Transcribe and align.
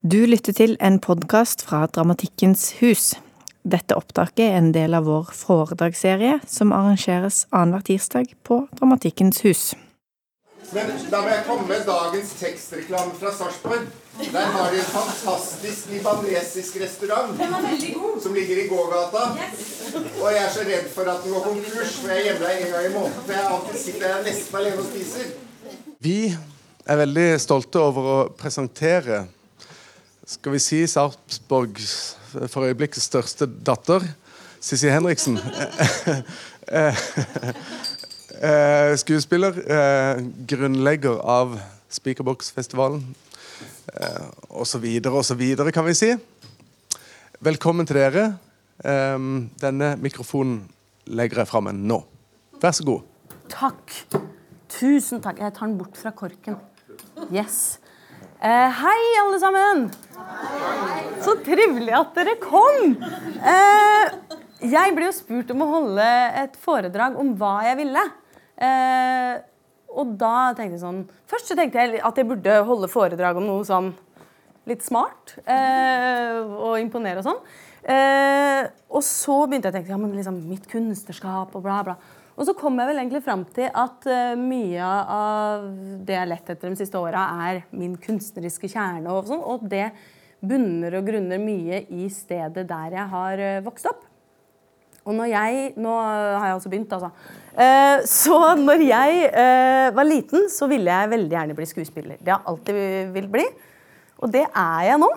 Du 0.00 0.22
lytter 0.24 0.54
til 0.56 0.78
en 0.80 0.94
podkast 0.96 1.60
fra 1.60 1.82
Dramatikkens 1.92 2.62
hus. 2.78 3.10
Dette 3.68 3.92
opptaket 3.92 4.46
er 4.46 4.54
en 4.56 4.70
del 4.72 4.94
av 4.96 5.04
vår 5.04 5.26
foredragsserie 5.36 6.38
som 6.48 6.70
arrangeres 6.72 7.42
annenhver 7.50 7.82
tirsdag 7.84 8.30
på 8.48 8.62
Dramatikkens 8.78 9.42
hus. 9.44 9.64
Men 10.72 10.94
da 11.12 11.18
må 11.20 11.28
jeg 11.28 11.42
komme 11.44 11.66
med 11.68 11.84
dagens 11.84 12.30
tekstreklame 12.38 13.12
fra 13.18 13.32
Sarpsborg. 13.36 13.90
Der 14.22 14.46
har 14.54 14.72
de 14.72 14.78
en 14.80 14.88
fantastisk 14.88 15.90
libanesisk 15.92 16.78
restaurant 16.80 17.36
som 18.24 18.38
ligger 18.38 18.62
i 18.62 18.64
gågata. 18.70 19.26
Og 19.34 20.24
jeg 20.32 20.38
er 20.46 20.54
så 20.54 20.64
redd 20.64 20.86
for 20.94 21.10
at 21.12 21.26
den 21.26 21.34
går 21.34 21.44
konkurs, 21.44 21.98
for 21.98 22.14
jeg 22.14 22.22
er 22.22 22.30
hjemme 22.30 22.46
der 22.46 22.62
en 22.62 22.72
gang 22.72 22.86
i 22.88 22.94
måneden. 22.94 23.20
For 23.26 23.36
jeg 23.36 23.52
alltid 23.52 23.76
sitter 23.84 24.06
der 24.06 24.24
nesten 24.30 24.58
alene 24.62 24.80
og 24.80 24.88
spiser. 24.88 25.28
Vi 26.00 26.16
er 26.88 27.02
veldig 27.02 27.28
stolte 27.44 27.84
over 27.84 28.10
å 28.14 28.16
presentere 28.40 29.20
skal 30.30 30.54
vi 30.54 30.60
si 30.62 30.78
Sarpsborgs 30.86 31.92
for 32.52 32.68
øyeblikket 32.68 33.02
største 33.02 33.48
datter, 33.66 34.04
Sissi 34.60 34.90
Henriksen. 34.92 35.38
Eh, 38.40 38.94
skuespiller, 38.96 39.52
eh, 39.52 40.20
grunnlegger 40.48 41.18
av 41.28 41.58
Speakerbox-festivalen 41.92 43.02
og 44.48 44.62
osv. 44.62 44.86
osv., 45.04 45.42
kan 45.74 45.84
vi 45.84 45.94
si. 45.98 46.08
Velkommen 47.40 47.86
til 47.86 47.98
dere. 48.00 48.24
Eh, 48.80 49.18
denne 49.60 49.90
mikrofonen 50.00 50.62
legger 51.04 51.42
jeg 51.42 51.50
fra 51.52 51.60
meg 51.60 51.74
nå. 51.74 52.00
Vær 52.62 52.72
så 52.72 52.86
god. 52.88 53.04
Takk. 53.52 53.92
Tusen 54.78 55.20
takk. 55.20 55.42
Jeg 55.42 55.52
tar 55.58 55.66
den 55.66 55.76
bort 55.76 56.00
fra 56.00 56.14
korken. 56.16 56.56
Yes. 57.28 57.76
Eh, 58.40 58.70
hei, 58.72 59.00
alle 59.20 59.36
sammen. 59.36 59.82
Så 61.20 61.34
trivelig 61.44 61.92
at 61.92 62.14
dere 62.16 62.38
kom. 62.40 62.94
Eh, 63.36 64.14
jeg 64.72 64.94
ble 64.96 65.10
jo 65.10 65.12
spurt 65.12 65.50
om 65.52 65.60
å 65.60 65.68
holde 65.68 66.06
et 66.40 66.56
foredrag 66.62 67.18
om 67.20 67.34
hva 67.36 67.58
jeg 67.66 67.76
ville. 67.82 68.04
Eh, 68.56 69.34
og 69.92 70.14
da 70.16 70.52
tenkte 70.54 70.76
jeg 70.76 70.82
sånn 70.84 70.98
Først 71.28 71.48
så 71.50 71.56
tenkte 71.58 71.80
jeg 71.80 72.00
at 72.04 72.18
jeg 72.20 72.28
burde 72.28 72.56
holde 72.68 72.90
foredrag 72.92 73.38
om 73.40 73.46
noe 73.48 73.66
sånn 73.68 73.90
litt 74.70 74.86
smart. 74.88 75.36
Eh, 75.44 76.40
og 76.40 76.80
imponere 76.80 77.20
og 77.20 77.28
sånn. 77.28 77.44
Eh, 77.84 78.62
og 78.88 79.04
så 79.04 79.42
begynte 79.44 79.68
jeg 79.68 79.74
å 79.74 79.78
tenke 79.82 79.92
ja, 79.92 80.00
men 80.00 80.16
liksom 80.16 80.40
mitt 80.48 80.64
kunstnerskap 80.70 81.52
og 81.52 81.68
bla, 81.68 81.82
bla. 81.84 81.98
Og 82.40 82.46
så 82.48 82.54
kom 82.56 82.78
jeg 82.80 82.88
vel 82.88 83.02
egentlig 83.02 83.20
fram 83.20 83.42
til 83.52 83.68
at 83.68 84.06
uh, 84.08 84.32
mye 84.40 84.80
av 84.80 85.66
det 86.00 86.14
jeg 86.14 86.22
har 86.22 86.30
lett 86.30 86.52
etter 86.54 86.72
de 86.72 86.78
siste 86.80 86.96
åra, 86.96 87.26
er 87.50 87.58
min 87.76 87.98
kunstneriske 88.00 88.70
kjerne. 88.72 89.12
Og, 89.12 89.28
sånn, 89.28 89.42
og 89.44 89.66
det 89.68 89.90
bunner 90.40 90.96
og 90.96 91.10
grunner 91.10 91.42
mye 91.42 91.82
i 91.92 92.06
stedet 92.08 92.64
der 92.64 92.94
jeg 92.96 93.04
har 93.12 93.42
uh, 93.44 93.58
vokst 93.66 93.90
opp. 93.90 94.06
Og 95.04 95.16
når 95.16 95.30
jeg 95.30 95.60
Nå 95.80 95.92
har 95.96 96.46
jeg 96.46 96.54
altså 96.54 96.72
begynt, 96.72 96.94
altså. 96.96 97.10
Uh, 97.52 98.00
så 98.08 98.38
når 98.56 98.86
jeg 98.86 99.28
var 99.96 100.08
liten, 100.08 100.48
så 100.52 100.68
ville 100.70 100.96
jeg 100.96 101.12
veldig 101.12 101.36
gjerne 101.36 101.56
bli 101.58 101.68
skuespiller. 101.68 102.20
Det 102.20 102.32
har 102.32 102.40
jeg 102.40 102.54
alltid 102.54 103.12
vil 103.18 103.28
bli. 103.36 103.44
Og 104.20 104.32
det 104.32 104.46
er 104.48 104.86
jeg 104.88 105.00
nå. 105.02 105.10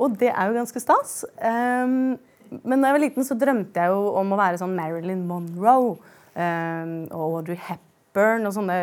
Og 0.00 0.16
det 0.16 0.30
er 0.32 0.48
jo 0.48 0.56
ganske 0.56 0.80
stas. 0.80 1.18
Um, 1.36 2.16
men 2.64 2.80
da 2.80 2.88
jeg 2.88 2.96
var 2.96 3.04
liten, 3.04 3.26
så 3.26 3.36
drømte 3.36 3.84
jeg 3.84 3.92
jo 3.92 4.14
om 4.16 4.32
å 4.32 4.40
være 4.40 4.62
sånn 4.62 4.72
Marilyn 4.78 5.26
Monroe. 5.28 5.98
Um, 6.34 6.92
og 7.10 7.40
Audrey 7.40 7.58
Hepburn 7.58 8.46
og 8.46 8.54
sånne 8.54 8.76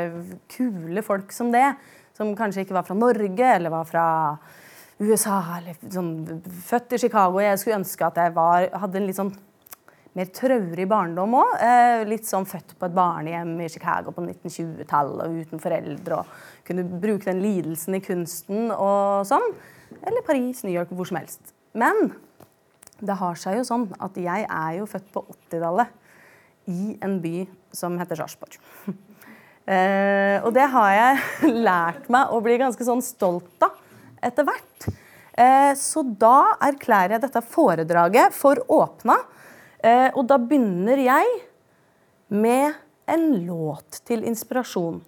kule 0.51 1.03
folk 1.05 1.31
som 1.35 1.51
det. 1.53 1.69
Som 2.17 2.35
kanskje 2.37 2.65
ikke 2.65 2.77
var 2.77 2.87
fra 2.87 2.97
Norge 2.97 3.51
eller 3.55 3.73
var 3.73 3.87
fra 3.87 4.05
USA 4.97 5.39
eller 5.59 5.77
sånn, 5.93 6.41
født 6.65 6.95
i 6.97 7.01
Chicago. 7.05 7.41
Jeg 7.43 7.59
skulle 7.61 7.81
ønske 7.83 8.07
at 8.07 8.17
jeg 8.17 8.33
var, 8.35 8.65
hadde 8.81 8.99
en 8.99 9.07
litt 9.09 9.19
sånn 9.19 9.35
mer 10.17 10.29
traurig 10.33 10.87
barndom 10.89 11.35
òg. 11.37 11.51
Eh, 11.61 12.03
litt 12.09 12.25
sånn 12.25 12.47
født 12.49 12.73
på 12.79 12.87
et 12.87 12.95
barnehjem 12.97 13.53
i 13.61 13.69
Chicago 13.69 14.13
på 14.15 14.23
1920-tallet 14.25 15.27
og 15.27 15.41
uten 15.43 15.61
foreldre. 15.61 16.21
og 16.21 16.65
Kunne 16.67 16.87
bruke 16.89 17.29
den 17.29 17.43
lidelsen 17.43 17.99
i 17.99 18.03
kunsten 18.03 18.71
og 18.73 19.27
sånn. 19.29 19.45
Eller 20.01 20.25
Paris, 20.25 20.63
New 20.65 20.73
York, 20.73 20.89
hvor 20.89 21.07
som 21.09 21.21
helst. 21.21 21.53
Men 21.77 22.09
det 22.97 23.19
har 23.19 23.37
seg 23.37 23.59
jo 23.59 23.67
sånn 23.67 23.85
at 24.01 24.17
jeg 24.17 24.47
er 24.49 24.77
jo 24.79 24.89
født 24.89 25.11
på 25.13 25.21
80-tallet 25.35 25.96
i 26.67 26.97
en 27.03 27.17
by 27.23 27.41
som 27.75 27.97
heter 27.99 28.23
Sarpsborg. 28.23 28.59
Eh, 29.67 30.39
og 30.47 30.53
det 30.55 30.63
har 30.71 30.91
jeg 30.95 31.49
lært 31.67 32.05
meg 32.07 32.29
å 32.31 32.37
bli 32.39 32.53
ganske 32.55 32.85
sånn 32.87 33.01
stolt 33.03 33.65
av 33.65 33.73
etter 34.23 34.47
hvert. 34.47 34.85
Eh, 35.35 35.73
så 35.75 36.05
da 36.07 36.53
erklærer 36.69 37.17
jeg 37.17 37.25
dette 37.25 37.41
foredraget 37.43 38.31
for 38.31 38.63
åpna. 38.71 39.17
Eh, 39.83 40.07
og 40.13 40.23
da 40.31 40.39
begynner 40.39 41.03
jeg 41.03 41.35
med 42.31 42.79
en 43.11 43.27
låt 43.43 43.99
til 44.07 44.23
inspirasjon. 44.23 45.01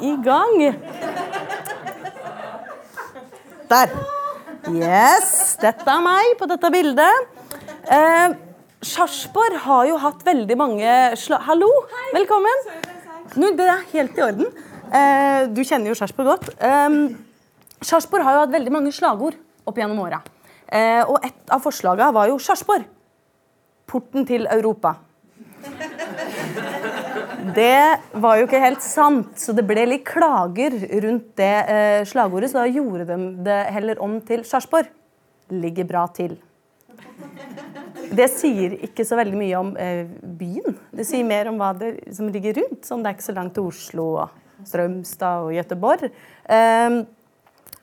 I 0.00 0.14
gang. 0.24 0.56
Der. 3.70 3.94
Yes, 4.72 5.30
dette 5.60 5.90
er 5.90 6.02
meg 6.04 6.34
på 6.40 6.48
dette 6.48 6.70
bildet. 6.72 7.28
Eh, 7.92 8.36
Sarpsborg 8.84 9.58
har 9.64 9.86
jo 9.88 9.98
hatt 10.00 10.24
veldig 10.24 10.56
mange 10.60 10.94
sla... 11.20 11.40
Hallo, 11.46 11.68
velkommen. 12.14 12.64
Nå, 13.40 13.50
det 13.56 13.68
er 13.68 13.84
helt 13.92 14.18
i 14.18 14.24
orden. 14.24 14.50
Eh, 14.94 15.46
du 15.52 15.62
kjenner 15.64 15.92
jo 15.92 15.98
Sarpsborg 15.98 16.32
godt. 16.32 16.50
Eh, 16.58 16.98
Sarpsborg 17.84 18.24
har 18.26 18.38
jo 18.38 18.44
hatt 18.44 18.54
veldig 18.54 18.74
mange 18.74 18.92
slagord 18.94 19.38
opp 19.64 19.80
gjennom 19.80 20.04
åra. 20.04 20.20
Eh, 20.68 21.02
og 21.04 21.24
et 21.24 21.52
av 21.52 21.62
forslagene 21.64 22.12
var 22.16 22.30
jo 22.32 22.38
Sarpsborg. 22.40 22.86
Porten 23.88 24.24
til 24.28 24.48
Europa. 24.50 24.96
Det 27.52 28.00
var 28.24 28.38
jo 28.38 28.46
ikke 28.46 28.60
helt 28.62 28.82
sant, 28.84 29.34
så 29.36 29.52
det 29.52 29.66
ble 29.68 29.82
litt 29.84 30.04
klager 30.08 30.72
rundt 31.04 31.34
det 31.36 31.54
eh, 31.68 32.04
slagordet, 32.08 32.48
så 32.52 32.62
da 32.62 32.70
gjorde 32.70 33.04
de 33.10 33.18
det 33.44 33.58
heller 33.74 34.00
om 34.04 34.16
til 34.24 34.46
Sarpsborg. 34.48 34.88
Ligger 35.52 35.84
bra 35.84 36.06
til. 36.16 36.38
det 38.16 38.30
sier 38.32 38.78
ikke 38.86 39.04
så 39.04 39.18
veldig 39.20 39.36
mye 39.36 39.60
om 39.60 39.74
eh, 39.76 40.06
byen. 40.40 40.78
Det 40.94 41.04
sier 41.08 41.26
mer 41.28 41.50
om 41.50 41.60
hva 41.60 41.74
det 41.76 41.92
som 42.16 42.32
ligger 42.32 42.56
rundt. 42.62 42.80
Sånn, 42.88 43.04
det 43.04 43.12
er 43.12 43.18
ikke 43.18 43.28
så 43.28 43.36
langt 43.36 43.56
til 43.58 43.68
Oslo 43.68 44.08
og 44.24 44.64
Strømstad 44.64 45.44
og 45.44 45.52
Gøteborg. 45.58 46.08
Eh, 46.48 46.98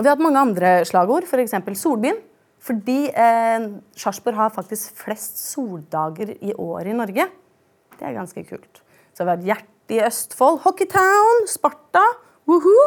vi 0.02 0.08
har 0.08 0.16
hatt 0.16 0.26
mange 0.26 0.42
andre 0.42 0.76
slagord, 0.90 1.30
f.eks. 1.30 1.54
Solbyen. 1.78 2.18
Fordi 2.62 3.00
eh, 3.10 3.68
Sarpsborg 3.98 4.38
har 4.38 4.54
faktisk 4.54 4.98
flest 5.02 5.40
soldager 5.42 6.36
i 6.38 6.54
året 6.54 6.94
i 6.94 6.98
Norge. 6.98 7.26
Det 7.98 8.08
er 8.10 8.18
ganske 8.18 8.44
kult. 8.50 8.81
Så 9.14 9.26
vi 9.26 9.34
har 9.34 9.46
Hjerte 9.46 9.98
i 9.98 10.02
Østfold, 10.06 10.62
Hockeytown, 10.64 11.48
Sparta. 11.52 12.04
Woohoo! 12.50 12.86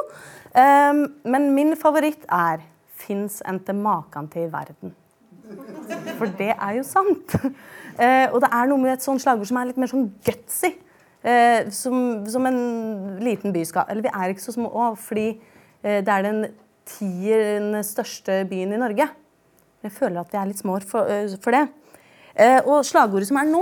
Um, 0.54 1.06
men 1.26 1.50
min 1.54 1.74
favoritt 1.76 2.24
er 2.30 2.62
Fins 3.04 3.40
ente 3.44 3.74
makan 3.74 4.28
til 4.32 4.46
verden. 4.52 4.94
For 6.16 6.30
det 6.38 6.52
er 6.54 6.76
jo 6.78 6.84
sant. 6.86 7.34
Uh, 7.98 8.30
og 8.32 8.38
det 8.40 8.50
er 8.50 8.68
noe 8.70 8.80
med 8.80 8.94
et 8.94 9.04
sånt 9.04 9.20
slagord 9.22 9.50
som 9.50 9.58
er 9.60 9.68
litt 9.68 9.80
mer 9.80 9.90
sånn 9.90 10.06
gutsy. 10.24 10.70
Uh, 11.24 11.66
som, 11.74 11.96
som, 12.28 12.46
en 12.48 13.18
liten 13.24 13.52
by 13.52 13.64
skal. 13.68 13.88
Eller 13.90 14.06
vi 14.06 14.12
er 14.12 14.32
ikke 14.32 14.44
så 14.44 14.54
små 14.56 14.70
fordi 15.00 15.26
uh, 15.34 16.00
det 16.00 16.14
er 16.14 16.26
den 16.28 16.40
tiende 16.88 17.82
største 17.84 18.42
byen 18.48 18.76
i 18.76 18.80
Norge. 18.80 19.08
Jeg 19.84 19.92
føler 19.92 20.22
at 20.22 20.32
vi 20.32 20.40
er 20.40 20.48
litt 20.48 20.62
små 20.62 20.78
for, 20.88 21.10
for 21.44 21.52
det. 21.52 21.66
Og 22.64 22.86
slagordet 22.88 23.28
som 23.28 23.36
er 23.36 23.50
nå, 23.50 23.60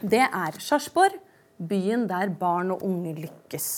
det 0.00 0.22
er 0.24 0.56
Sarpsborg, 0.64 1.18
byen 1.60 2.06
der 2.08 2.32
barn 2.40 2.72
og 2.74 2.84
unge 2.86 3.14
lykkes. 3.20 3.70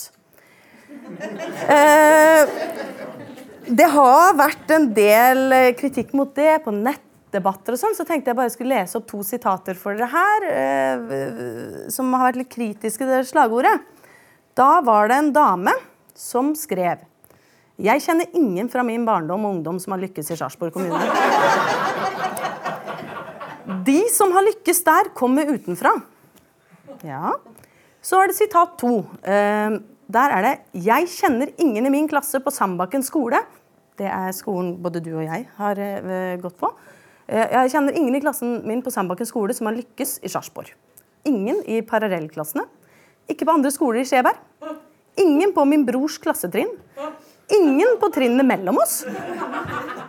Eh, 1.73 2.51
det 3.67 3.87
har 3.95 4.35
vært 4.37 4.71
en 4.75 4.89
del 4.95 5.55
eh, 5.55 5.71
kritikk 5.77 6.13
mot 6.15 6.31
det 6.35 6.59
på 6.65 6.73
nettdebatter 6.75 7.75
og 7.75 7.81
sånn, 7.81 7.95
så 7.97 8.05
tenkte 8.07 8.31
jeg 8.31 8.39
bare 8.39 8.53
skulle 8.53 8.75
lese 8.77 8.99
opp 8.99 9.07
to 9.09 9.23
sitater 9.27 9.77
for 9.79 9.97
dere 9.97 10.09
her, 10.11 10.47
eh, 10.51 11.89
som 11.93 12.11
har 12.15 12.29
vært 12.29 12.43
litt 12.43 12.53
kritiske 12.53 13.03
til 13.03 13.13
det 13.15 13.25
slagordet. 13.29 13.75
Da 14.57 14.77
var 14.85 15.09
det 15.09 15.17
en 15.17 15.33
dame 15.35 15.73
som 16.13 16.53
skrev 16.53 17.01
Jeg 17.81 18.03
kjenner 18.05 18.29
ingen 18.37 18.67
fra 18.69 18.83
min 18.85 19.01
barndom 19.01 19.47
og 19.47 19.55
ungdom 19.55 19.79
som 19.81 19.95
har 19.95 20.03
lykkes 20.03 20.27
i 20.29 20.35
Sarpsborg 20.37 20.75
kommune. 20.75 20.99
De 23.87 24.03
som 24.13 24.29
har 24.35 24.45
lykkes 24.45 24.83
der, 24.85 25.09
kommer 25.17 25.49
utenfra. 25.49 25.95
Ja. 27.01 27.33
Så 28.03 28.19
er 28.19 28.29
det 28.29 28.35
sitat 28.35 28.75
to. 28.81 28.97
Eh, 29.23 29.79
der 30.11 30.29
er 30.35 30.41
det 30.41 30.59
'Jeg 30.73 31.07
kjenner 31.07 31.47
ingen 31.57 31.85
i 31.85 31.89
min 31.89 32.07
klasse 32.07 32.39
på 32.43 32.51
Sandbakken 32.51 33.01
skole'. 33.01 33.45
Det 33.97 34.05
er 34.07 34.31
skolen 34.31 34.81
både 34.81 34.99
du 35.03 35.15
og 35.17 35.23
jeg 35.23 35.47
har 35.57 35.79
eh, 35.79 36.37
gått 36.37 36.57
på. 36.57 36.73
Eh, 37.29 37.47
jeg 37.51 37.71
kjenner 37.71 37.95
ingen 37.95 38.15
i 38.15 38.19
klassen 38.19 38.65
min 38.67 38.81
på 38.81 38.91
Sandbakken 38.91 39.25
skole 39.25 39.53
som 39.53 39.67
har 39.67 39.75
lykkes 39.75 40.19
i 40.23 40.27
Sarpsborg. 40.27 40.73
Ingen 41.25 41.63
i 41.65 41.81
parallellklassene. 41.81 42.65
Ikke 43.29 43.45
på 43.45 43.53
andre 43.53 43.71
skoler 43.71 44.01
i 44.01 44.05
Skjeberg. 44.05 44.35
Ingen 45.15 45.53
på 45.53 45.65
min 45.65 45.85
brors 45.85 46.17
klassetrinn. 46.17 46.75
Ingen 47.49 47.97
på 48.01 48.11
trinnet 48.11 48.45
mellom 48.45 48.77
oss. 48.77 49.05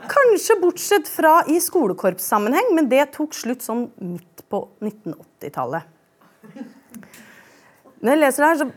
Kanskje 0.08 0.60
bortsett 0.60 1.08
fra 1.08 1.44
i 1.46 1.60
skolekorpssammenheng, 1.60 2.74
men 2.74 2.88
det 2.88 3.12
tok 3.12 3.34
slutt 3.34 3.62
sånn 3.62 3.90
midt 4.00 4.42
på 4.50 4.68
1980-tallet. 4.80 5.82
Når 8.04 8.12
jeg 8.12 8.20
leser 8.20 8.44
det 8.44 8.48
her, 8.50 8.58
så 8.60 8.68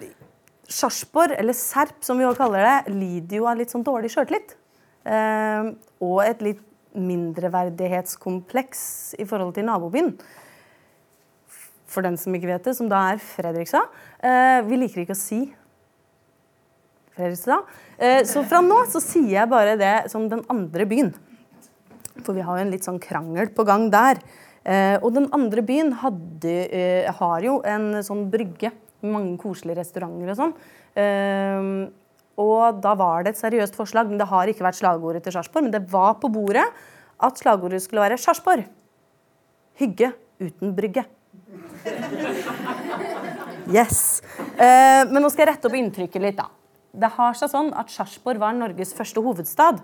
Sarpsborg, 0.67 1.33
eller 1.35 1.55
Serp 1.55 1.99
som 2.03 2.19
vi 2.19 2.25
også 2.27 2.39
kaller 2.45 2.63
det, 2.63 2.93
lider 2.95 3.41
jo 3.41 3.47
av 3.51 3.59
litt 3.59 3.71
sånn 3.73 3.83
dårlig 3.83 4.11
sjøltillit. 4.13 4.53
Eh, 5.07 5.69
og 6.03 6.21
et 6.23 6.43
litt 6.43 6.63
mindreverdighetskompleks 6.97 8.81
i 9.19 9.27
forhold 9.27 9.51
til 9.57 9.67
nabobyen. 9.67 10.13
For 11.91 12.07
den 12.07 12.15
som 12.19 12.35
ikke 12.35 12.51
vet 12.53 12.67
det, 12.67 12.75
som 12.79 12.87
da 12.91 13.03
er 13.11 13.19
Fredrikstad. 13.23 13.91
Eh, 14.23 14.59
vi 14.67 14.79
liker 14.79 15.03
ikke 15.03 15.15
å 15.15 15.19
si 15.19 15.41
Fredrikstad. 17.15 17.67
Eh, 17.99 18.23
så 18.27 18.47
fra 18.47 18.63
nå 18.63 18.79
så 18.91 19.03
sier 19.03 19.41
jeg 19.41 19.51
bare 19.51 19.75
det 19.79 19.95
som 20.11 20.27
den 20.31 20.43
andre 20.51 20.87
byen. 20.87 21.11
For 22.23 22.31
vi 22.31 22.47
har 22.47 22.59
jo 22.59 22.63
en 22.63 22.73
litt 22.73 22.87
sånn 22.87 23.03
krangel 23.03 23.51
på 23.55 23.67
gang 23.67 23.91
der. 23.91 24.23
Eh, 24.63 24.97
og 24.99 25.13
den 25.19 25.27
andre 25.35 25.63
byen 25.67 25.93
hadde, 25.99 26.57
eh, 26.71 27.11
har 27.11 27.39
jo 27.43 27.61
en 27.67 28.03
sånn 28.03 28.27
brygge 28.31 28.71
mange 29.05 29.37
koselige 29.41 29.79
restauranter 29.81 30.33
og 30.33 30.39
sånn. 30.39 30.53
Eh, 30.97 31.71
og 32.37 32.81
da 32.83 32.93
var 32.97 33.25
det 33.25 33.33
et 33.33 33.41
seriøst 33.41 33.77
forslag, 33.77 34.09
men 34.09 34.21
det 34.21 34.29
har 34.29 34.49
ikke 34.49 34.65
vært 34.65 34.77
slagordet 34.79 35.23
til 35.25 35.33
Sarpsborg. 35.33 35.67
Men 35.67 35.73
det 35.73 35.87
var 35.89 36.19
på 36.21 36.29
bordet 36.29 36.65
at 37.17 37.39
slagordet 37.41 37.81
skulle 37.81 38.05
være 38.05 38.19
Sarpsborg. 38.21 38.67
Hygge 39.81 40.11
uten 40.41 40.75
brygge. 40.77 41.05
Yes. 43.67 44.21
Uh, 44.55 45.03
men 45.09 45.19
nå 45.19 45.31
skal 45.33 45.43
jeg 45.43 45.51
rette 45.55 45.69
opp 45.69 45.75
inntrykket 45.75 46.23
litt, 46.23 46.37
da. 46.37 46.47
Det 46.97 47.09
har 47.17 47.35
seg 47.37 47.51
sånn 47.51 47.73
at 47.77 47.91
Sarpsborg 47.93 48.39
var 48.41 48.55
Norges 48.57 48.93
første 48.97 49.21
hovedstad. 49.21 49.81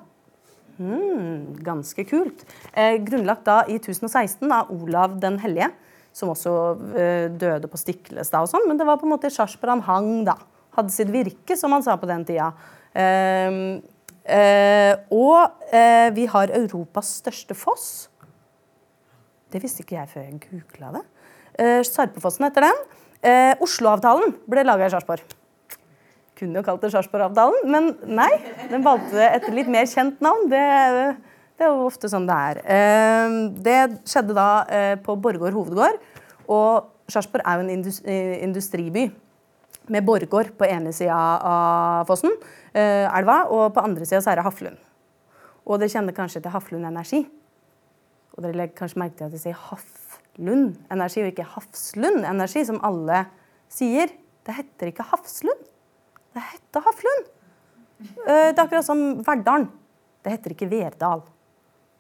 Hmm, 0.80 1.54
ganske 1.62 2.06
kult. 2.10 2.46
Eh, 2.74 2.96
grunnlagt 3.06 3.44
da 3.46 3.60
i 3.70 3.76
1016 3.78 4.50
av 4.50 4.72
Olav 4.74 5.20
den 5.22 5.38
hellige, 5.44 5.70
som 6.14 6.32
også 6.34 6.54
eh, 6.94 7.28
døde 7.42 7.70
på 7.70 7.80
Stiklestad 7.82 8.46
og 8.46 8.52
sånn. 8.52 8.68
Men 8.70 8.80
det 8.80 8.88
var 8.88 9.00
på 9.02 9.08
en 9.08 9.16
måte 9.16 9.32
i 9.32 9.80
hang, 9.88 10.12
da. 10.28 10.38
Hadde 10.78 10.94
sitt 10.94 11.12
virke, 11.14 11.58
som 11.58 11.74
han 11.74 11.84
sa 11.86 11.98
på 11.98 12.10
den 12.10 12.26
tida. 12.26 12.52
Eh, 12.94 13.82
eh, 14.26 14.94
og 15.14 15.74
eh, 15.74 16.10
vi 16.14 16.26
har 16.30 16.54
Europas 16.54 17.18
største 17.22 17.58
foss. 17.58 18.10
Det 19.54 19.62
visste 19.62 19.84
ikke 19.84 20.00
jeg 20.00 20.10
før 20.10 20.28
jeg 20.28 20.42
googla 20.48 20.96
det. 20.98 21.08
Sarpefossen 21.86 22.48
heter 22.48 22.66
den. 22.66 22.80
Osloavtalen 23.62 24.32
ble 24.50 24.64
laga 24.66 24.88
i 24.88 24.90
Sarpsborg. 24.90 25.36
Kunne 26.40 26.58
jo 26.58 26.66
kalt 26.66 26.82
det 26.82 26.90
Sarpsborg-avtalen, 26.96 27.68
men 27.70 27.92
nei. 28.10 28.32
Den 28.72 28.82
valgte 28.82 29.22
et 29.22 29.46
litt 29.54 29.70
mer 29.70 29.86
kjent 29.86 30.18
navn. 30.26 30.48
Det, 30.50 30.64
det 31.58 31.66
er 31.68 31.70
jo 31.70 31.86
ofte 31.86 32.10
sånn 32.10 32.26
det 32.28 32.36
er. 32.50 32.62
Eh, 32.76 33.36
det 33.66 33.80
skjedde 34.10 34.36
da 34.38 34.48
eh, 34.68 34.96
på 35.02 35.16
Borregaard 35.22 35.56
hovedgård. 35.56 36.00
Og 36.52 36.90
Sarpsborg 37.12 37.46
er 37.46 37.60
jo 37.60 37.68
en 37.68 37.86
eh, 38.10 38.40
industriby 38.44 39.06
med 39.94 40.06
Borregaard 40.08 40.54
på 40.58 40.68
ene 40.68 40.94
sida 40.96 41.18
av 41.44 42.08
fossen, 42.10 42.34
eh, 42.72 43.06
elva, 43.06 43.44
og 43.52 43.74
på 43.76 43.84
andre 43.84 44.08
sida 44.08 44.24
er 44.32 44.40
det 44.40 44.46
Haflund. 44.48 44.80
Og 45.64 45.80
dere 45.80 45.92
kjenner 45.92 46.16
kanskje 46.16 46.42
til 46.44 46.54
Haflund 46.56 46.88
Energi. 46.88 47.22
Og 48.34 48.44
dere 48.44 48.58
legger 48.58 48.80
kanskje 48.82 49.00
merke 49.04 49.20
til 49.20 49.30
at 49.30 49.36
de 49.36 49.42
sier 49.44 49.60
Haflund 49.70 50.80
Energi, 50.92 51.22
og 51.22 51.32
ikke 51.32 51.48
Hafslund 51.54 52.26
Energi, 52.28 52.66
som 52.68 52.82
alle 52.84 53.26
sier. 53.72 54.12
Det 54.44 54.58
heter 54.58 54.92
ikke 54.92 55.06
Hafslund. 55.12 55.70
Det 56.34 56.44
heter 56.50 56.84
Haflund. 56.88 57.30
Det 58.04 58.58
er 58.58 58.64
akkurat 58.66 58.88
som 58.88 59.06
Verdalen. 59.24 59.70
Det 60.24 60.34
heter 60.34 60.56
ikke 60.56 60.72
Verdal. 60.72 61.24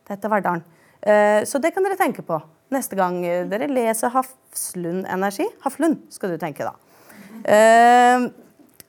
Det 0.03 0.17
heter 0.17 0.31
Verdalen. 0.31 0.63
Eh, 1.01 1.43
Så 1.45 1.59
det 1.59 1.73
kan 1.73 1.83
dere 1.83 1.99
tenke 1.99 2.23
på 2.25 2.39
neste 2.73 2.97
gang 2.97 3.19
eh, 3.25 3.43
dere 3.49 3.67
leser 3.71 4.11
Hafslund 4.13 5.05
Energi. 5.07 5.47
Haflund 5.65 6.07
skal 6.13 6.33
du 6.33 6.37
tenke, 6.41 6.67
da. 6.67 6.73
Eh, 7.43 8.31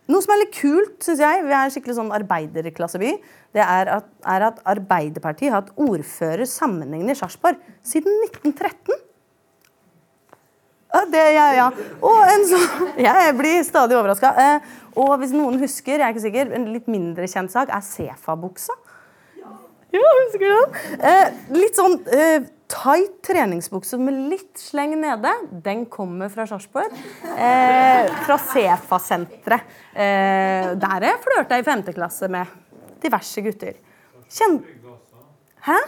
Noe 0.05 0.21
som 0.21 0.35
er 0.35 0.43
litt 0.43 0.53
kult, 0.53 0.99
syns 1.01 1.21
jeg, 1.23 1.45
vi 1.47 1.53
er 1.55 1.63
en 1.65 1.71
skikkelig 1.73 1.95
sånn 1.97 2.11
arbeiderklasseby, 2.13 3.15
det 3.57 3.63
er 3.65 3.89
at, 3.89 4.11
er 4.35 4.45
at 4.51 4.59
Arbeiderpartiet 4.69 5.49
har 5.49 5.63
hatt 5.63 5.71
ordfører 5.81 6.45
sammenhengende 6.45 7.15
i 7.15 7.17
Sarpsborg 7.17 7.57
siden 7.81 8.13
1913. 8.27 8.99
Ja, 10.93 11.01
det, 11.09 11.23
ja, 11.35 11.47
ja. 11.57 11.71
Og 12.05 12.21
en 12.21 12.45
sånn 12.51 12.93
Jeg 13.07 13.33
blir 13.39 13.65
stadig 13.65 13.97
overraska. 13.97 14.35
Og 15.01 15.17
hvis 15.23 15.33
noen 15.35 15.57
husker, 15.63 15.97
jeg 15.97 16.05
er 16.05 16.13
ikke 16.13 16.27
sikker, 16.27 16.53
en 16.53 16.69
litt 16.75 16.91
mindre 16.93 17.25
kjent 17.31 17.55
sak 17.55 17.73
er 17.73 17.83
Sefa-buksa. 17.89 18.77
Ja, 20.03 20.11
husker 20.25 20.43
du 20.43 20.51
den? 20.51 21.01
Eh, 21.07 21.43
litt 21.55 21.79
sånn 21.79 22.01
eh, 22.11 22.47
tight 22.71 23.21
treningsbukse 23.27 23.99
med 24.03 24.17
litt 24.33 24.59
sleng 24.59 24.97
nede. 24.99 25.31
Den 25.65 25.85
kommer 25.91 26.33
fra 26.33 26.47
Sarpsborg. 26.51 26.95
Eh, 27.37 28.11
fra 28.27 28.39
Sefa-senteret. 28.43 29.69
Eh, 29.95 30.73
der 30.83 31.07
jeg 31.07 31.21
flørta 31.27 31.61
i 31.61 31.67
femte 31.67 31.95
klasse 31.95 32.31
med 32.33 32.51
diverse 33.05 33.45
gutter. 33.45 33.79
Kjenn... 34.35 34.59
Hæ? 35.65 35.79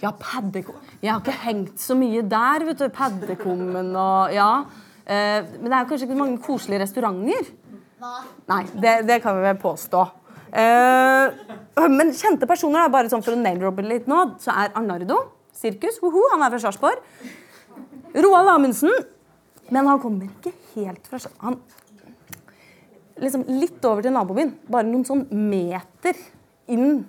Ja, 0.00 0.14
Paddekummen. 0.16 0.86
Jeg 1.02 1.12
har 1.12 1.20
ikke 1.20 1.40
hengt 1.42 1.82
så 1.82 1.96
mye 1.98 2.22
der, 2.24 2.64
vet 2.70 2.78
du. 2.80 2.86
Paddekummen 2.94 3.90
og 3.96 4.32
Ja. 4.32 4.52
Eh, 5.10 5.42
men 5.58 5.66
det 5.66 5.74
er 5.74 5.88
kanskje 5.90 6.06
ikke 6.06 6.20
mange 6.20 6.38
koselige 6.44 6.84
restauranter? 6.84 7.48
Nei, 8.50 8.62
det, 8.80 8.94
det 9.08 9.20
kan 9.24 9.36
vi 9.36 9.44
vel 9.44 9.60
påstå. 9.60 10.06
Uh, 10.50 11.30
men 11.86 12.10
kjente 12.16 12.48
personer, 12.50 12.82
da, 12.82 12.92
bare 12.92 13.10
sånn 13.12 13.22
for 13.22 13.36
å 13.36 13.38
name-droppe 13.38 13.84
litt 13.86 14.08
nå, 14.10 14.22
så 14.42 14.54
er 14.64 14.72
Arnardo 14.78 15.20
Sirkus. 15.54 16.00
Hoho, 16.02 16.24
han 16.32 16.42
er 16.42 16.54
fra 16.54 16.62
Sarpsborg. 16.64 17.02
Roald 18.16 18.50
Amundsen. 18.54 18.92
Men 19.70 19.86
han 19.86 20.00
kommer 20.02 20.26
ikke 20.26 20.52
helt 20.74 21.06
fra. 21.06 21.20
Han 21.44 21.60
liksom 23.20 23.44
litt 23.48 23.84
over 23.86 24.02
til 24.02 24.14
nabobyen. 24.14 24.54
Bare 24.70 24.88
noen 24.88 25.06
sånn 25.06 25.26
meter 25.30 26.18
inn 26.70 27.04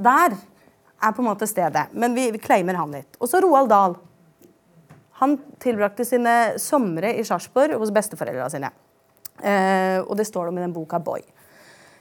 der 0.00 0.34
er 0.34 1.14
på 1.14 1.22
en 1.22 1.28
måte 1.28 1.48
stedet. 1.48 1.90
Men 1.92 2.16
vi, 2.16 2.30
vi 2.34 2.42
claimer 2.42 2.78
han 2.80 2.92
litt. 2.96 3.18
Og 3.20 3.30
så 3.30 3.42
Roald 3.44 3.70
Dahl. 3.70 3.98
Han 5.20 5.36
tilbrakte 5.60 6.06
sine 6.08 6.56
somre 6.60 7.12
i 7.12 7.24
Sarpsborg 7.28 7.76
hos 7.76 7.92
besteforeldra 7.92 8.48
sine. 8.52 8.72
Eh, 9.40 9.98
og 10.04 10.16
det 10.18 10.26
står 10.28 10.46
det 10.46 10.52
om 10.52 10.60
i 10.60 10.64
den 10.64 10.74
boka 10.76 11.00
Boy. 11.02 11.22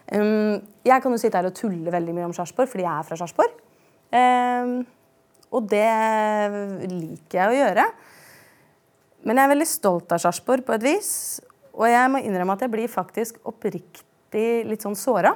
Um, 0.10 0.58
jeg 0.82 1.04
kan 1.04 1.14
jo 1.14 1.20
sitte 1.22 1.38
her 1.38 1.48
og 1.52 1.58
tulle 1.58 1.92
veldig 1.94 2.16
mye 2.18 2.26
om 2.26 2.34
Sarpsborg 2.34 2.72
fordi 2.72 2.82
jeg 2.82 2.94
er 2.94 3.06
fra 3.06 3.18
Sarpsborg. 3.20 3.60
Um, 4.10 4.80
og 5.54 5.68
det 5.70 5.86
liker 6.90 7.38
jeg 7.38 7.52
å 7.52 7.58
gjøre. 7.58 7.86
Men 9.26 9.38
jeg 9.38 9.46
er 9.46 9.54
veldig 9.54 9.70
stolt 9.70 10.16
av 10.16 10.22
Sarpsborg 10.24 10.66
på 10.66 10.76
et 10.78 10.86
vis. 10.86 11.12
Og 11.78 11.86
jeg 11.90 12.12
må 12.12 12.22
innrømme 12.24 12.56
at 12.58 12.66
jeg 12.66 12.74
blir 12.74 12.92
faktisk 12.92 13.38
oppriktig 13.50 14.48
litt 14.70 14.86
sånn 14.86 14.98
såra 14.98 15.36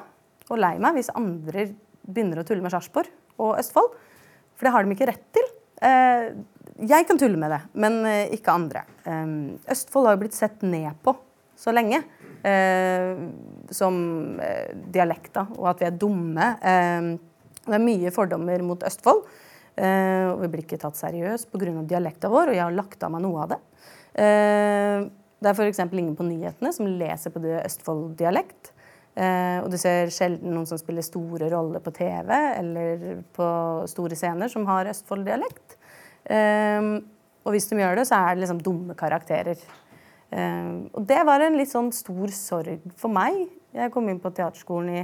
og 0.50 0.60
lei 0.60 0.76
meg 0.82 0.98
hvis 0.98 1.14
andre 1.16 1.70
begynner 2.04 2.42
å 2.42 2.48
tulle 2.48 2.66
med 2.66 2.74
Sarpsborg 2.74 3.12
og 3.42 3.56
Østfold. 3.62 3.94
For 4.58 4.68
det 4.68 4.74
har 4.74 4.86
de 4.86 4.96
ikke 4.96 5.10
rett 5.10 5.28
til. 5.38 5.46
Uh, 5.84 6.26
jeg 6.90 7.06
kan 7.06 7.20
tulle 7.20 7.38
med 7.40 7.54
det, 7.54 7.62
men 7.78 8.02
uh, 8.08 8.34
ikke 8.34 8.58
andre. 8.58 8.84
Um, 9.06 9.54
Østfold 9.70 10.10
har 10.10 10.18
jo 10.18 10.24
blitt 10.26 10.38
sett 10.38 10.66
ned 10.66 10.98
på 11.06 11.14
så 11.64 11.72
lenge 11.72 12.02
eh, 12.44 13.14
som 13.72 13.96
eh, 14.44 14.76
dialekter, 14.94 15.56
og 15.58 15.72
at 15.72 15.84
vi 15.84 15.88
er 15.88 15.98
dumme. 16.00 16.50
Eh, 16.60 17.14
det 17.64 17.80
er 17.80 17.84
mye 17.84 18.12
fordommer 18.12 18.64
mot 18.68 18.84
Østfold. 18.84 19.24
Eh, 19.74 20.28
og 20.30 20.44
vi 20.44 20.52
blir 20.54 20.66
ikke 20.68 20.82
tatt 20.82 21.00
seriøst 21.00 21.50
pga. 21.50 21.72
dialekta 21.90 22.30
vår, 22.30 22.52
og 22.52 22.58
jeg 22.58 22.64
har 22.64 22.78
lagt 22.78 23.04
av 23.04 23.14
meg 23.14 23.24
noe 23.26 23.42
av 23.42 23.54
det. 23.56 23.60
Eh, 24.14 25.10
det 25.44 25.50
er 25.50 25.58
f.eks. 25.58 25.82
ingen 25.90 26.16
på 26.16 26.28
nyhetene 26.28 26.72
som 26.76 26.88
leser 26.88 27.34
på 27.34 27.42
Østfold-dialekt. 27.42 28.72
Eh, 29.14 29.60
og 29.62 29.70
du 29.74 29.78
ser 29.78 30.10
sjelden 30.14 30.54
noen 30.54 30.70
som 30.70 30.80
spiller 30.82 31.06
store 31.06 31.50
roller 31.52 31.82
på 31.84 31.94
TV 31.94 32.32
eller 32.34 33.24
på 33.36 33.48
store 33.90 34.18
scener 34.18 34.50
som 34.50 34.66
har 34.70 34.90
Østfold-dialekt. 34.94 35.80
Og 37.44 37.52
hvis 37.52 37.68
de 37.68 37.82
gjør 37.82 38.00
det, 38.00 38.06
så 38.08 38.22
er 38.22 38.36
det 38.36 38.46
liksom 38.46 38.62
dumme 38.64 38.96
karakterer. 38.96 39.60
Uh, 40.34 40.90
og 40.98 41.04
det 41.10 41.20
var 41.28 41.44
en 41.46 41.58
litt 41.60 41.70
sånn 41.70 41.92
stor 41.94 42.34
sorg 42.34 42.88
for 42.98 43.14
meg. 43.14 43.46
Jeg 43.74 43.94
kom 43.94 44.10
inn 44.10 44.22
på 44.22 44.32
teaterskolen 44.34 44.90
i 44.96 45.04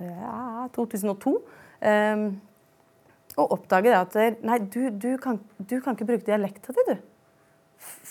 ja, 0.00 0.68
2002. 0.76 1.34
Um, 1.86 2.26
og 3.36 3.52
oppdaget 3.58 3.96
at 3.98 4.40
nei, 4.48 4.58
du, 4.72 4.88
du, 4.90 5.10
kan, 5.20 5.38
du 5.58 5.76
kan, 5.84 5.96
ikke 5.96 6.08
bruke 6.08 6.24
dialekta 6.24 6.72
di, 6.72 6.84
du. 6.88 6.96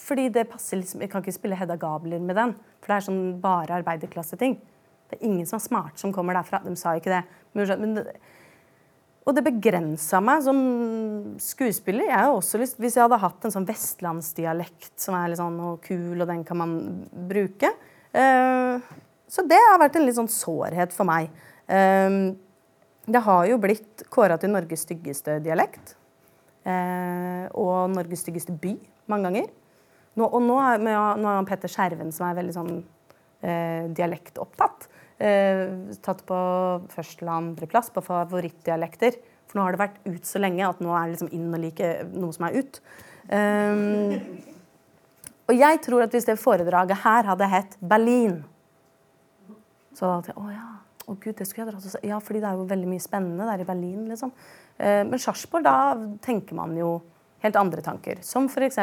Fordi 0.05 0.27
det 0.29 0.45
passer 0.51 0.77
liksom, 0.77 1.01
Jeg 1.01 1.09
kan 1.09 1.23
ikke 1.23 1.33
spille 1.33 1.57
Hedda 1.57 1.77
Gabler 1.81 2.21
med 2.21 2.37
den. 2.37 2.53
For 2.81 2.91
det 2.91 2.97
er 2.97 3.05
sånn 3.07 3.23
bare 3.41 3.79
arbeiderklasseting. 3.79 4.59
Det 5.09 5.17
er 5.17 5.25
ingen 5.25 5.47
som 5.49 5.57
er 5.57 5.65
smart 5.65 6.01
som 6.01 6.13
kommer 6.13 6.37
derfra. 6.37 6.61
De 6.65 6.75
sa 6.77 6.93
ikke 6.97 7.13
det. 7.13 7.23
Men 7.57 8.03
og 9.25 9.33
det 9.33 9.41
begrensa 9.47 10.19
meg 10.21 10.43
som 10.45 10.59
skuespiller. 11.41 12.11
Jeg 12.11 12.29
også 12.29 12.59
lyst, 12.61 12.77
Hvis 12.77 12.97
jeg 12.97 13.07
hadde 13.07 13.21
hatt 13.23 13.45
en 13.45 13.53
sånn 13.55 13.65
vestlandsdialekt 13.65 14.93
som 15.01 15.17
er 15.17 15.31
litt 15.31 15.41
sånn 15.41 15.57
kul, 15.81 16.21
og 16.21 16.27
den 16.29 16.43
kan 16.45 16.59
man 16.61 16.75
bruke 17.29 17.71
uh, 18.13 18.77
Så 19.25 19.45
det 19.49 19.57
har 19.57 19.81
vært 19.81 19.97
en 19.97 20.05
litt 20.05 20.17
sånn 20.19 20.29
sårhet 20.29 20.93
for 20.93 21.09
meg. 21.09 21.33
Uh, 21.65 22.37
det 23.09 23.21
har 23.25 23.49
jo 23.49 23.57
blitt 23.61 24.05
kåra 24.13 24.37
til 24.41 24.53
Norges 24.53 24.85
styggeste 24.85 25.39
dialekt. 25.45 25.97
Uh, 26.65 27.49
og 27.57 27.95
Norges 27.97 28.21
styggeste 28.25 28.53
by 28.53 28.75
mange 29.09 29.29
ganger. 29.31 29.49
Nå, 30.15 30.29
og 30.29 30.41
nå 30.45 30.59
er, 30.61 30.85
nå 30.85 31.31
er 31.33 31.49
Petter 31.49 31.69
Skjerven, 31.69 32.13
som 32.13 32.29
er 32.29 32.37
veldig 32.37 32.53
sånn 32.55 32.75
dialektopptatt. 33.45 34.87
Eh, 35.15 35.69
tatt 36.03 36.25
på 36.27 36.37
første 36.91 37.23
eller 37.23 37.37
andreplass 37.37 37.91
på 37.95 38.03
favorittdialekter. 38.03 39.15
For 39.47 39.57
nå 39.57 39.63
har 39.63 39.75
det 39.75 39.79
vært 39.79 40.01
ut 40.09 40.27
så 40.27 40.41
lenge 40.41 40.65
at 40.67 40.81
nå 40.83 40.91
er 40.91 41.05
det 41.05 41.15
liksom 41.15 41.31
inn 41.37 41.53
å 41.55 41.61
like 41.61 41.91
noe 42.11 42.35
som 42.35 42.49
er 42.49 42.57
ut. 42.59 42.81
Um, 43.31 44.41
og 45.47 45.55
jeg 45.55 45.79
tror 45.85 46.03
at 46.03 46.13
hvis 46.13 46.27
det 46.27 46.35
foredraget 46.37 46.99
her 47.01 47.25
hadde 47.25 47.47
hett 47.49 47.71
Berlin 47.81 48.35
Så 49.97 50.11
hadde 50.11 50.29
jeg 50.29 50.37
å 50.37 50.45
ja, 50.53 50.67
å 51.09 51.15
gud, 51.15 51.33
det 51.39 51.47
skulle 51.49 51.63
jeg 51.63 51.71
dratt 51.71 51.87
og 51.97 52.05
Ja, 52.05 52.19
fordi 52.21 52.43
det 52.43 52.51
er 52.51 52.59
jo 52.59 52.67
veldig 52.69 52.91
mye 52.91 53.01
spennende 53.01 53.47
der 53.49 53.63
i 53.63 53.65
Berlin, 53.65 54.03
liksom. 54.11 54.35
Uh, 54.77 55.01
men 55.07 55.21
Sarpsborg, 55.21 55.65
da 55.65 55.95
tenker 56.25 56.59
man 56.59 56.75
jo 56.77 56.99
helt 57.45 57.57
andre 57.61 57.81
tanker. 57.85 58.19
Som 58.25 58.49
f.eks. 58.51 58.81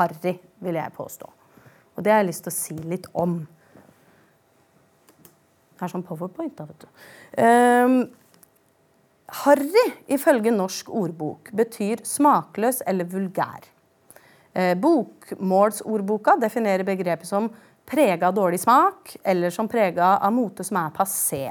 harry, 0.00 0.34
vil 0.64 0.80
jeg 0.80 0.96
påstå. 0.96 1.30
Og 1.94 2.04
det 2.06 2.14
har 2.14 2.22
jeg 2.22 2.30
lyst 2.30 2.46
til 2.46 2.54
å 2.54 2.56
si 2.56 2.76
litt 2.88 3.10
om. 3.12 3.42
Det 5.80 5.86
er 5.86 5.92
sånn 5.94 6.04
powerpoint, 6.04 6.52
da, 6.58 6.66
vet 6.68 6.82
du. 6.84 6.88
Um, 7.40 7.94
harry, 9.40 9.84
ifølge 10.12 10.52
Norsk 10.52 10.90
ordbok, 10.92 11.48
betyr 11.56 12.02
smakløs 12.04 12.82
eller 12.90 13.08
vulgær. 13.08 13.64
Eh, 14.52 14.74
bokmålsordboka 14.76 16.34
definerer 16.42 16.84
begrepet 16.84 17.28
som 17.28 17.46
prega 17.88 18.28
av 18.28 18.34
dårlig 18.36 18.60
smak, 18.60 19.14
eller 19.24 19.54
som 19.54 19.68
prega 19.70 20.18
av 20.18 20.34
mote 20.34 20.66
som 20.66 20.76
er 20.82 20.90
passé. 20.92 21.44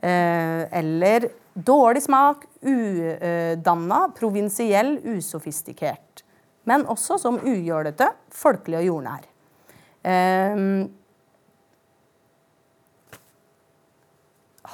Eh, 0.00 0.62
eller 0.80 1.28
dårlig 1.54 2.02
smak, 2.02 2.48
udanna, 2.66 4.00
provinsiell, 4.16 4.96
usofistikert. 5.14 6.24
Men 6.66 6.88
også 6.90 7.20
som 7.20 7.38
ugjølete, 7.38 8.10
folkelig 8.34 8.80
og 8.80 8.88
jordnær. 8.88 9.30
Eh, 10.02 10.66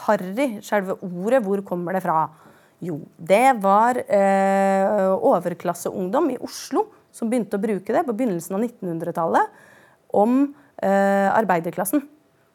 harry, 0.07 0.59
selve 0.65 0.99
ordet, 1.03 1.43
hvor 1.45 1.63
kommer 1.67 1.97
det 1.97 2.05
fra? 2.05 2.27
Jo, 2.85 3.01
det 3.19 3.57
var 3.59 3.99
eh, 3.99 5.09
overklasseungdom 5.17 6.31
i 6.31 6.39
Oslo 6.47 6.85
som 7.15 7.31
begynte 7.31 7.59
å 7.59 7.63
bruke 7.63 7.95
det 7.95 8.05
på 8.07 8.15
begynnelsen 8.15 8.55
av 8.55 8.63
1900-tallet 8.63 9.59
om 10.19 10.41
eh, 10.47 11.29
arbeiderklassen. 11.33 12.05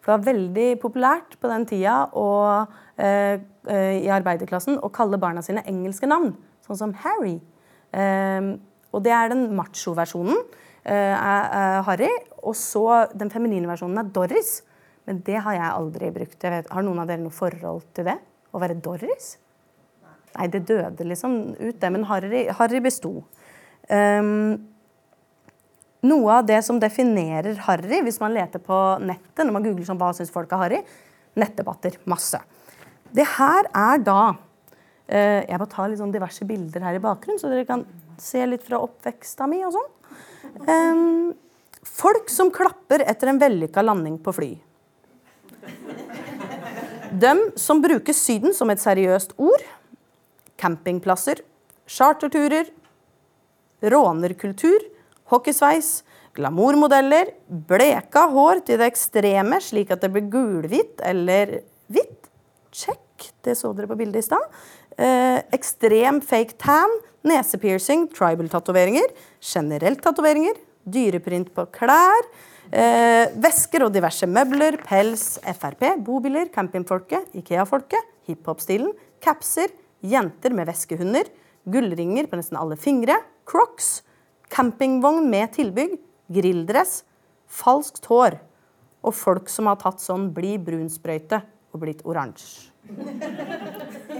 For 0.04 0.12
det 0.12 0.16
var 0.16 0.28
veldig 0.30 0.68
populært 0.84 1.38
på 1.40 1.52
den 1.52 1.68
tida 1.68 1.98
og, 2.20 2.72
eh, 2.96 3.40
eh 3.68 4.00
i 4.04 4.10
arbeiderklassen 4.12 4.80
å 4.84 4.92
kalle 4.92 5.20
barna 5.20 5.44
sine 5.44 5.64
engelske 5.68 6.08
navn, 6.08 6.34
sånn 6.66 6.80
som 6.80 6.96
Harry. 7.04 7.40
Eh, 7.92 8.54
og 8.94 9.04
det 9.04 9.12
er 9.12 9.34
den 9.34 9.50
macho-versjonen. 9.58 10.38
er 10.84 11.82
Harry. 11.88 12.10
Og 12.44 12.56
så 12.60 13.08
den 13.16 13.30
feminine 13.32 13.68
versjonen 13.68 14.00
er 14.00 14.10
Doris. 14.12 14.62
Men 15.10 15.22
det 15.28 15.40
har 15.46 15.58
jeg 15.58 15.70
aldri 15.70 16.12
brukt. 16.16 16.38
Jeg 16.40 16.54
vet, 16.54 16.70
har 16.72 16.86
noen 16.86 17.02
av 17.04 17.10
dere 17.10 17.24
noe 17.24 17.36
forhold 17.36 17.84
til 17.96 18.08
det? 18.08 18.18
Å 18.54 18.62
være 18.62 18.78
Doris? 18.84 19.34
Nei, 20.34 20.48
det 20.50 20.64
døde 20.70 21.06
liksom 21.06 21.34
ut, 21.60 21.80
det. 21.80 21.90
Men 21.94 22.06
Harry, 22.10 22.46
Harry 22.58 22.82
besto. 22.84 23.20
Um, 23.90 24.56
noe 26.08 26.40
av 26.40 26.48
det 26.48 26.62
som 26.66 26.80
definerer 26.82 27.60
Harry, 27.68 28.02
hvis 28.06 28.20
man 28.24 28.34
leter 28.36 28.64
på 28.64 28.80
nettet, 29.04 29.44
når 29.44 29.54
man 29.56 29.68
googler 29.68 29.88
sånn, 29.88 30.00
hva 30.02 30.14
syns 30.16 30.34
folk 30.34 30.52
er 30.56 30.64
Harry, 30.64 30.82
nettdebatter. 31.40 32.00
Masse. 32.10 32.42
Det 33.14 33.28
her 33.36 33.68
er 33.70 34.00
da 34.02 34.22
uh, 34.34 35.42
Jeg 35.46 35.60
må 35.62 35.68
ta 35.70 35.86
litt 35.86 36.02
sånn 36.02 36.14
diverse 36.14 36.48
bilder 36.50 36.88
her 36.88 36.98
i 36.98 37.04
bakgrunnen, 37.04 37.42
så 37.42 37.52
dere 37.52 37.68
kan 37.70 37.86
se 38.22 38.42
litt 38.48 38.66
fra 38.66 38.82
oppveksta 38.82 39.50
mi 39.50 39.62
og 39.68 39.76
sånn. 39.76 39.90
Um, 40.68 41.34
folk 41.86 42.30
som 42.32 42.52
klapper 42.54 43.04
etter 43.06 43.30
en 43.30 43.42
vellykka 43.42 43.84
landing 43.84 44.18
på 44.24 44.34
fly. 44.36 44.54
De 47.14 47.34
som 47.60 47.82
bruker 47.82 48.16
Syden 48.16 48.56
som 48.58 48.72
et 48.74 48.82
seriøst 48.82 49.36
ord. 49.38 49.64
Campingplasser, 50.60 51.44
charterturer, 51.90 52.70
rånerkultur, 53.84 54.86
hockeysveis, 55.32 56.02
glamourmodeller, 56.34 57.34
bleka 57.48 58.26
hår 58.34 58.64
til 58.68 58.80
det 58.82 58.90
ekstreme 58.94 59.60
slik 59.62 59.92
at 59.94 60.04
det 60.04 60.12
blir 60.14 60.30
gulhvitt 60.32 61.04
eller 61.06 61.60
hvitt. 61.92 62.30
Check, 62.74 63.30
det 63.46 63.58
så 63.60 63.70
dere 63.78 63.90
på 63.92 63.98
bildet 64.00 64.24
i 64.24 64.26
stad. 64.26 64.46
Eh, 64.98 65.40
ekstrem 65.54 66.22
fake 66.26 66.58
tan, 66.62 66.98
nesepiercing, 67.28 68.08
tribal-tatoveringer, 68.16 69.14
generelt 69.42 70.02
tatoveringer, 70.04 70.58
dyreprint 70.90 71.54
på 71.54 71.68
klær, 71.76 72.26
Eh, 72.74 73.28
vesker 73.38 73.84
og 73.86 73.92
diverse 73.94 74.26
møbler, 74.26 74.80
pels, 74.82 75.36
Frp, 75.46 75.84
bobiler, 76.02 76.48
campingfolket, 76.54 77.36
Ikea-folket, 77.38 78.08
hiphop-stilen, 78.26 78.96
capser, 79.22 79.70
jenter 80.02 80.56
med 80.58 80.66
veskehunder, 80.72 81.30
gullringer 81.70 82.26
på 82.32 82.40
nesten 82.40 82.58
alle 82.58 82.78
fingre, 82.82 83.20
crocs, 83.46 84.00
campingvogn 84.50 85.30
med 85.30 85.54
tilbygg, 85.54 86.00
grilldress, 86.34 87.04
falskt 87.46 88.10
hår 88.10 88.40
og 89.04 89.14
folk 89.14 89.52
som 89.52 89.70
har 89.70 89.78
tatt 89.82 90.02
sånn 90.02 90.32
bli 90.34 90.56
brunsprøyte 90.62 91.44
og 91.74 91.84
blitt 91.84 92.02
oransje. 92.10 92.72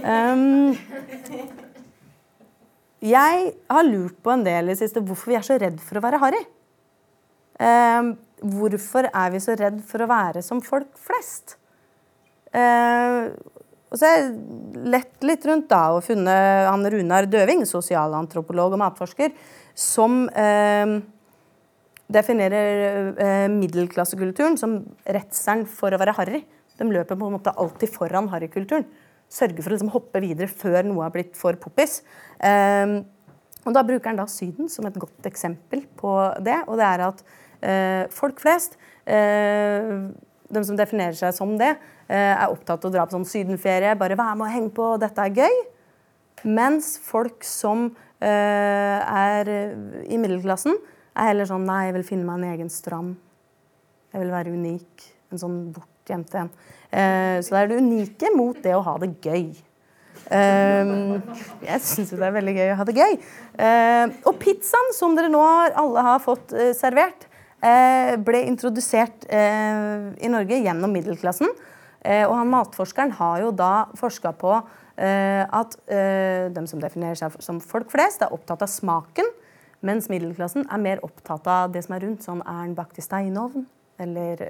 Um, 0.04 0.76
jeg 3.04 3.50
har 3.72 3.88
lurt 3.88 4.20
på 4.22 4.32
en 4.32 4.44
del 4.46 4.68
i 4.68 4.74
det 4.74 4.80
siste 4.80 5.02
hvorfor 5.02 5.32
vi 5.32 5.38
er 5.40 5.46
så 5.46 5.58
redd 5.60 5.80
for 5.82 5.98
å 5.98 6.04
være 6.04 6.20
harry. 6.22 6.44
Um, 7.54 8.14
hvorfor 8.44 9.08
er 9.08 9.34
vi 9.34 9.42
så 9.42 9.56
redd 9.58 9.80
for 9.88 10.04
å 10.04 10.10
være 10.10 10.42
som 10.44 10.60
folk 10.64 10.92
flest? 11.00 11.56
Eh, 12.54 13.30
og 13.94 13.98
så 14.00 14.08
har 14.10 14.16
jeg 14.18 14.88
lett 14.90 15.26
litt 15.26 15.44
rundt 15.46 15.68
da, 15.70 15.84
og 15.94 16.02
funnet 16.02 16.66
han 16.66 16.86
Runar 16.90 17.28
Døving, 17.30 17.62
sosialantropolog 17.68 18.74
og 18.74 18.80
matforsker, 18.82 19.30
som 19.78 20.24
eh, 20.34 20.98
definerer 22.10 23.14
eh, 23.14 23.46
middelklassekulturen 23.52 24.58
som 24.60 24.80
redselen 25.06 25.64
for 25.70 25.94
å 25.94 26.00
være 26.02 26.16
harry. 26.18 26.42
De 26.74 26.90
løper 26.90 27.18
på 27.18 27.30
en 27.30 27.36
måte 27.36 27.54
alltid 27.54 27.92
foran 27.94 28.30
harrykulturen. 28.32 28.86
Sørger 29.30 29.62
for 29.62 29.70
å 29.70 29.76
liksom 29.76 29.94
hoppe 29.94 30.22
videre 30.22 30.50
før 30.50 30.82
noe 30.86 31.06
har 31.06 31.14
blitt 31.14 31.38
for 31.38 31.56
poppis. 31.62 32.00
Eh, 32.42 32.98
og 33.64 33.72
Da 33.72 33.86
bruker 33.86 34.10
han 34.10 34.18
da 34.18 34.26
Syden 34.28 34.68
som 34.68 34.86
et 34.90 34.98
godt 35.00 35.30
eksempel 35.30 35.86
på 35.96 36.12
det. 36.44 36.58
Og 36.66 36.76
det 36.82 36.88
er 36.90 37.06
at 37.06 37.22
folk 38.14 38.40
flest, 38.42 38.76
eh, 39.06 39.92
de 40.54 40.62
som 40.64 40.78
definerer 40.78 41.16
seg 41.18 41.34
som 41.36 41.56
det, 41.58 41.74
eh, 42.08 42.34
er 42.34 42.48
opptatt 42.50 42.84
av 42.84 42.90
å 42.90 42.94
dra 42.94 43.06
på 43.06 43.16
sånn 43.16 43.28
sydenferie. 43.28 43.96
Bare 43.98 44.16
være 44.16 44.36
med 44.36 44.48
og 44.48 44.54
henge 44.54 44.72
på, 44.74 44.98
dette 45.00 45.18
er 45.18 45.30
gøy. 45.30 45.56
Mens 46.44 46.98
folk 46.98 47.44
som 47.44 47.96
eh, 48.20 49.00
er 49.00 49.48
i 50.04 50.18
middelklassen, 50.20 50.76
er 51.14 51.30
heller 51.30 51.46
sånn 51.46 51.64
Nei, 51.64 51.86
jeg 51.86 51.94
vil 51.98 52.08
finne 52.08 52.26
meg 52.26 52.42
en 52.42 52.54
egen 52.54 52.70
strand. 52.72 53.16
Jeg 54.12 54.22
vil 54.22 54.32
være 54.34 54.54
unik. 54.54 55.04
En 55.32 55.40
sånn 55.40 55.60
bortgjemt 55.74 56.34
en. 56.38 56.50
Eh, 56.90 57.38
så 57.42 57.54
det 57.54 57.60
er 57.60 57.70
det 57.70 57.82
unike 57.82 58.34
mot 58.36 58.58
det 58.62 58.74
å 58.76 58.82
ha 58.84 58.98
det 59.02 59.14
gøy. 59.24 59.54
Um, 60.24 61.18
jeg 61.60 61.80
syns 61.84 62.14
jo 62.14 62.16
det 62.16 62.24
er 62.24 62.32
veldig 62.32 62.52
gøy 62.56 62.70
å 62.72 62.76
ha 62.78 62.84
det 62.88 62.94
gøy. 62.96 63.16
Uh, 63.58 64.14
og 64.24 64.38
pizzaen 64.40 64.94
som 64.96 65.12
dere 65.18 65.28
nå 65.28 65.42
alle 65.44 66.04
har 66.06 66.22
fått 66.24 66.54
uh, 66.56 66.70
servert, 66.76 67.26
ble 68.24 68.40
introdusert 68.44 69.24
i 69.30 70.28
Norge 70.28 70.58
gjennom 70.60 70.92
middelklassen. 70.92 71.48
og 72.04 72.34
han 72.36 72.50
matforskeren 72.52 73.14
har 73.16 73.38
jo 73.40 73.52
da 73.56 73.86
forska 73.96 74.34
på 74.36 74.58
at 74.94 75.76
de 75.88 76.64
som 76.68 76.82
definerer 76.82 77.16
seg 77.16 77.38
som 77.40 77.62
folk 77.64 77.88
flest, 77.90 78.20
er 78.22 78.34
opptatt 78.36 78.62
av 78.62 78.68
smaken. 78.68 79.30
Mens 79.80 80.10
middelklassen 80.12 80.68
er 80.68 80.82
mer 80.82 81.00
opptatt 81.06 81.48
av 81.48 81.72
det 81.72 81.86
som 81.86 81.96
er 81.96 82.04
rundt. 82.04 82.26
Sånn 82.26 82.44
er 82.44 82.60
den 82.66 82.76
bakt 82.76 83.00
i 83.00 83.04
steinovn? 83.06 83.64
Eller 83.98 84.44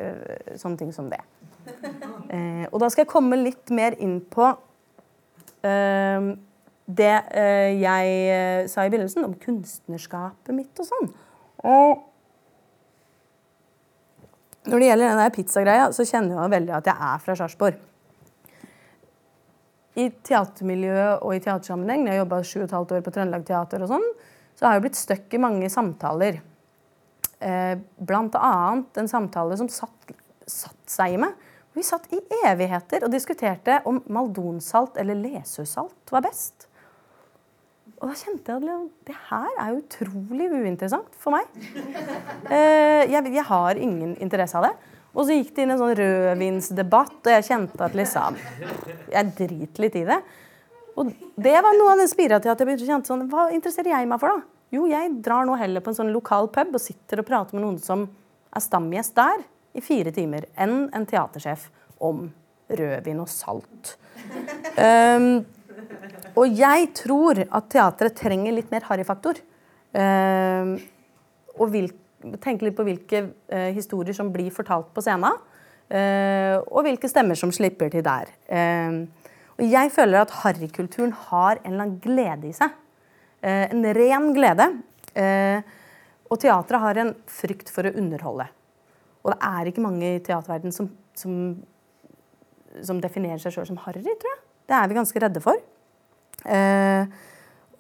sånne 0.58 0.82
ting 0.82 0.90
som 0.92 1.06
det. 1.12 1.22
og 2.72 2.80
da 2.82 2.90
skal 2.90 3.04
jeg 3.04 3.12
komme 3.14 3.38
litt 3.38 3.70
mer 3.70 3.94
inn 4.02 4.18
på 4.34 4.50
det 6.84 7.14
eh, 7.32 7.70
jeg 7.80 8.16
eh, 8.28 8.66
sa 8.68 8.84
i 8.84 8.90
begynnelsen 8.92 9.24
om 9.24 9.36
kunstnerskapet 9.40 10.52
mitt 10.56 10.82
og 10.82 10.88
sånn. 10.88 11.08
Og 11.64 12.02
når 14.64 14.80
det 14.80 14.88
gjelder 14.88 15.18
den 15.20 15.34
pizzagreia, 15.34 15.88
så 15.92 16.06
kjenner 16.08 16.38
jeg 16.38 16.54
veldig 16.54 16.76
at 16.78 16.88
jeg 16.90 17.08
er 17.08 17.24
fra 17.24 17.36
Sarpsborg. 17.38 17.82
I 19.94 20.08
teatermiljøet 20.26 21.22
og 21.22 21.36
i 21.36 21.42
teatersammenheng, 21.44 22.02
når 22.02 22.12
jeg 22.12 22.22
jobba 22.24 22.42
sju 22.42 22.56
og 22.58 22.66
et 22.66 22.76
halvt 22.78 22.94
år 22.96 23.04
på 23.06 23.14
Trøndelag 23.14 23.46
Teater, 23.46 23.84
og 23.84 23.92
sånn, 23.92 24.06
så 24.58 24.66
har 24.66 24.76
jeg 24.76 24.86
blitt 24.86 24.98
stuck 24.98 25.36
i 25.36 25.42
mange 25.42 25.70
samtaler. 25.70 26.40
Eh, 27.44 27.74
blant 28.02 28.34
annet 28.40 29.02
en 29.02 29.10
samtale 29.10 29.58
som 29.60 29.70
satt, 29.70 30.14
satt 30.50 30.80
seg 30.90 31.14
i 31.14 31.20
meg 31.22 31.34
vi 31.74 31.82
satt 31.82 32.06
i 32.14 32.20
evigheter 32.46 33.02
og 33.02 33.10
diskuterte 33.10 33.80
om 33.90 33.98
maldonsalt 34.14 34.98
eller 35.02 35.18
lesøsalt 35.18 36.12
var 36.14 36.22
best. 36.22 36.63
Og 38.04 38.10
da 38.10 38.18
kjente 38.20 38.52
jeg 38.52 38.68
at 38.68 39.06
det 39.08 39.14
her 39.30 39.54
er 39.64 39.76
utrolig 39.78 40.50
uinteressant 40.52 41.14
for 41.16 41.32
meg. 41.32 41.48
Eh, 42.52 43.08
jeg, 43.08 43.30
jeg, 43.32 43.44
har 43.48 43.78
ingen 43.80 44.10
interesse 44.20 44.58
av 44.60 44.66
det. 44.66 44.74
Og 45.14 45.24
så 45.24 45.38
gikk 45.38 45.54
det 45.56 45.64
inn 45.64 45.72
en 45.72 45.80
sånn 45.80 45.94
rødvinsdebatt, 45.96 47.16
og 47.22 47.30
jeg 47.32 47.46
kjente 47.46 47.80
at 47.86 47.96
liksom 47.96 48.36
Jeg 49.14 49.30
driter 49.38 49.84
litt 49.86 49.96
i 49.96 50.04
det. 50.10 50.18
Og 51.00 51.14
det 51.46 51.54
var 51.64 51.78
noe 51.78 51.94
av 51.94 52.02
den 52.02 52.10
spira 52.12 52.42
til 52.42 52.52
at 52.52 52.60
jeg 52.60 52.68
begynte 52.68 52.84
å 52.84 52.90
kjenne 52.90 53.08
sånn 53.08 53.24
Hva 53.32 53.46
interesserer 53.56 53.94
jeg 53.94 54.10
meg 54.10 54.20
for, 54.20 54.36
da? 54.36 54.68
Jo, 54.76 54.84
jeg 54.90 55.14
drar 55.24 55.48
nå 55.48 55.56
heller 55.56 55.80
på 55.80 55.94
en 55.94 55.98
sånn 56.02 56.12
lokal 56.12 56.50
pub 56.52 56.76
og 56.76 56.82
sitter 56.84 57.22
og 57.22 57.28
prater 57.30 57.56
med 57.56 57.64
noen 57.64 57.80
som 57.80 58.04
er 58.04 58.62
stamgjest 58.62 59.16
der 59.16 59.48
i 59.74 59.82
fire 59.82 60.12
timer 60.14 60.44
enn 60.60 60.90
en 60.94 61.08
teatersjef 61.08 61.70
om 62.04 62.26
rødvin 62.68 63.24
og 63.24 63.30
salt. 63.30 63.96
Um, 64.76 65.44
og 66.34 66.54
jeg 66.58 66.88
tror 66.98 67.40
at 67.44 67.68
teatret 67.72 68.16
trenger 68.18 68.54
litt 68.56 68.70
mer 68.72 68.86
harryfaktor. 68.88 69.38
Um, 69.94 70.74
og 71.54 71.68
vil, 71.70 71.90
tenke 72.42 72.66
litt 72.66 72.74
på 72.74 72.86
hvilke 72.86 73.20
uh, 73.30 73.70
historier 73.76 74.16
som 74.16 74.32
blir 74.34 74.50
fortalt 74.54 74.90
på 74.94 75.04
scenen. 75.04 75.38
Uh, 75.92 76.58
og 76.72 76.86
hvilke 76.86 77.10
stemmer 77.10 77.38
som 77.38 77.52
slipper 77.54 77.92
til 77.92 78.02
der. 78.06 78.32
Og 79.54 79.62
jeg 79.70 79.92
føler 79.94 80.24
at 80.24 80.32
harrykulturen 80.40 81.12
har 81.28 81.60
en 81.60 81.70
eller 81.70 81.84
annen 81.84 82.00
glede 82.02 82.50
i 82.50 82.56
seg. 82.56 82.74
Uh, 83.44 83.66
en 83.70 83.86
ren 83.94 84.32
glede. 84.34 84.68
og 86.30 86.40
teatret 86.42 86.80
har 86.82 86.98
en 86.98 87.12
frykt 87.30 87.68
for 87.70 87.86
å 87.86 87.92
underholde. 87.94 88.48
Og 89.22 89.30
det 89.30 89.38
er 89.46 89.68
ikke 89.70 89.84
mange 89.84 90.08
i 90.16 90.22
teaterverdenen 90.24 90.74
som, 90.74 90.88
som, 91.14 91.36
som, 92.82 92.98
definerer 93.00 93.38
seg 93.38 93.54
sjøl 93.54 93.68
som 93.68 93.78
harry, 93.84 94.02
tror 94.02 94.32
jeg. 94.32 94.40
Det 94.68 94.74
er 94.74 94.90
vi 94.90 94.98
ganske 94.98 95.22
redde 95.22 95.42
for. 95.44 95.60
Eh, 96.44 97.06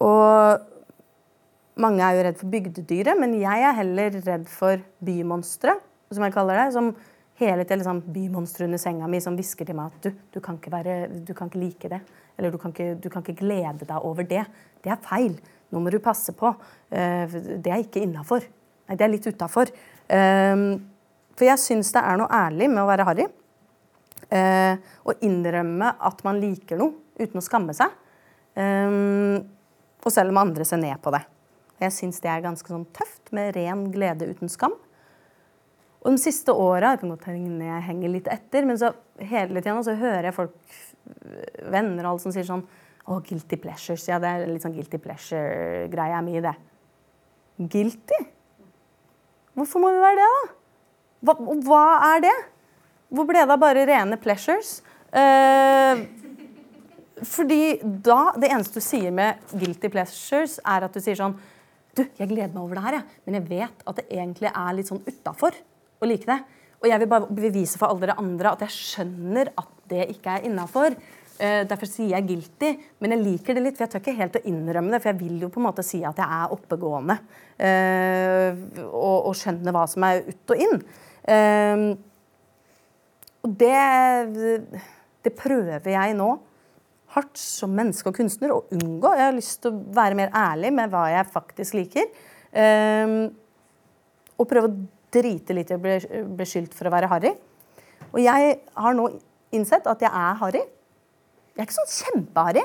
og 0.04 0.62
mange 1.80 2.04
er 2.04 2.16
jo 2.16 2.24
redd 2.26 2.38
for 2.40 2.52
bygdedyret, 2.52 3.18
men 3.18 3.34
jeg 3.40 3.66
er 3.66 3.76
heller 3.80 4.20
redd 4.24 4.46
for 4.50 4.82
bymonstre, 5.04 5.76
som 6.14 6.24
jeg 6.24 6.34
kaller 6.34 6.60
det. 6.60 6.68
Som 6.76 6.92
hele 7.40 7.64
tiden 7.64 7.82
liksom, 7.82 8.02
bymonstre 8.14 8.68
under 8.68 8.78
senga 8.78 9.08
mi 9.10 9.20
som 9.22 9.34
hvisker 9.38 9.66
til 9.66 9.78
meg 9.78 9.90
at 9.90 10.06
du, 10.06 10.20
du, 10.36 10.40
kan 10.44 10.58
være, 10.70 11.08
du, 11.26 11.34
kan 11.34 11.50
ikke 11.50 11.62
like 11.62 11.90
det. 11.90 12.00
Eller 12.38 12.54
du 12.54 12.58
kan 12.62 12.74
ikke, 12.74 12.94
du 13.02 13.08
kan 13.10 13.24
ikke 13.24 13.40
glede 13.42 13.86
deg 13.86 14.06
over 14.06 14.26
det. 14.26 14.44
Det 14.84 14.92
er 14.94 15.02
feil. 15.02 15.36
Nå 15.74 15.82
må 15.82 15.90
du 15.90 15.98
passe 16.02 16.34
på. 16.36 16.52
Eh, 16.94 17.38
det 17.58 17.72
er 17.72 17.82
ikke 17.82 18.04
innafor. 18.06 18.46
Nei, 18.84 18.98
det 18.98 19.06
er 19.06 19.14
litt 19.14 19.26
utafor. 19.26 19.72
Eh, 20.06 20.68
for 21.34 21.48
jeg 21.48 21.58
syns 21.58 21.90
det 21.96 22.04
er 22.06 22.20
noe 22.20 22.30
ærlig 22.30 22.70
med 22.70 22.84
å 22.84 22.90
være 22.90 23.08
harry. 23.08 23.26
Og 24.34 25.20
innrømme 25.22 25.90
at 26.08 26.22
man 26.26 26.38
liker 26.42 26.78
noe 26.80 26.94
uten 27.20 27.38
å 27.38 27.42
skamme 27.44 27.74
seg. 27.76 27.92
Eh, 28.54 29.44
og 30.04 30.12
selv 30.12 30.34
om 30.34 30.42
andre 30.42 30.66
ser 30.68 30.82
ned 30.82 31.00
på 31.02 31.12
det. 31.14 31.24
Jeg 31.82 31.94
syns 31.96 32.20
det 32.22 32.30
er 32.30 32.44
ganske 32.44 32.70
sånn 32.70 32.86
tøft, 32.94 33.32
med 33.34 33.54
ren 33.56 33.88
glede 33.92 34.28
uten 34.30 34.50
skam. 34.52 34.76
Og 36.04 36.12
de 36.12 36.20
siste 36.20 36.52
åra 36.52 36.92
Jeg 37.00 37.82
henger 37.86 38.08
litt 38.12 38.28
etter, 38.28 38.66
men 38.68 38.76
så 38.76 38.92
hele 39.18 39.62
tiden 39.62 39.82
så 39.82 39.96
hører 39.96 40.28
jeg 40.28 40.36
folk, 40.36 40.54
venner 41.72 42.04
og 42.04 42.10
alle 42.10 42.20
som 42.20 42.32
sier 42.32 42.44
sånn 42.44 42.64
Å, 43.04 43.18
guilty 43.20 43.58
pleasures. 43.60 44.06
Ja, 44.08 44.16
det 44.16 44.28
er 44.28 44.46
litt 44.48 44.62
sånn 44.64 44.72
guilty 44.72 44.96
pleasure-greia 44.96 46.22
mi, 46.24 46.38
det. 46.40 46.54
Guilty? 47.60 48.20
Hvorfor 49.52 49.82
må 49.82 49.90
vi 49.92 50.00
være 50.00 50.22
det, 50.22 50.28
da? 50.32 50.54
Hva, 51.28 51.34
hva 51.66 51.82
er 52.14 52.22
det? 52.24 52.32
Hvor 53.12 53.28
ble 53.28 53.42
det 53.42 53.52
av 53.52 53.60
bare 53.60 53.84
rene 53.90 54.16
pleasures? 54.20 54.78
Eh, 55.12 56.00
fordi 57.28 57.78
da 57.82 58.32
Det 58.40 58.50
eneste 58.50 58.80
du 58.80 58.84
sier 58.84 59.12
med 59.14 59.42
guilty 59.52 59.90
pleasures, 59.92 60.58
er 60.64 60.86
at 60.86 60.94
du 60.94 61.00
sier 61.02 61.18
sånn 61.18 61.36
Du, 61.94 62.02
jeg 62.18 62.28
gleder 62.30 62.50
meg 62.52 62.62
over 62.64 62.78
det 62.78 62.84
her, 62.84 62.96
jeg. 62.98 63.20
men 63.24 63.36
jeg 63.38 63.48
vet 63.52 63.82
at 63.86 63.98
det 64.00 64.06
egentlig 64.10 64.50
er 64.50 64.72
litt 64.74 64.88
sånn 64.90 65.04
utafor 65.06 65.54
å 66.02 66.08
like 66.10 66.26
det. 66.26 66.40
Og 66.82 66.88
jeg 66.90 67.00
vil 67.00 67.10
bare 67.12 67.36
bevise 67.38 67.78
for 67.78 67.88
alle 67.88 68.02
dere 68.02 68.16
andre 68.18 68.50
at 68.50 68.64
jeg 68.66 68.74
skjønner 68.74 69.52
at 69.60 69.68
det 69.88 70.08
ikke 70.16 70.32
er 70.34 70.48
innafor. 70.48 70.96
Uh, 71.34 71.62
derfor 71.70 71.86
sier 71.86 72.12
jeg 72.16 72.26
guilty, 72.28 72.72
men 72.98 73.14
jeg 73.14 73.22
liker 73.22 73.56
det 73.56 73.62
litt, 73.62 73.78
for 73.78 73.86
jeg 73.86 73.92
tør 73.94 74.02
ikke 74.02 74.16
helt 74.18 74.38
å 74.38 74.42
innrømme 74.50 74.90
det. 74.90 75.00
For 75.04 75.12
jeg 75.12 75.20
vil 75.22 75.44
jo 75.46 75.52
på 75.54 75.62
en 75.62 75.66
måte 75.68 75.84
si 75.86 76.02
at 76.06 76.18
jeg 76.18 76.40
er 76.40 76.54
oppegående 76.54 77.16
uh, 77.22 78.50
og, 78.88 79.30
og, 79.30 79.32
skjønner 79.38 79.74
hva 79.74 79.84
som 79.90 80.08
er 80.10 80.26
ut 80.26 80.54
og 80.54 80.64
inn. 80.66 80.82
Um, 81.30 81.86
og 83.44 83.54
det, 83.60 84.58
det 85.22 85.32
prøver 85.38 85.94
jeg 85.94 86.18
nå 86.18 86.28
hardt 87.14 87.38
som 87.38 87.72
menneske 87.74 88.10
og 88.10 88.16
kunstner 88.16 88.52
å 88.54 88.64
unngå. 88.74 89.12
Jeg 89.14 89.28
har 89.28 89.36
lyst 89.36 89.60
til 89.62 89.72
å 89.72 89.82
være 89.94 90.18
mer 90.18 90.34
ærlig 90.34 90.72
med 90.74 90.92
hva 90.92 91.06
jeg 91.12 91.30
faktisk 91.30 91.78
liker. 91.78 92.10
Um, 92.54 93.16
og 94.38 94.48
prøve 94.50 94.70
å 94.70 94.76
drite 95.14 95.54
litt 95.54 95.70
i 95.70 95.76
å 95.76 95.82
bli 95.82 95.98
beskyldt 96.38 96.74
for 96.74 96.90
å 96.90 96.94
være 96.94 97.10
harry. 97.12 97.34
Og 98.10 98.20
jeg 98.22 98.56
har 98.74 98.96
nå 98.98 99.08
innsett 99.54 99.86
at 99.90 100.02
jeg 100.02 100.10
er 100.10 100.38
harry. 100.40 100.62
Jeg 101.54 101.62
er 101.62 101.68
ikke 101.68 101.76
sånn 101.76 101.92
kjempeharry, 101.94 102.62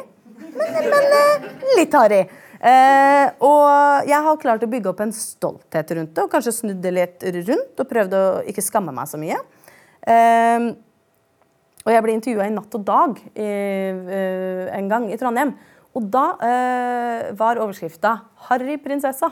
men, 0.58 0.78
men 0.90 1.12
uh, 1.14 1.50
litt 1.78 1.98
harry. 1.98 2.24
Uh, 2.60 3.28
og 3.46 4.10
jeg 4.10 4.26
har 4.26 4.40
klart 4.42 4.66
å 4.66 4.72
bygge 4.72 4.90
opp 4.92 5.04
en 5.06 5.14
stolthet 5.16 5.94
rundt 5.96 6.16
det, 6.16 6.26
og 6.26 6.34
kanskje 6.34 6.56
snudd 6.58 6.82
det 6.84 6.92
litt 6.96 7.26
rundt 7.38 7.80
og 7.80 7.90
prøvd 7.92 8.16
å 8.18 8.24
ikke 8.50 8.66
skamme 8.66 8.94
meg 8.96 9.12
så 9.12 9.22
mye. 9.22 9.38
Uh, 10.04 10.74
og 11.86 11.92
jeg 11.94 12.06
ble 12.06 12.16
intervjua 12.18 12.48
i 12.48 12.54
Natt 12.54 12.78
og 12.78 12.86
Dag 12.88 13.20
uh, 13.20 14.64
en 14.78 14.90
gang 14.92 15.10
i 15.12 15.20
Trondheim. 15.20 15.56
Og 15.98 16.06
da 16.14 16.26
var 17.34 17.58
overskrifta 17.58 18.12
'Harry 18.46 18.76
prinsessa'. 18.78 19.32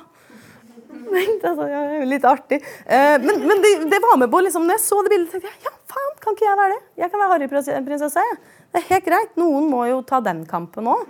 litt 2.12 2.26
artig. 2.26 2.58
men, 2.88 3.44
men 3.46 3.62
det, 3.62 3.72
det, 3.92 4.00
var 4.02 4.18
med 4.18 4.32
på 4.32 4.42
liksom, 4.42 4.66
når 4.66 4.76
jeg 4.76 4.84
så 4.84 4.98
det 5.06 5.12
bildet, 5.14 5.32
tenkte 5.32 5.52
jeg 5.52 5.68
ja, 5.68 5.74
faen, 5.94 6.16
kan 6.24 6.36
ikke 6.36 6.48
jeg 6.48 6.60
være 6.60 6.74
det? 6.74 6.82
Jeg 6.98 7.12
kan 7.12 7.22
være 7.22 7.36
harryprinsesse. 7.36 8.24
Det 8.72 8.82
er 8.82 8.88
helt 8.90 9.06
greit. 9.06 9.36
Noen 9.40 9.70
må 9.72 9.86
jo 9.88 10.02
ta 10.08 10.20
den 10.24 10.44
kampen 10.50 10.90
òg. 10.92 11.06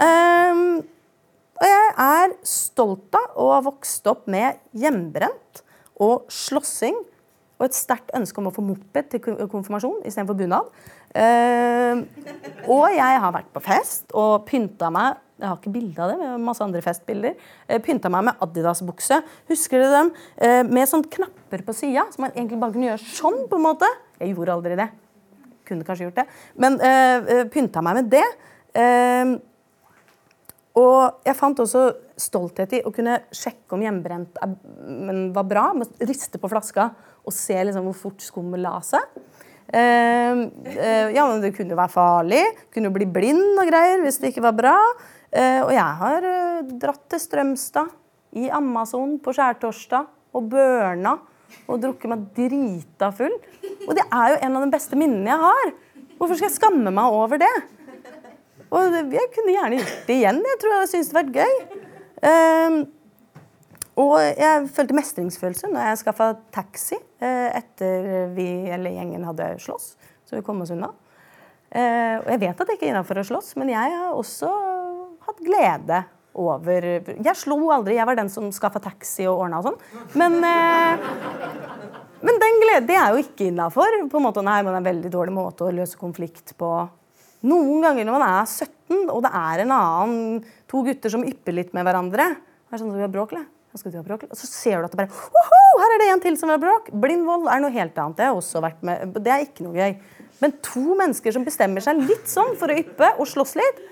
Um, 0.00 0.62
og 1.56 1.66
jeg 1.70 1.92
er 2.04 2.34
stolt 2.46 3.16
av 3.16 3.36
å 3.40 3.50
ha 3.54 3.60
vokst 3.64 4.08
opp 4.10 4.26
med 4.32 4.58
hjemmebrent 4.76 5.62
og 6.04 6.26
slåssing 6.32 6.98
og 7.56 7.64
et 7.66 7.76
sterkt 7.76 8.10
ønske 8.16 8.38
om 8.42 8.50
å 8.50 8.54
få 8.54 8.64
moped 8.64 9.08
til 9.10 9.20
ko- 9.24 9.36
konfirmasjon 9.48 10.02
istedenfor 10.04 10.36
bunad. 10.36 10.72
Uh, 11.16 12.02
og 12.68 12.90
jeg 12.92 13.20
har 13.22 13.32
vært 13.32 13.48
på 13.54 13.62
fest 13.64 14.12
og 14.12 14.44
pynta 14.48 14.90
meg 14.92 15.22
Jeg 15.36 15.48
har 15.50 15.56
ikke 15.58 15.72
bilde 15.72 16.00
av 16.00 16.10
det, 16.10 16.16
men 16.20 16.44
masse 16.46 16.64
andre 16.64 16.80
festbilder. 16.80 17.34
Eh, 17.68 17.80
pynta 17.84 18.08
meg 18.08 18.22
med 18.24 18.38
Adidas-bukse. 18.40 19.18
Husker 19.50 19.82
dere 19.82 19.90
dem? 19.98 20.10
Eh, 20.40 20.62
med 20.64 20.88
sånn 20.88 21.04
knapper 21.12 21.60
på 21.66 21.74
sida, 21.76 22.06
som 22.10 22.24
man 22.24 22.32
egentlig 22.32 22.56
bare 22.62 22.72
kunne 22.72 22.88
gjøre 22.88 23.04
sånn. 23.18 23.42
på 23.50 23.58
en 23.58 23.66
måte. 23.66 23.90
Jeg 24.18 24.32
gjorde 24.32 24.54
aldri 24.54 24.78
det. 24.80 24.86
Kunne 25.68 25.84
kanskje 25.84 26.06
gjort 26.08 26.22
det. 26.22 26.24
Men 26.56 26.80
eh, 26.80 27.28
eh, 27.34 27.44
pynta 27.52 27.82
meg 27.84 27.98
med 27.98 28.08
det. 28.14 28.24
Eh, 28.80 29.34
og 30.80 31.20
jeg 31.28 31.36
fant 31.36 31.60
også 31.66 31.84
stolthet 32.16 32.72
i 32.72 32.82
å 32.88 32.94
kunne 32.96 33.18
sjekke 33.28 33.76
om 33.76 33.84
hjemmebrent 33.84 34.40
var 35.36 35.44
bra. 35.52 35.66
Riste 36.00 36.40
på 36.40 36.48
flaska 36.48 36.90
og 37.26 37.34
se 37.34 37.56
liksom 37.58 37.88
hvor 37.88 37.98
fort 38.06 38.22
skummet 38.22 38.62
la 38.62 38.78
seg. 38.86 39.02
Uh, 39.66 40.46
uh, 40.46 41.08
ja, 41.10 41.24
men 41.26 41.42
Det 41.42 41.52
kunne 41.56 41.74
jo 41.74 41.78
være 41.80 41.92
farlig. 41.92 42.42
Kunne 42.72 42.90
jo 42.90 42.94
bli 42.94 43.08
blind 43.10 43.58
og 43.58 43.66
greier 43.68 44.02
hvis 44.04 44.20
det 44.22 44.30
ikke 44.32 44.46
var 44.46 44.58
bra. 44.58 44.76
Uh, 45.34 45.62
og 45.66 45.72
jeg 45.74 45.96
har 46.00 46.26
eh, 46.30 46.68
dratt 46.80 47.02
til 47.10 47.20
Strømstad, 47.20 47.90
i 48.36 48.46
Amazon 48.52 49.16
på 49.22 49.32
skjærtorsdag 49.34 50.36
og 50.36 50.48
børna 50.52 51.14
og 51.66 51.80
drukket 51.80 52.10
meg 52.10 52.24
drita 52.36 53.08
full. 53.16 53.32
Og 53.86 53.94
det 53.96 54.04
er 54.04 54.34
jo 54.34 54.40
en 54.44 54.58
av 54.58 54.66
de 54.66 54.74
beste 54.74 54.98
minnene 54.98 55.30
jeg 55.32 55.40
har. 55.40 55.72
Hvorfor 56.18 56.36
skal 56.36 56.50
jeg 56.50 56.56
skamme 56.58 56.92
meg 56.94 57.16
over 57.16 57.40
det? 57.40 57.54
Og 58.70 58.92
det- 58.92 59.14
jeg 59.14 59.32
kunne 59.34 59.54
gjerne 59.54 59.78
gjort 59.80 60.06
det 60.06 60.16
igjen. 60.20 60.42
Jeg 60.52 60.60
tror 60.60 60.74
jeg 60.76 60.90
syntes 60.92 61.08
det 61.08 61.16
hadde 61.16 61.32
vært 61.32 61.40
gøy. 61.40 62.86
Og 63.96 64.16
jeg 64.20 64.66
følte 64.76 64.96
mestringsfølelse 64.96 65.70
når 65.72 65.90
jeg 65.90 66.00
skaffa 66.02 66.32
taxi 66.52 66.98
eh, 67.24 67.48
etter 67.56 68.28
vi 68.36 68.48
eller 68.72 68.92
gjengen 68.92 69.24
hadde 69.24 69.54
slåss. 69.62 69.94
Så 70.26 70.36
vi 70.36 70.44
kom 70.44 70.60
oss 70.64 70.72
unna. 70.74 70.90
Eh, 71.70 72.18
og 72.20 72.28
jeg 72.34 72.42
vet 72.42 72.60
at 72.60 72.68
det 72.68 72.76
ikke 72.76 72.90
er 72.90 72.92
innafor 72.92 73.22
å 73.22 73.24
slåss, 73.26 73.54
men 73.60 73.72
jeg 73.72 73.94
har 73.96 74.12
også 74.12 74.50
hatt 75.26 75.40
glede 75.42 76.02
over 76.36 76.84
Jeg 76.84 77.32
slo 77.40 77.56
aldri, 77.72 77.94
jeg 77.96 78.04
var 78.04 78.18
den 78.18 78.28
som 78.28 78.50
skaffa 78.52 78.82
taxi 78.84 79.24
og 79.24 79.46
ordna 79.46 79.62
og 79.62 79.70
sånn. 79.70 79.78
Men, 80.20 80.36
eh, 80.44 81.06
men 82.20 82.40
den 82.42 82.60
glede, 82.60 82.84
det 82.90 82.98
er 83.00 83.16
jo 83.16 83.24
ikke 83.24 83.48
innafor. 83.48 83.96
På 84.12 84.20
en 84.20 84.26
måte, 84.28 84.44
nei, 84.44 84.60
man 84.60 84.76
er 84.76 84.82
en 84.82 84.90
veldig 84.90 85.12
dårlig 85.14 85.32
måte 85.32 85.64
å 85.64 85.72
løse 85.72 85.96
konflikt 85.96 86.52
på. 86.60 86.74
Noen 87.48 87.80
ganger 87.80 88.04
når 88.04 88.18
man 88.18 88.26
er 88.28 88.44
17, 88.44 89.08
og 89.08 89.24
det 89.24 89.32
er 89.40 89.64
en 89.64 89.72
annen, 89.72 90.44
to 90.68 90.84
gutter 90.84 91.12
som 91.12 91.24
ypper 91.24 91.56
litt 91.56 91.72
med 91.76 91.86
hverandre 91.86 92.34
det 92.66 92.74
er 92.74 92.80
sånn, 92.82 92.90
som 92.90 92.98
vi 92.98 93.04
har 93.04 93.12
bråk, 93.14 93.32
eller? 93.32 93.46
Ja, 93.76 93.80
skal 93.82 93.92
du 93.92 93.98
ha 93.98 94.06
bråk. 94.06 94.22
Og 94.32 94.38
så 94.40 94.46
ser 94.48 94.80
du 94.80 94.86
at 94.86 94.94
det 94.94 95.02
bare 95.02 95.12
Woho! 95.12 95.64
Her 95.82 95.92
er 95.92 96.00
det 96.00 96.06
en 96.08 96.20
til 96.24 96.36
som 96.40 96.48
vil 96.48 96.56
ha 96.56 96.60
bråk! 96.62 96.86
Blind 96.96 97.26
vold 97.28 97.50
er 97.52 97.60
noe 97.60 97.74
helt 97.74 97.98
annet. 98.00 98.16
Det 98.16 98.24
har 98.24 98.38
også 98.38 98.62
vært 98.64 98.78
med. 98.88 99.18
Det 99.20 99.32
er 99.34 99.44
ikke 99.44 99.66
noe 99.66 99.76
gøy. 99.76 99.98
Men 100.40 100.54
to 100.64 100.96
mennesker 100.96 101.34
som 101.36 101.44
bestemmer 101.44 101.84
seg 101.84 102.00
litt 102.00 102.24
sånn 102.32 102.54
for 102.56 102.72
å 102.72 102.78
yppe 102.80 103.10
og 103.20 103.28
slåss 103.28 103.52
litt. 103.60 103.82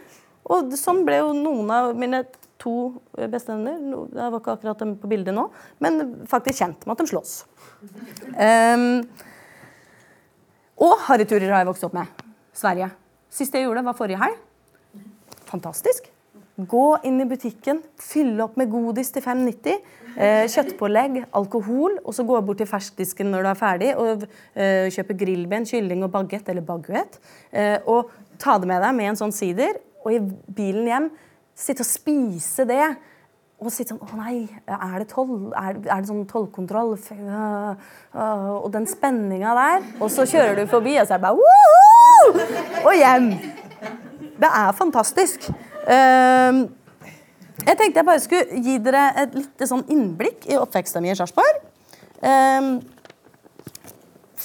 Og 0.48 0.72
sånn 0.80 1.02
ble 1.04 1.18
jo 1.20 1.34
noen 1.36 1.74
av 1.76 1.90
mine 2.00 2.22
to 2.60 2.94
bestevenner 3.12 3.76
Jeg 3.76 4.32
var 4.32 4.38
ikke 4.38 4.56
akkurat 4.56 4.80
dem 4.80 4.96
på 5.00 5.10
bildet 5.10 5.36
nå, 5.36 5.50
men 5.84 6.00
faktisk 6.28 6.62
kjent 6.62 6.88
med 6.88 6.94
at 6.94 7.04
de 7.04 7.10
slåss. 7.12 7.36
Um, 8.40 9.04
og 10.88 10.96
harryturer 11.10 11.50
har 11.50 11.60
jeg 11.64 11.72
vokst 11.74 11.88
opp 11.90 12.00
med. 12.00 12.24
Sverige. 12.56 12.88
Siste 13.32 13.60
jeg 13.60 13.68
gjorde, 13.68 13.84
var 13.84 14.00
forrige 14.00 14.24
helg. 14.24 14.40
Fantastisk. 15.52 16.13
Gå 16.54 16.82
inn 17.02 17.18
i 17.18 17.24
butikken, 17.26 17.80
fylle 17.98 18.44
opp 18.44 18.54
med 18.60 18.70
godis 18.70 19.08
til 19.10 19.24
5,90. 19.24 19.80
Eh, 20.14 20.44
kjøttpålegg, 20.52 21.16
alkohol, 21.34 21.96
og 22.04 22.14
så 22.14 22.22
gå 22.22 22.38
bort 22.46 22.60
til 22.62 22.68
ferskdisken 22.70 23.32
når 23.32 23.42
du 23.42 23.48
er 23.50 23.58
ferdig 23.58 23.88
og 23.98 24.22
eh, 24.54 24.86
kjøpe 24.94 25.16
grillben, 25.18 25.66
kylling 25.66 26.04
og 26.06 26.12
baguett 26.14 26.52
eller 26.52 26.62
baguett. 26.62 27.18
Eh, 27.50 27.80
og 27.90 28.12
ta 28.38 28.54
det 28.62 28.70
med 28.70 28.86
deg 28.86 28.94
med 28.94 29.10
en 29.10 29.18
sånn 29.24 29.34
sider, 29.34 29.80
og 30.06 30.14
i 30.14 30.22
bilen 30.54 30.86
hjem 30.92 31.10
sitte 31.58 31.82
og 31.82 31.90
spise 31.90 32.68
det. 32.70 32.86
Og 33.58 33.74
sitte 33.74 33.96
sånn 33.96 34.06
Å 34.06 34.20
nei, 34.20 34.46
er 34.70 34.96
det 35.00 35.10
toll? 35.10 35.50
Er, 35.58 35.82
er 35.82 36.02
det 36.02 36.10
sånn 36.12 36.24
tollkontroll? 36.30 36.94
Øh, 36.94 37.84
øh, 38.14 38.48
og 38.60 38.70
den 38.78 38.86
spenninga 38.90 39.58
der. 39.58 39.92
Og 39.98 40.06
så 40.12 40.22
kjører 40.22 40.58
du 40.60 40.66
forbi, 40.70 41.00
og 41.02 41.06
så 41.08 41.16
er 41.16 41.22
det 41.22 41.26
bare 41.26 41.38
Woo! 41.42 42.48
Og 42.86 42.94
hjem. 42.94 43.32
Det 44.38 44.50
er 44.50 44.74
fantastisk. 44.78 45.50
Ehm, 45.90 46.64
jeg 47.64 47.76
tenkte 47.78 48.00
jeg 48.00 48.08
bare 48.08 48.22
skulle 48.22 48.62
gi 48.64 48.78
dere 48.82 49.04
et 49.24 49.36
lite 49.36 49.68
sånn 49.68 49.84
innblikk 49.92 50.48
i 50.50 50.58
oppveksten 50.60 51.04
min 51.04 51.14
i 51.14 51.18
Sarpsborg. 51.18 51.60
Ehm, 52.24 52.78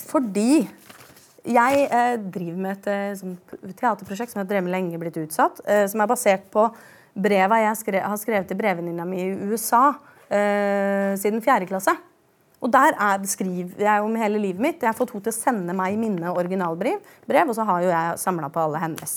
fordi 0.10 0.68
jeg 1.50 1.88
eh, 1.88 2.16
driver 2.20 2.60
med 2.66 2.78
et 2.78 2.90
eh, 2.92 3.16
sånn 3.20 3.38
teaterprosjekt 3.80 4.34
som 4.34 4.42
jeg 4.42 4.46
har 4.46 4.52
drevet 4.52 4.68
med 4.68 4.76
lenge, 4.76 5.00
blitt 5.02 5.20
utsatt. 5.22 5.62
Eh, 5.66 5.86
som 5.90 6.04
er 6.04 6.12
basert 6.12 6.50
på 6.54 6.68
breva 7.20 7.62
jeg 7.64 8.02
har 8.04 8.20
skrevet 8.22 8.48
til 8.48 8.60
brevvenninna 8.60 9.08
mi 9.08 9.24
i 9.24 9.34
USA 9.50 9.90
siden 10.30 11.42
fjerde 11.42 11.66
klasse. 11.66 11.96
Og 12.62 12.70
der 12.70 12.94
er, 12.94 13.24
skriver 13.26 13.82
jeg 13.82 14.04
om 14.06 14.18
hele 14.20 14.38
livet 14.38 14.62
mitt. 14.62 14.84
Jeg 14.84 14.92
har 14.92 14.98
fått 14.98 15.10
henne 15.16 15.26
til 15.26 15.34
å 15.34 15.38
sende 15.38 15.74
meg 15.74 15.96
mine 15.98 16.30
originalbrev, 16.38 17.00
brev, 17.26 17.50
og 17.50 17.58
så 17.58 17.66
har 17.66 17.82
jo 17.82 17.90
jeg 17.90 18.20
samla 18.22 18.52
på 18.54 18.62
alle 18.62 18.82
hennes. 18.84 19.16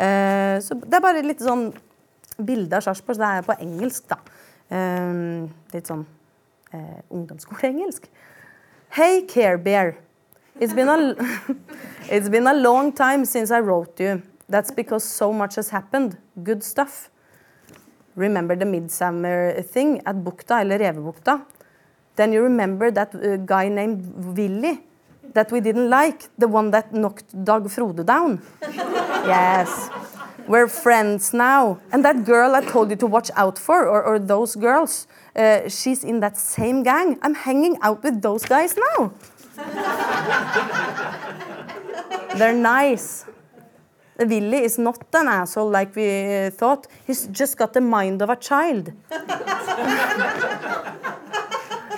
Eh, 0.00 0.56
så 0.64 0.76
det 0.80 0.96
er 0.96 1.04
bare 1.04 1.24
litt 1.26 1.42
sånn 1.44 1.68
bilde 2.40 2.78
av 2.78 2.86
Sarpsborg, 2.86 3.20
det 3.20 3.28
er 3.28 3.44
på 3.44 3.56
engelsk, 3.60 4.06
da. 4.08 4.18
Eh, 4.72 5.12
litt 5.74 5.90
sånn 5.90 6.06
eh, 6.72 7.02
ungdomsskoleengelsk. 7.12 8.08
Hey, 8.96 9.26
Care 9.28 9.58
Bear. 9.58 9.98
It's 10.60 10.74
been, 10.74 10.88
a, 10.88 11.14
it's 12.10 12.28
been 12.28 12.46
a 12.46 12.54
long 12.54 12.92
time 12.92 13.24
since 13.24 13.50
I 13.50 13.60
wrote 13.60 14.00
you. 14.00 14.22
That's 14.48 14.70
because 14.70 15.04
so 15.04 15.32
much 15.32 15.54
has 15.56 15.70
happened. 15.70 16.16
Good 16.42 16.64
stuff. 16.64 17.08
Remember 18.16 18.56
the 18.56 18.66
midsummer 18.66 19.62
thing 19.62 20.02
at 20.04 20.16
Bukta, 20.16 20.60
eller 20.60 20.78
Revebukta? 20.78 21.44
Then 22.16 22.32
you 22.32 22.42
remember 22.42 22.90
that 22.90 23.14
uh, 23.14 23.36
guy 23.36 23.68
named 23.68 24.36
Willy 24.36 24.80
that 25.34 25.52
we 25.52 25.60
didn't 25.60 25.90
like, 25.90 26.28
the 26.38 26.48
one 26.48 26.70
that 26.70 26.92
knocked 26.92 27.44
Dag 27.44 27.68
Frode 27.68 28.04
down. 28.06 28.42
yes. 28.62 29.90
We're 30.46 30.68
friends 30.68 31.32
now. 31.32 31.78
And 31.92 32.04
that 32.04 32.24
girl 32.24 32.54
I 32.54 32.62
told 32.64 32.90
you 32.90 32.96
to 32.96 33.06
watch 33.06 33.30
out 33.36 33.58
for, 33.58 33.86
or, 33.86 34.02
or 34.02 34.18
those 34.18 34.56
girls, 34.56 35.06
uh, 35.36 35.68
she's 35.68 36.02
in 36.02 36.20
that 36.20 36.36
same 36.36 36.82
gang. 36.82 37.18
I'm 37.22 37.34
hanging 37.34 37.76
out 37.82 38.02
with 38.02 38.20
those 38.20 38.44
guys 38.44 38.76
now. 38.76 39.12
They're 42.36 42.54
nice. 42.54 43.26
Willy 44.18 44.64
is 44.64 44.78
not 44.78 44.98
an 45.14 45.28
asshole 45.28 45.70
like 45.70 45.94
we 45.96 46.50
thought. 46.50 46.86
He's 47.06 47.26
just 47.28 47.56
got 47.56 47.72
the 47.72 47.80
mind 47.80 48.20
of 48.22 48.30
a 48.30 48.36
child. 48.36 48.92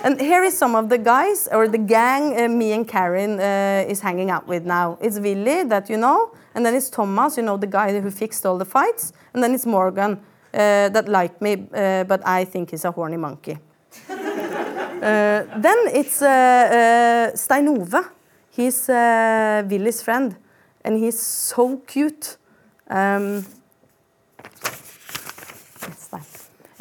And 0.03 0.19
here 0.19 0.43
is 0.43 0.57
some 0.57 0.75
of 0.75 0.89
the 0.89 0.97
guys 0.97 1.47
or 1.51 1.67
the 1.67 1.77
gang 1.77 2.39
uh, 2.39 2.47
me 2.47 2.73
and 2.73 2.87
Karen 2.87 3.39
uh, 3.39 3.85
is 3.87 4.01
hanging 4.01 4.29
out 4.29 4.47
with 4.47 4.65
now. 4.65 4.97
It's 5.01 5.19
Willy 5.19 5.63
that 5.63 5.89
you 5.89 5.97
know, 5.97 6.31
and 6.53 6.65
then 6.65 6.75
it's 6.75 6.89
Thomas, 6.89 7.37
you 7.37 7.43
know, 7.43 7.57
the 7.57 7.67
guy 7.67 7.99
who 7.99 8.11
fixed 8.11 8.45
all 8.45 8.57
the 8.57 8.65
fights, 8.65 9.13
and 9.33 9.41
then 9.41 9.53
it's 9.53 9.65
Morgan 9.65 10.19
uh, 10.53 10.89
that 10.89 11.07
liked 11.07 11.41
me, 11.41 11.67
uh, 11.73 12.03
but 12.03 12.21
I 12.27 12.45
think 12.45 12.71
he's 12.71 12.85
a 12.85 12.91
horny 12.91 13.17
monkey. 13.17 13.57
Uh, 15.03 15.43
then 15.57 15.77
it's 15.91 16.21
uh, 16.21 17.35
Stein 17.35 17.67
Ove. 17.67 18.09
He's 18.51 18.87
Willy's 18.87 20.01
friend, 20.01 20.37
and 20.85 20.97
he's 20.97 21.19
so 21.19 21.81
cute. 21.85 22.37
Um. 22.89 23.43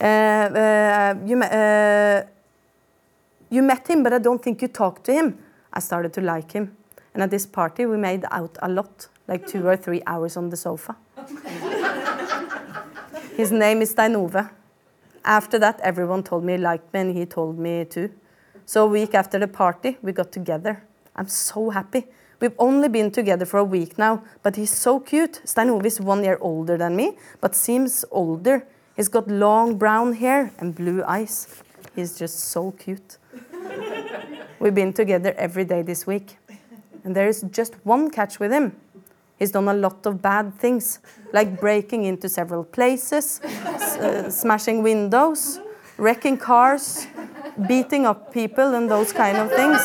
Uh, 0.02 0.04
uh, 0.04 1.14
you, 1.24 1.40
uh, 1.40 2.24
you 3.52 3.62
met 3.62 3.88
him, 3.88 4.02
but 4.02 4.14
I 4.14 4.18
don't 4.18 4.42
think 4.42 4.62
you 4.62 4.68
talked 4.68 5.04
to 5.04 5.12
him. 5.12 5.38
I 5.72 5.80
started 5.80 6.12
to 6.14 6.22
like 6.22 6.52
him. 6.52 6.74
And 7.12 7.22
at 7.22 7.30
this 7.30 7.44
party, 7.44 7.84
we 7.84 7.98
made 7.98 8.24
out 8.30 8.56
a 8.62 8.68
lot, 8.68 9.08
like 9.28 9.46
two 9.46 9.66
or 9.66 9.76
three 9.76 10.02
hours 10.06 10.38
on 10.38 10.48
the 10.48 10.56
sofa. 10.56 10.96
His 13.36 13.52
name 13.52 13.82
is 13.82 13.90
Stein 13.90 14.16
Ove. 14.16 14.48
After 15.24 15.58
that, 15.58 15.78
everyone 15.80 16.22
told 16.22 16.44
me 16.44 16.54
he 16.54 16.58
liked 16.58 16.92
me, 16.94 17.00
and 17.00 17.16
he 17.16 17.26
told 17.26 17.58
me 17.58 17.84
too. 17.84 18.10
So 18.64 18.84
a 18.84 18.86
week 18.86 19.14
after 19.14 19.38
the 19.38 19.48
party, 19.48 19.98
we 20.00 20.12
got 20.12 20.32
together. 20.32 20.82
I'm 21.14 21.28
so 21.28 21.68
happy. 21.68 22.06
We've 22.40 22.54
only 22.58 22.88
been 22.88 23.10
together 23.10 23.44
for 23.44 23.58
a 23.58 23.64
week 23.64 23.98
now, 23.98 24.24
but 24.42 24.56
he's 24.56 24.72
so 24.72 24.98
cute. 24.98 25.42
Stein 25.44 25.68
Ove 25.68 25.84
is 25.84 26.00
one 26.00 26.24
year 26.24 26.38
older 26.40 26.78
than 26.78 26.96
me, 26.96 27.18
but 27.42 27.54
seems 27.54 28.06
older. 28.10 28.66
He's 28.96 29.08
got 29.08 29.28
long 29.28 29.76
brown 29.76 30.14
hair 30.14 30.52
and 30.58 30.74
blue 30.74 31.04
eyes. 31.04 31.62
He's 31.94 32.18
just 32.18 32.40
so 32.40 32.70
cute. 32.72 33.18
We've 34.62 34.72
been 34.72 34.92
together 34.92 35.34
every 35.36 35.64
day 35.64 35.82
this 35.82 36.06
week. 36.06 36.36
And 37.02 37.16
there 37.16 37.26
is 37.26 37.44
just 37.50 37.74
one 37.82 38.10
catch 38.10 38.38
with 38.38 38.52
him. 38.52 38.76
He's 39.36 39.50
done 39.50 39.66
a 39.66 39.74
lot 39.74 40.06
of 40.06 40.22
bad 40.22 40.54
things, 40.54 41.00
like 41.32 41.58
breaking 41.58 42.04
into 42.04 42.28
several 42.28 42.62
places, 42.62 43.40
uh, 43.40 44.30
smashing 44.30 44.84
windows, 44.84 45.58
wrecking 45.96 46.38
cars, 46.38 47.08
beating 47.66 48.06
up 48.06 48.32
people, 48.32 48.76
and 48.76 48.88
those 48.88 49.12
kind 49.12 49.36
of 49.36 49.50
things. 49.50 49.80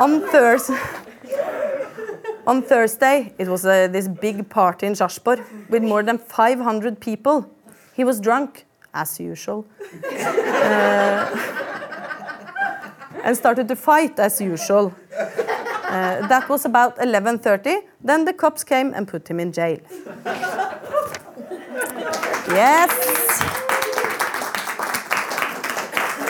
On 0.00 0.20
Thursday. 0.32 0.76
On 2.48 2.62
Thursday, 2.62 3.32
it 3.38 3.46
was 3.46 3.64
uh, 3.64 3.86
this 3.86 4.08
big 4.08 4.48
party 4.48 4.88
in 4.88 4.94
Sarpsborg 4.94 5.44
with 5.68 5.84
more 5.84 6.02
than 6.02 6.18
500 6.18 6.98
people. 6.98 7.48
He 7.94 8.02
was 8.02 8.18
drunk, 8.20 8.64
as 8.94 9.20
usual, 9.20 9.64
uh, 10.04 11.26
and 13.24 13.36
started 13.36 13.68
to 13.68 13.76
fight 13.76 14.18
as 14.18 14.40
usual. 14.40 14.92
Uh, 15.88 16.26
that 16.28 16.48
was 16.48 16.64
about 16.64 16.98
11:30. 16.98 17.82
Then 18.04 18.24
the 18.24 18.32
cops 18.32 18.64
came 18.64 18.92
and 18.94 19.06
put 19.08 19.28
him 19.28 19.40
in 19.40 19.52
jail. 19.52 19.78
Yes. 22.50 22.90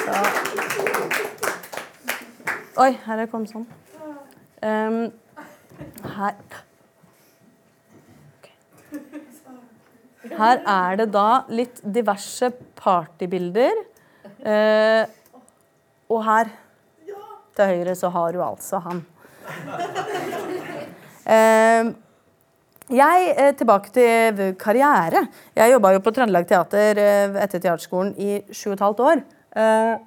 Så. 0.04 0.26
Oi, 2.80 2.98
her 3.04 3.14
er 3.14 3.20
det 3.20 3.30
kommet 3.30 3.50
sånn. 3.50 3.66
Um, 4.62 5.12
her 6.16 6.34
Her 10.36 10.60
er 10.62 10.98
det 11.00 11.08
da 11.14 11.44
litt 11.48 11.80
diverse 11.82 12.50
partybilder. 12.78 13.84
Eh, 14.38 15.04
og 16.08 16.20
her 16.24 16.50
til 17.56 17.72
høyre 17.72 17.94
så 17.98 18.10
har 18.14 18.34
du 18.34 18.42
altså 18.44 18.80
han. 18.84 19.02
Eh, 21.28 21.88
jeg, 22.88 23.34
eh, 23.36 23.54
Tilbake 23.56 23.90
til 23.92 24.54
karriere. 24.56 25.26
Jeg 25.56 25.72
jobba 25.72 25.92
jo 25.92 26.00
på 26.00 26.12
Trøndelag 26.16 26.46
Teater 26.48 26.96
eh, 27.02 27.34
etter 27.42 27.60
teaterskolen 27.60 28.14
i 28.16 28.38
sju 28.48 28.70
og 28.70 28.78
et 28.78 28.84
halvt 28.86 29.02
år. 29.04 29.20
Eh, 29.60 29.98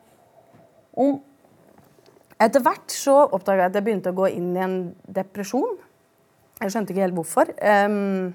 etter 2.41 2.63
hvert 2.65 2.89
så 2.89 3.19
oppdaga 3.27 3.67
jeg 3.67 3.69
at 3.69 3.77
jeg 3.77 3.85
begynte 3.85 4.13
å 4.13 4.17
gå 4.17 4.31
inn 4.33 4.55
i 4.55 4.63
en 4.65 4.77
depresjon. 5.05 5.77
Jeg 6.61 6.73
skjønte 6.73 6.93
ikke 6.93 7.05
helt 7.05 7.17
hvorfor. 7.17 7.53
Ehm, 7.61 8.33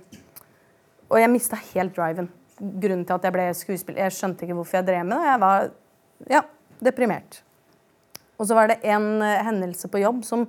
og 1.11 1.21
jeg 1.21 1.33
mista 1.33 1.59
helt 1.73 1.97
driven. 1.97 2.29
Grunnen 2.57 3.05
til 3.07 3.16
at 3.16 3.27
jeg 3.27 3.35
ble 3.35 3.49
skuespiller. 3.55 4.07
Jeg 4.07 4.16
skjønte 4.16 4.47
ikke 4.47 4.57
hvorfor 4.59 4.81
jeg 4.81 4.88
drev 4.88 5.05
med 5.07 5.19
det. 5.19 5.27
Jeg 5.29 5.42
var 5.42 5.66
ja, 6.33 6.42
deprimert. 6.88 7.42
Og 8.37 8.49
så 8.49 8.57
var 8.57 8.71
det 8.71 8.81
en 8.85 9.11
eh, 9.25 9.42
hendelse 9.45 9.88
på 9.92 10.01
jobb 10.03 10.25
som 10.27 10.47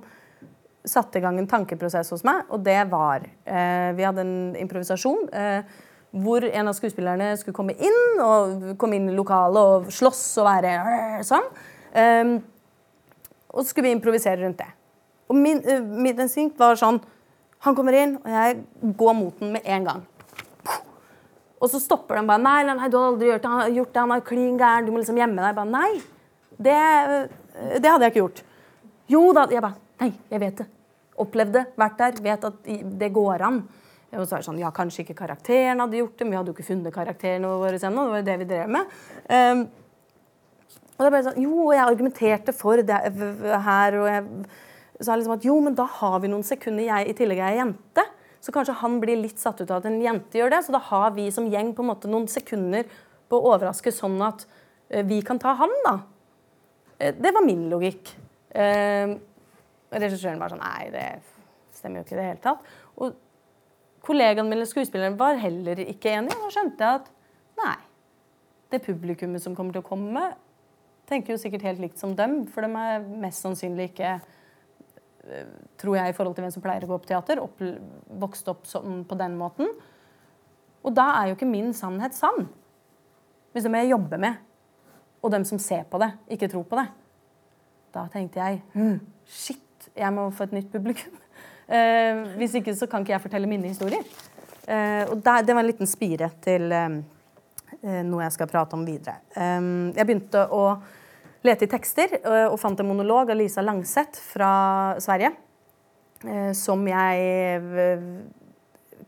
satte 0.88 1.20
i 1.20 1.24
gang 1.24 1.38
en 1.40 1.48
tankeprosess 1.48 2.12
hos 2.14 2.24
meg, 2.24 2.46
og 2.54 2.62
det 2.64 2.78
var 2.88 3.24
eh, 3.26 3.90
Vi 3.96 4.06
hadde 4.06 4.24
en 4.24 4.56
improvisasjon 4.56 5.28
eh, 5.36 5.76
hvor 6.10 6.44
en 6.48 6.70
av 6.70 6.76
skuespillerne 6.76 7.34
skulle 7.36 7.56
komme 7.56 7.74
inn 7.76 8.22
og 8.24 8.70
komme 8.80 8.96
inn 8.96 9.10
i 9.10 9.16
lokalet 9.16 9.58
og 9.60 9.90
slåss 9.92 10.22
og 10.40 10.48
være 10.48 10.72
øh, 10.78 11.18
sånn. 11.28 11.48
Ehm, 12.00 12.38
og 13.52 13.60
så 13.60 13.70
skulle 13.70 13.90
vi 13.90 13.96
improvisere 13.96 14.40
rundt 14.40 14.62
det. 14.62 14.70
Og 15.28 15.36
min, 15.36 15.60
uh, 15.60 15.84
mitt 15.84 16.20
instinkt 16.20 16.56
var 16.60 16.78
sånn 16.80 17.02
Han 17.66 17.74
kommer 17.74 17.92
inn, 17.98 18.14
og 18.22 18.28
jeg 18.30 18.92
går 18.96 19.14
mot 19.18 19.40
den 19.40 19.50
med 19.56 19.64
en 19.66 19.86
gang. 19.88 20.02
Og 21.58 21.70
så 21.72 21.80
stopper 21.82 22.20
de 22.20 22.26
bare. 22.28 22.42
Nei, 22.42 22.60
nei, 22.68 22.88
du 22.90 22.96
har 22.98 23.08
aldri 23.10 23.32
gjort 23.32 23.42
det. 23.42 23.50
Han 23.50 23.62
har 23.64 23.74
gjort 23.80 23.92
det, 23.92 24.02
han 24.04 24.14
er 24.14 24.24
klin 24.26 24.58
gæren. 24.60 24.86
Du 24.86 24.92
må 24.94 25.02
liksom 25.02 25.18
gjemme 25.18 25.40
deg. 25.40 25.48
Jeg 25.50 25.58
bare, 25.58 25.72
nei, 25.74 25.90
det, 26.68 26.78
eh, 26.78 27.78
det 27.82 27.90
hadde 27.90 28.06
jeg 28.06 28.14
ikke 28.14 28.22
gjort. 28.22 28.42
Jo 29.10 29.22
da. 29.34 29.48
Jeg 29.52 29.64
bare 29.64 29.86
Nei, 29.98 30.12
jeg 30.30 30.38
vet 30.38 30.60
det. 30.60 30.64
Opplevd 31.18 31.56
det, 31.56 31.64
vært 31.74 31.96
der, 31.98 32.18
vet 32.22 32.44
at 32.46 32.68
det 33.00 33.08
går 33.10 33.42
an. 33.42 33.56
Og 34.14 34.22
så 34.22 34.36
er 34.36 34.40
det 34.40 34.46
sånn, 34.46 34.60
ja, 34.62 34.70
Kanskje 34.74 35.02
ikke 35.02 35.16
karakteren 35.18 35.82
hadde 35.82 35.98
gjort 35.98 36.14
det, 36.14 36.24
men 36.24 36.32
vi 36.32 36.38
hadde 36.38 36.52
jo 36.52 36.54
ikke 36.54 36.68
funnet 36.68 36.94
karakterene 36.94 37.50
våre 37.50 37.80
ennå. 37.82 38.04
Det 38.06 38.12
var 38.12 38.22
jo 38.22 38.28
det 38.28 38.36
vi 38.38 38.46
drev 38.52 38.70
med. 38.76 38.94
Um, 39.26 39.64
og 40.94 41.02
da 41.02 41.10
ble 41.10 41.18
det 41.18 41.26
sånn, 41.28 41.42
Jo, 41.42 41.66
jeg 41.74 41.84
argumenterte 41.84 42.54
for 42.56 42.84
det 42.86 43.00
her, 43.66 43.98
og 43.98 44.08
jeg 44.08 45.04
sa 45.04 45.18
liksom 45.18 45.34
at 45.36 45.44
jo, 45.46 45.58
men 45.62 45.76
da 45.78 45.86
har 45.98 46.16
vi 46.22 46.30
noen 46.30 46.46
sekunder 46.46 46.88
jeg 46.88 47.10
i 47.10 47.18
tillegg 47.18 47.42
er 47.44 47.58
jente. 47.60 48.06
Så 48.40 48.54
kanskje 48.54 48.76
han 48.80 48.98
blir 49.02 49.18
litt 49.20 49.40
satt 49.42 49.60
ut 49.60 49.70
av 49.70 49.80
at 49.80 49.88
en 49.90 50.00
jente 50.02 50.38
gjør 50.38 50.52
det. 50.54 50.62
Så 50.66 50.74
da 50.74 50.80
har 50.90 51.10
vi 51.16 51.28
som 51.34 51.48
gjeng 51.50 51.72
på 51.74 51.84
en 51.84 51.90
måte 51.90 52.10
noen 52.10 52.28
sekunder 52.30 52.86
på 53.28 53.38
å 53.38 53.54
overraske 53.54 53.92
sånn 53.92 54.18
at 54.24 54.46
eh, 54.88 55.04
vi 55.06 55.20
kan 55.26 55.40
ta 55.42 55.56
han, 55.58 55.74
da. 55.86 55.96
Eh, 56.98 57.14
Det 57.18 57.32
var 57.34 57.44
min 57.46 57.66
logikk. 57.72 58.14
Eh, 58.54 59.16
regissøren 59.90 60.40
var 60.40 60.52
sånn 60.54 60.62
Nei, 60.62 60.90
det 60.94 61.06
stemmer 61.76 62.00
jo 62.00 62.06
ikke 62.06 62.16
i 62.16 62.20
det 62.20 62.28
hele 62.30 62.44
tatt. 62.44 62.72
Og 62.98 63.16
kollegaene 64.06 64.48
mine 64.48 64.66
skuespilleren, 64.68 65.18
var 65.18 65.40
heller 65.42 65.82
ikke 65.84 66.14
enige. 66.16 66.38
Da 66.38 66.52
skjønte 66.54 66.84
jeg 66.84 67.02
at 67.02 67.10
nei, 67.58 67.76
det 68.72 68.84
publikummet 68.84 69.42
som 69.42 69.56
kommer 69.56 69.74
til 69.74 69.82
å 69.82 69.88
komme, 69.88 70.24
tenker 71.08 71.34
jo 71.34 71.40
sikkert 71.40 71.64
helt 71.64 71.80
likt 71.82 72.00
som 72.00 72.14
dem, 72.16 72.42
for 72.52 72.64
de 72.64 72.68
er 72.76 73.04
mest 73.22 73.44
sannsynlig 73.44 73.90
ikke 73.92 74.18
tror 75.80 75.98
jeg, 75.98 76.10
i 76.10 76.16
forhold 76.16 76.36
til 76.36 76.46
hvem 76.46 76.54
som 76.54 76.64
pleier 76.64 76.84
å 76.86 76.90
gå 76.90 76.98
på 77.02 77.10
teater, 77.10 77.40
opp, 77.42 77.62
vokst 78.20 78.48
opp 78.50 78.66
sånn 78.68 79.02
på 79.08 79.18
den 79.20 79.36
måten. 79.38 79.70
Og 80.86 80.94
da 80.96 81.10
er 81.18 81.30
jo 81.30 81.38
ikke 81.38 81.48
min 81.48 81.72
sannhet 81.76 82.16
sann. 82.16 82.46
Hvis 83.52 83.66
det 83.66 83.72
må 83.72 83.82
jeg 83.82 83.92
jobbe 83.92 84.20
med, 84.20 84.38
og 85.22 85.32
dem 85.34 85.44
som 85.48 85.60
ser 85.60 85.84
på 85.90 86.00
det, 86.00 86.12
ikke 86.34 86.48
tror 86.52 86.66
på 86.68 86.78
det. 86.78 86.86
Da 87.94 88.04
tenkte 88.12 88.40
jeg 88.40 88.60
hm, 88.74 88.98
shit, 89.26 89.88
jeg 89.96 90.14
må 90.14 90.28
få 90.34 90.48
et 90.48 90.60
nytt 90.60 90.74
publikum. 90.74 91.16
Eh, 91.68 92.22
hvis 92.40 92.54
ikke 92.56 92.72
så 92.72 92.86
kan 92.88 93.02
ikke 93.04 93.12
jeg 93.12 93.20
fortelle 93.20 93.48
mine 93.50 93.68
historier. 93.68 94.00
Eh, 94.64 95.02
og 95.12 95.18
der, 95.20 95.42
det 95.44 95.52
var 95.52 95.60
en 95.60 95.66
liten 95.68 95.90
spire 95.90 96.30
til 96.40 96.62
eh, 96.72 96.94
eh, 97.82 97.98
noe 98.08 98.22
jeg 98.22 98.32
skal 98.38 98.48
prate 98.48 98.72
om 98.72 98.86
videre. 98.88 99.18
Eh, 99.36 99.58
jeg 99.92 100.08
begynte 100.08 100.46
å 100.48 100.62
lete 101.46 101.66
i 101.66 101.70
tekster 101.70 102.18
eh, 102.18 102.46
og 102.48 102.58
fant 102.60 102.80
en 102.80 102.88
monolog 102.88 103.30
av 103.30 103.38
Lisa 103.38 103.62
Langseth 103.62 104.18
fra 104.32 104.50
Sverige. 105.02 105.32
eh, 106.24 106.52
som 106.52 106.82
jeg 106.88 107.88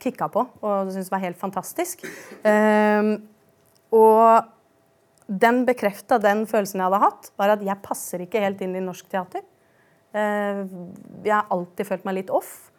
kicka 0.00 0.28
på 0.32 0.46
og 0.62 0.90
syntes 0.92 1.10
var 1.12 1.22
helt 1.24 1.38
fantastisk. 1.40 2.04
Eh, 2.46 3.12
og 3.90 4.50
den 5.30 5.62
bekrefta 5.66 6.18
den 6.22 6.44
følelsen 6.50 6.80
jeg 6.80 6.88
hadde 6.88 7.04
hatt, 7.04 7.30
var 7.38 7.54
at 7.54 7.62
jeg 7.66 7.82
passer 7.84 8.24
ikke 8.24 8.42
helt 8.42 8.60
inn 8.64 8.74
i 8.78 8.82
norsk 8.82 9.06
teater. 9.10 9.44
Eh, 10.14 10.64
jeg 11.22 11.34
har 11.34 11.50
alltid 11.54 11.86
følt 11.86 12.06
meg 12.08 12.20
litt 12.20 12.32
off, 12.34 12.70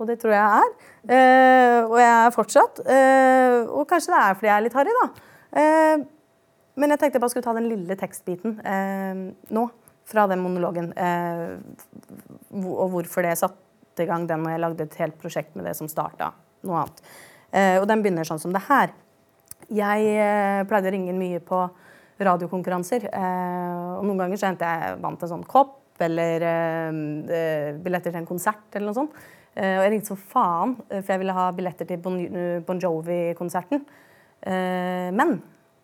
og 0.00 0.08
det 0.08 0.16
tror 0.22 0.32
jeg 0.34 0.62
er. 0.64 0.70
Eh, 1.04 1.80
og 1.84 1.98
jeg 2.00 2.12
er 2.14 2.34
fortsatt. 2.34 2.80
Eh, 2.88 3.58
og 3.68 3.84
kanskje 3.90 4.14
det 4.14 4.20
er 4.22 4.38
fordi 4.38 4.50
jeg 4.50 4.56
er 4.56 4.66
litt 4.66 4.78
harry, 4.80 4.96
da. 5.00 5.08
Men 6.80 6.90
jeg 6.90 7.00
tenkte 7.00 7.18
jeg 7.18 7.22
bare 7.22 7.32
skulle 7.32 7.46
ta 7.46 7.54
den 7.56 7.70
lille 7.70 7.96
tekstbiten 7.98 8.56
eh, 8.66 9.20
nå, 9.54 9.64
fra 10.10 10.26
den 10.30 10.42
monologen. 10.42 10.90
Eh, 10.98 11.54
og 12.64 12.88
hvorfor 12.94 13.26
det 13.26 13.36
satte 13.38 14.02
i 14.02 14.08
gang 14.08 14.26
den, 14.26 14.42
og 14.46 14.50
jeg 14.50 14.62
lagde 14.62 14.86
et 14.88 14.98
helt 14.98 15.16
prosjekt 15.20 15.54
med 15.54 15.68
det 15.68 15.76
som 15.78 15.90
starta 15.90 16.32
noe 16.66 16.82
annet. 16.82 17.02
Eh, 17.54 17.76
og 17.78 17.86
den 17.90 18.02
begynner 18.02 18.26
sånn 18.26 18.42
som 18.42 18.54
det 18.54 18.64
her. 18.66 18.94
Jeg 19.72 20.10
eh, 20.18 20.64
pleide 20.68 20.90
å 20.90 20.94
ringe 20.94 21.14
mye 21.16 21.40
på 21.44 21.62
radiokonkurranser. 22.24 23.08
Eh, 23.10 23.94
og 24.00 24.04
noen 24.08 24.24
ganger 24.24 24.40
så 24.40 24.50
hendte 24.50 24.68
jeg 24.68 24.98
vant 25.04 25.24
en 25.24 25.34
sånn 25.36 25.48
kopp 25.48 26.02
eller 26.02 26.42
eh, 26.42 27.70
billetter 27.78 28.10
til 28.10 28.20
en 28.24 28.28
konsert 28.28 28.66
eller 28.74 28.90
noe 28.90 28.98
sånt. 28.98 29.24
Og 29.54 29.62
jeg 29.62 29.90
ringte 29.92 30.10
som 30.10 30.18
faen, 30.18 30.72
for 30.90 31.10
jeg 31.12 31.20
ville 31.20 31.34
ha 31.36 31.44
billetter 31.54 31.86
til 31.86 32.00
Bon, 32.02 32.16
bon 32.66 32.80
Jovi-konserten. 32.82 33.84
Men 35.14 35.36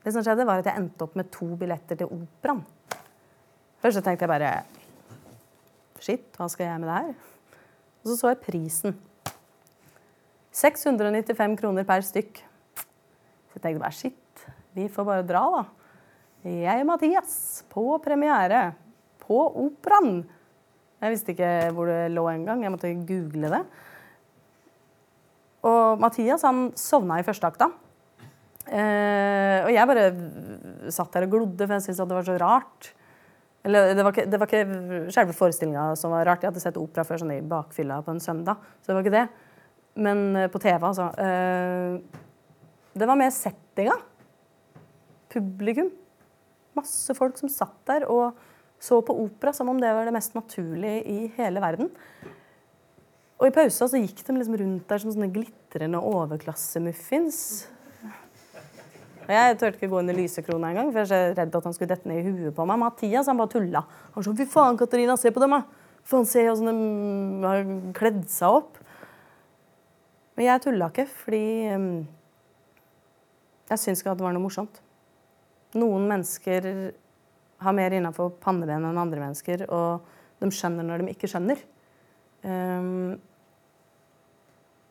det 0.04 0.12
som 0.14 0.24
skjedde, 0.24 0.46
var 0.48 0.62
at 0.62 0.68
jeg 0.70 0.80
endte 0.80 1.04
opp 1.04 1.16
med 1.18 1.28
to 1.32 1.50
billetter 1.60 1.98
til 2.00 2.12
operaen. 2.14 2.62
Først 3.80 3.98
så 3.98 4.04
tenkte 4.04 4.26
jeg 4.26 4.32
bare 4.32 4.52
Shit, 6.00 6.30
hva 6.36 6.46
skal 6.48 6.64
jeg 6.64 6.80
med 6.80 6.88
det 6.88 6.96
her? 6.96 7.10
Og 8.00 8.08
så 8.08 8.14
så 8.16 8.30
jeg 8.30 8.40
prisen. 8.40 8.94
695 10.56 11.58
kroner 11.60 11.84
per 11.84 12.04
stykk. 12.04 12.40
Så 12.80 13.58
jeg 13.58 13.64
tenkte 13.66 13.82
bare 13.82 13.96
shit, 13.96 14.44
vi 14.72 14.86
får 14.88 15.06
bare 15.06 15.26
dra, 15.26 15.42
da. 15.58 15.62
Jeg 16.48 16.80
og 16.80 16.88
Mathias 16.88 17.34
på 17.68 17.84
premiere 18.00 18.70
på 19.20 19.42
Operaen. 19.60 20.22
Jeg 21.00 21.12
visste 21.12 21.34
ikke 21.34 21.50
hvor 21.76 21.90
det 21.90 22.10
lå 22.14 22.24
engang. 22.32 22.64
Jeg 22.64 22.72
måtte 22.72 22.94
google 23.08 23.52
det. 23.52 23.60
Og 25.68 26.00
Mathias 26.00 26.44
han 26.48 26.70
sovna 26.78 27.20
i 27.20 27.26
første 27.26 27.50
akta. 27.50 27.68
Eh, 28.70 29.58
og 29.66 29.70
jeg 29.74 29.90
bare 29.90 30.90
satt 30.94 31.12
der 31.16 31.26
og 31.26 31.32
glodde, 31.34 31.66
for 31.66 31.74
jeg 31.74 31.86
syntes 31.88 32.02
det 32.02 32.18
var 32.18 32.26
så 32.28 32.38
rart. 32.40 32.90
Eller 33.66 33.92
det 33.96 34.04
var 34.06 34.14
ikke, 34.14 34.26
det 34.30 34.40
var 34.40 34.48
ikke 34.48 35.10
selve 35.12 35.36
forestillinga 35.36 35.90
som 35.98 36.14
var 36.14 36.28
rart. 36.28 36.44
Jeg 36.44 36.52
hadde 36.52 36.62
sett 36.62 36.78
opera 36.80 37.04
før 37.04 37.20
sånn 37.22 37.34
i 37.34 37.42
bakfylla 37.44 38.00
på 38.06 38.14
en 38.14 38.22
søndag. 38.22 38.62
Så 38.80 38.90
det 38.90 38.96
var 38.96 39.04
ikke 39.04 39.16
det. 39.18 39.26
Men 40.00 40.22
eh, 40.38 40.50
på 40.52 40.62
TV, 40.62 40.78
altså. 40.78 41.10
Eh, 41.18 42.28
det 43.00 43.08
var 43.10 43.18
mer 43.18 43.34
settinga. 43.34 43.98
Publikum. 45.30 45.90
Masse 46.78 47.14
folk 47.18 47.36
som 47.38 47.50
satt 47.52 47.76
der 47.90 48.06
og 48.10 48.38
så 48.80 49.02
på 49.04 49.12
opera 49.26 49.52
som 49.52 49.68
om 49.68 49.80
det 49.80 49.90
var 49.92 50.06
det 50.08 50.14
mest 50.16 50.32
naturlige 50.38 51.02
i 51.04 51.26
hele 51.36 51.60
verden. 51.60 51.90
Og 53.40 53.48
i 53.48 53.52
pausa 53.52 53.88
så 53.88 54.00
gikk 54.00 54.22
de 54.24 54.36
liksom 54.36 54.56
rundt 54.60 54.88
der 54.88 55.02
som 55.02 55.12
sånne 55.12 55.28
glitrende 55.32 56.00
overklassemuffins. 56.00 57.42
Og 59.26 59.32
jeg 59.34 59.56
turte 59.60 59.78
ikke 59.78 59.90
gå 59.92 60.00
inn 60.02 60.12
i 60.12 60.16
lysekrona 60.16 60.70
engang, 60.70 60.90
for 60.90 61.02
jeg 61.02 61.06
var 61.06 61.10
så 61.10 61.38
redd 61.38 61.56
at 61.58 61.66
han 61.68 61.74
skulle 61.76 61.92
dette 61.92 62.08
ned 62.10 62.20
i 62.20 62.30
huet 62.30 62.56
på 62.56 62.66
meg. 62.66 62.80
Mathias 62.80 63.28
han 63.30 63.38
bare 63.40 63.52
tulla. 63.52 63.84
Han 64.14 64.26
sånn 64.26 64.38
Fy 64.38 64.46
faen, 64.50 64.78
Katarina, 64.80 65.16
se 65.20 65.32
på 65.34 65.42
dem, 65.42 65.54
da! 65.58 65.90
Faen, 66.10 66.26
se 66.26 66.46
åssen 66.50 66.70
de 66.70 67.46
har 67.46 67.74
kledd 67.96 68.24
seg 68.32 68.60
opp. 68.60 68.80
Men 70.38 70.48
jeg 70.48 70.64
tulla 70.64 70.88
ikke, 70.90 71.04
fordi 71.24 71.44
um, 71.76 71.90
jeg 73.70 73.82
syns 73.82 74.02
ikke 74.02 74.14
at 74.14 74.20
det 74.22 74.24
var 74.24 74.34
noe 74.34 74.46
morsomt. 74.46 74.80
Noen 75.78 76.08
mennesker 76.10 76.70
har 77.60 77.76
mer 77.76 77.94
innafor 77.94 78.32
panneben 78.42 78.88
enn 78.88 78.98
andre 78.98 79.20
mennesker, 79.20 79.66
og 79.68 80.08
de 80.40 80.48
skjønner 80.54 80.86
når 80.86 81.04
de 81.04 81.12
ikke 81.12 81.28
skjønner. 81.30 81.60
Um, 82.40 83.20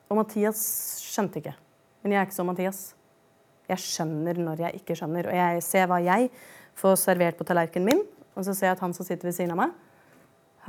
og 0.10 0.22
Mathias 0.22 0.62
skjønte 1.10 1.42
ikke. 1.42 1.56
Men 2.04 2.13
jeg 2.13 2.22
er 2.22 2.30
ikke 2.30 2.38
som 2.38 2.50
Mathias. 2.50 2.84
Jeg 3.69 3.84
skjønner 3.84 4.39
når 4.41 4.63
jeg 4.65 4.79
ikke 4.82 4.95
skjønner. 4.97 5.29
Og 5.29 5.36
jeg 5.38 5.63
ser 5.65 5.89
hva 5.91 5.99
jeg 6.03 6.29
får 6.79 6.95
servert 7.01 7.38
på 7.38 7.45
tallerkenen 7.47 7.89
min, 7.91 8.01
og 8.36 8.45
så 8.47 8.53
ser 8.55 8.69
jeg 8.69 8.77
at 8.77 8.84
han 8.86 8.95
som 8.95 9.05
sitter 9.08 9.29
ved 9.29 9.36
siden 9.38 9.53
av 9.53 9.60
meg, 9.62 9.75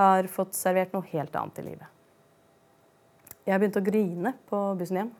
har 0.00 0.28
fått 0.32 0.54
servert 0.56 0.92
noe 0.94 1.06
helt 1.12 1.34
annet 1.36 1.58
i 1.60 1.66
livet. 1.66 1.88
Jeg 3.46 3.58
begynte 3.60 3.80
å 3.80 3.86
grine 3.86 4.34
på 4.50 4.58
bussen 4.78 5.00
hjem. 5.00 5.10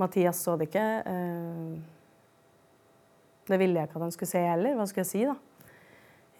Mathias 0.00 0.40
så 0.44 0.56
det 0.60 0.68
ikke. 0.68 0.86
eh, 1.08 1.76
Det 3.48 3.58
ville 3.58 3.78
jeg 3.78 3.88
ikke 3.88 3.96
at 4.00 4.02
han 4.02 4.12
skulle 4.12 4.32
se 4.32 4.42
heller. 4.42 4.74
Hva 4.76 4.86
skulle 4.88 5.04
jeg 5.04 5.12
si, 5.12 5.24
da? 5.24 5.36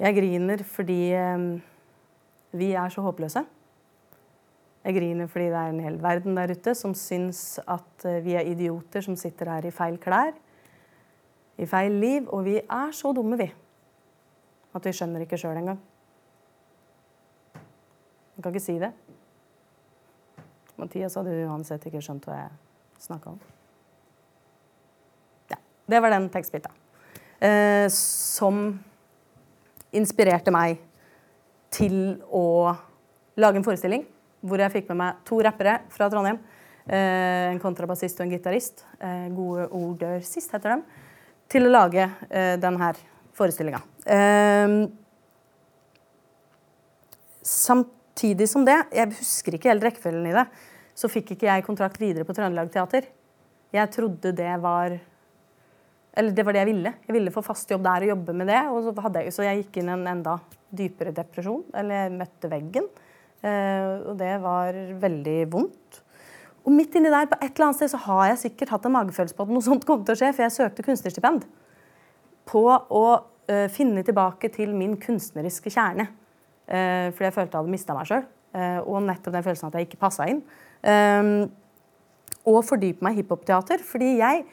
Jeg 0.02 0.16
griner 0.18 0.64
fordi 0.66 1.00
eh, 1.16 1.44
vi 2.56 2.72
er 2.72 2.88
så 2.92 3.04
håpløse. 3.04 3.44
Jeg 4.86 4.94
griner 4.94 5.26
fordi 5.26 5.48
det 5.50 5.58
er 5.58 5.72
en 5.72 5.82
hel 5.82 5.96
verden 5.98 6.36
der 6.38 6.52
ute 6.54 6.72
som 6.78 6.92
syns 6.94 7.58
at 7.66 8.04
eh, 8.06 8.20
vi 8.22 8.36
er 8.38 8.46
idioter 8.46 9.02
som 9.02 9.16
sitter 9.18 9.50
her 9.50 9.66
i 9.66 9.74
feil 9.74 9.96
klær, 9.98 10.30
i 11.58 11.66
feil 11.66 11.98
liv. 11.98 12.28
Og 12.30 12.44
vi 12.46 12.60
er 12.60 12.94
så 12.94 13.10
dumme, 13.16 13.38
vi. 13.40 13.48
At 14.76 14.86
vi 14.86 14.94
skjønner 14.94 15.26
ikke 15.26 15.40
sjøl 15.42 15.58
engang. 15.58 15.82
Jeg 18.36 18.44
kan 18.44 18.54
ikke 18.54 18.62
si 18.62 18.78
det. 18.78 18.92
Mathias 20.78 21.18
hadde 21.18 21.34
uansett 21.48 21.90
ikke 21.90 22.04
skjønt 22.04 22.28
hva 22.28 22.38
jeg 22.44 23.04
snakka 23.08 23.34
om. 23.34 23.44
Ja, 25.50 25.58
det 25.90 26.04
var 26.04 26.14
den 26.14 26.30
tekstbita. 26.30 26.70
Eh, 27.42 27.88
som 27.90 28.68
inspirerte 29.90 30.54
meg 30.54 30.78
til 31.74 32.20
å 32.30 32.76
lage 33.34 33.58
en 33.58 33.66
forestilling 33.66 34.12
hvor 34.46 34.62
jeg 34.62 34.72
fikk 34.74 34.92
med 34.92 35.00
meg 35.02 35.24
to 35.26 35.40
rappere 35.44 35.80
fra 35.92 36.08
Trondheim. 36.12 36.38
Eh, 36.86 37.50
en 37.50 37.58
kontrabassist 37.58 38.20
og 38.20 38.28
en 38.28 38.36
gitarist. 38.36 38.84
Eh, 39.02 39.26
gode 39.34 39.66
ord 39.74 39.96
dør 39.98 40.22
sist, 40.26 40.52
heter 40.54 40.76
dem. 40.76 40.84
Til 41.50 41.66
å 41.66 41.72
lage 41.72 42.06
eh, 42.30 42.54
denne 42.62 42.92
forestillinga. 43.36 43.82
Samtidig 47.46 48.48
som 48.50 48.64
det, 48.66 48.78
jeg 48.94 49.18
husker 49.18 49.58
ikke 49.58 49.70
helt 49.70 49.84
rekkefølgen 49.86 50.30
i 50.30 50.34
det, 50.34 50.46
så 50.96 51.10
fikk 51.12 51.34
ikke 51.34 51.50
jeg 51.50 51.66
kontrakt 51.66 52.00
videre 52.00 52.26
på 52.26 52.34
Trøndelag 52.34 52.70
Teater. 52.72 53.10
Jeg 53.74 53.92
trodde 53.92 54.32
det 54.32 54.54
var 54.62 54.96
Eller 56.16 56.32
det 56.32 56.44
var 56.46 56.54
det 56.54 56.62
jeg 56.62 56.70
ville. 56.70 56.92
Jeg 57.04 57.12
ville 57.12 57.32
få 57.34 57.42
fast 57.44 57.70
jobb 57.70 57.82
der 57.84 58.06
og 58.06 58.08
jobbe 58.14 58.32
med 58.32 58.48
det. 58.48 58.62
Og 58.72 58.86
så, 58.86 58.92
jeg, 59.18 59.32
så 59.36 59.44
jeg 59.44 59.58
gikk 59.58 59.82
inn 59.82 59.90
i 59.90 59.92
en 59.92 60.06
enda 60.14 60.38
dypere 60.72 61.12
depresjon. 61.12 61.66
Eller 61.76 62.06
jeg 62.06 62.14
møtte 62.14 62.48
veggen. 62.48 62.86
Eh, 63.46 64.08
og 64.10 64.16
det 64.20 64.34
var 64.42 64.76
veldig 65.02 65.38
vondt. 65.52 66.02
Og 66.66 66.74
midt 66.74 66.96
inni 66.98 67.12
der, 67.12 67.28
på 67.30 67.38
et 67.38 67.52
eller 67.52 67.68
annet 67.68 67.78
sted, 67.78 67.92
så 67.92 68.00
har 68.08 68.24
jeg 68.32 68.42
sikkert 68.46 68.72
hatt 68.74 68.88
en 68.88 68.96
magefølelse 68.96 69.36
på 69.36 69.46
at 69.46 69.52
noe 69.54 69.64
sånt 69.64 69.86
kom 69.86 70.02
til 70.06 70.16
å 70.16 70.18
skje, 70.18 70.32
for 70.34 70.46
jeg 70.46 70.54
søkte 70.56 70.86
kunstnerstipend. 70.86 71.44
På 72.50 72.64
å 72.74 73.04
eh, 73.50 73.68
finne 73.72 74.02
tilbake 74.06 74.50
til 74.54 74.74
min 74.74 74.96
kunstneriske 75.02 75.70
kjerne. 75.74 76.08
Eh, 76.66 77.12
fordi 77.12 77.28
jeg 77.28 77.36
følte 77.36 77.54
jeg 77.54 77.60
hadde 77.60 77.76
mista 77.76 77.98
meg 77.98 78.10
sjøl. 78.10 78.26
og 78.56 79.02
nettopp 79.04 79.34
den 79.34 79.42
følelsen 79.44 79.66
at 79.68 79.74
jeg 79.76 79.84
ikke 79.84 79.98
passa 80.00 80.24
inn. 80.30 80.38
Um, 80.80 81.50
og 82.48 82.62
fordype 82.64 83.04
meg 83.04 83.12
i 83.12 83.20
hiphop-teater. 83.20 83.82
Fordi 83.84 84.14
jeg 84.16 84.46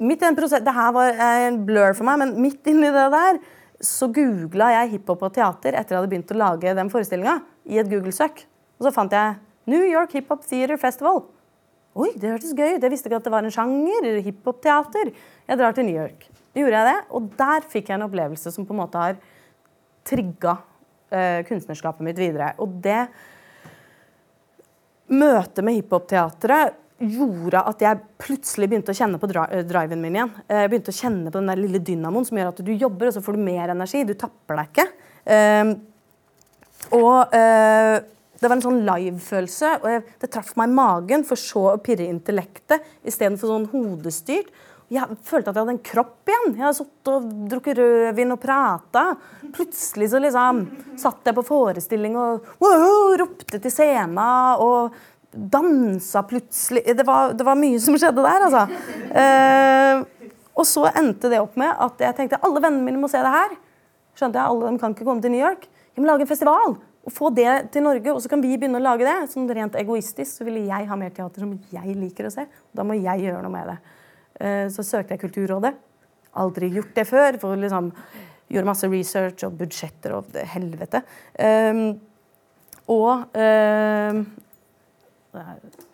midt 0.00 0.22
i 0.22 0.24
den 0.24 0.38
prosessen, 0.38 0.64
Det 0.64 0.72
her 0.72 0.92
var 0.92 1.20
en 1.20 1.58
blur 1.66 1.92
for 1.92 2.08
meg, 2.08 2.16
men 2.22 2.40
midt 2.40 2.66
inni 2.70 2.88
det 2.88 3.10
der 3.12 3.40
så 3.80 4.10
googla 4.12 4.70
jeg 4.74 4.94
hiphop 4.96 5.22
og 5.24 5.32
teater 5.34 5.72
etter 5.72 5.94
jeg 5.94 6.02
hadde 6.02 6.10
begynt 6.12 6.32
å 6.34 6.38
lage 6.38 6.74
den 6.76 6.90
forestillinga. 6.92 7.38
I 7.70 7.78
et 7.82 7.90
Google-søk. 7.90 8.44
Og 8.80 8.88
så 8.88 8.94
fant 8.94 9.12
jeg 9.14 9.38
New 9.70 9.84
York 9.86 10.16
Hip 10.16 10.30
Hop 10.32 10.42
Theater 10.46 10.80
Festival. 10.80 11.22
Oi, 11.98 12.12
det 12.14 12.30
hørtes 12.30 12.54
gøy 12.54 12.76
ut. 12.76 12.84
Jeg 12.84 12.92
visste 12.92 13.10
ikke 13.10 13.18
at 13.18 13.26
det 13.26 13.32
var 13.34 13.46
en 13.46 13.54
sjanger. 13.54 14.06
Hiphop-teater. 14.22 15.10
Jeg 15.50 15.58
drar 15.58 15.74
til 15.74 15.88
New 15.88 15.96
York. 15.96 16.28
Gjorde 16.54 16.78
jeg 16.78 16.86
det, 16.86 16.98
og 17.14 17.26
der 17.38 17.66
fikk 17.70 17.90
jeg 17.90 17.98
en 17.98 18.06
opplevelse 18.06 18.52
som 18.54 18.66
på 18.66 18.74
en 18.74 18.80
måte 18.80 19.02
har 19.02 19.18
trigga 20.06 20.56
eh, 21.10 21.40
kunstnerskapet 21.46 22.06
mitt 22.06 22.18
videre. 22.18 22.52
Og 22.62 22.78
det 22.82 23.04
møtet 25.10 25.66
med 25.66 25.80
hiphop-teatret 25.80 26.78
gjorde 27.00 27.62
at 27.70 27.82
jeg 27.82 28.02
plutselig 28.20 28.68
begynte 28.70 28.92
å 28.92 28.98
kjenne 28.98 29.18
på 29.18 29.30
dri 29.30 29.62
driven 29.66 30.02
min 30.02 30.18
igjen. 30.18 30.34
Jeg 30.52 30.70
begynte 30.70 30.92
å 30.94 30.98
kjenne 30.98 31.30
på 31.30 31.40
den 31.40 31.50
der 31.50 31.62
lille 31.62 31.82
dynamoen 31.82 32.26
som 32.28 32.38
gjør 32.38 32.52
at 32.52 32.62
du 32.66 32.74
jobber, 32.74 33.08
og 33.08 33.16
så 33.16 33.22
får 33.24 33.38
du 33.38 33.46
mer 33.50 33.72
energi. 33.74 34.04
Du 34.06 34.14
tapper 34.18 34.60
deg 34.60 34.70
ikke. 34.70 34.90
Og 36.96 37.36
eh, 37.36 37.98
det 38.40 38.48
var 38.48 38.56
en 38.56 38.64
sånn 38.64 38.82
live-følelse. 38.86 39.76
og 39.82 39.88
jeg, 39.92 40.02
Det 40.22 40.32
traff 40.32 40.54
meg 40.56 40.70
i 40.70 40.76
magen, 40.78 41.24
for 41.28 41.40
så 41.40 41.66
å 41.74 41.78
pirre 41.84 42.08
intellektet 42.08 42.84
istedenfor 43.04 43.52
sånn 43.52 43.70
hodestyrt. 43.74 44.50
Jeg 44.90 45.06
følte 45.22 45.52
at 45.52 45.54
jeg 45.54 45.62
hadde 45.62 45.74
en 45.76 45.84
kropp 45.86 46.30
igjen. 46.32 46.48
Jeg 46.56 46.64
hadde 46.64 46.78
sittet 46.80 47.10
og 47.12 47.26
drukket 47.52 47.78
rødvin 47.78 48.34
og 48.34 48.40
prata. 48.42 49.04
Plutselig 49.54 50.08
så 50.10 50.18
liksom 50.22 50.64
satt 50.98 51.30
jeg 51.30 51.36
på 51.36 51.44
forestilling 51.46 52.16
og 52.18 52.48
wow, 52.64 53.12
ropte 53.20 53.60
til 53.62 53.70
scenen 53.70 54.18
og 54.18 54.96
dansa 55.30 56.24
plutselig. 56.26 56.82
Det 56.96 57.06
var, 57.06 57.36
det 57.38 57.46
var, 57.46 57.60
mye 57.60 57.78
som 57.78 57.94
skjedde 57.94 58.24
der, 58.24 58.48
altså. 58.48 58.64
Eh, 59.22 60.32
og 60.58 60.66
så 60.66 60.88
endte 60.90 61.30
det 61.30 61.38
opp 61.38 61.54
med 61.60 61.70
at 61.70 62.02
jeg 62.02 62.16
tenkte 62.18 62.40
alle 62.42 62.58
vennene 62.64 62.88
mine 62.88 62.98
må 62.98 63.12
se 63.12 63.20
det 63.22 63.36
her. 63.36 63.54
Skjønte 64.18 64.40
jeg, 64.40 64.48
alle 64.50 64.72
de 64.72 64.82
kan 64.82 64.96
ikke 64.96 65.06
komme 65.06 65.22
til 65.22 65.36
New 65.36 65.44
York. 65.44 65.68
Jeg 66.00 66.06
må 66.06 66.08
lage 66.08 66.24
en 66.24 66.28
festival 66.30 66.78
og 66.80 67.12
få 67.12 67.28
det 67.36 67.72
til 67.74 67.84
Norge, 67.84 68.08
og 68.08 68.22
så 68.24 68.30
kan 68.32 68.40
vi 68.40 68.54
begynne 68.56 68.78
å 68.80 68.80
lage 68.80 69.04
det. 69.04 69.28
Sånn 69.28 69.44
rent 69.52 69.74
egoistisk 69.76 70.30
så 70.32 70.46
ville 70.46 70.62
jeg 70.64 70.86
ha 70.88 70.96
mer 70.96 71.12
teater 71.12 71.44
som 71.44 71.50
jeg 71.74 71.96
liker 71.98 72.24
å 72.24 72.30
se. 72.32 72.46
Da 72.72 72.86
må 72.88 72.96
jeg 72.96 73.26
gjøre 73.26 73.42
noe 73.44 73.52
med 73.52 73.68
det. 73.68 73.74
Eh, 74.40 74.62
så 74.72 74.84
søkte 74.86 75.12
jeg 75.12 75.20
Kulturrådet. 75.26 75.74
Aldri 76.40 76.70
gjort 76.72 76.94
det 76.96 77.04
før. 77.04 77.36
for 77.42 77.60
liksom 77.60 77.92
Gjorde 78.48 78.70
masse 78.70 78.88
research 78.88 79.44
og 79.44 79.60
budsjetter 79.60 80.16
og 80.16 80.32
helvete. 80.54 81.04
Um, 81.38 82.00
og 82.90 83.28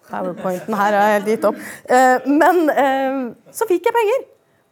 Powerpointen 0.07 0.79
her 0.79 0.97
er 0.97 1.13
helt 1.19 1.29
gitt 1.35 1.45
opp. 1.51 1.59
Uh, 1.91 2.31
men 2.31 2.63
uh, 2.71 3.19
så 3.53 3.69
fikk 3.69 3.91
jeg 3.91 3.99
penger. 3.99 4.25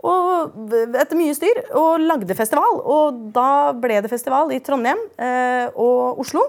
Og 0.05 0.73
etter 1.01 1.17
mye 1.19 1.35
styr. 1.37 1.63
Og 1.81 2.05
lagde 2.05 2.37
festival. 2.37 2.81
Og 2.81 3.25
da 3.35 3.73
ble 3.79 4.03
det 4.05 4.13
festival 4.13 4.53
i 4.53 4.61
Trondheim 4.65 5.01
eh, 5.17 5.67
og 5.73 6.21
Oslo 6.25 6.45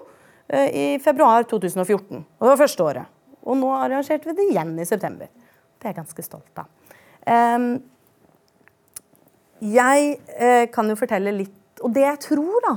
i 0.46 1.00
februar 1.02 1.42
2014. 1.50 2.20
Og 2.22 2.44
det 2.44 2.50
var 2.52 2.60
første 2.60 2.84
året. 2.86 3.14
Og 3.50 3.58
nå 3.58 3.72
arrangerte 3.74 4.30
vi 4.30 4.36
det 4.38 4.44
igjen 4.52 4.76
i 4.78 4.86
september. 4.86 5.26
Det 5.26 5.88
er 5.88 5.96
jeg 5.96 5.98
ganske 6.04 6.26
stolt 6.26 6.62
av. 6.62 6.68
Eh, 7.26 7.66
jeg 9.66 10.70
kan 10.76 10.92
jo 10.92 10.98
fortelle 11.00 11.32
litt 11.34 11.80
Og 11.82 11.94
det 11.96 12.04
jeg 12.04 12.20
tror, 12.28 12.60
da, 12.64 12.74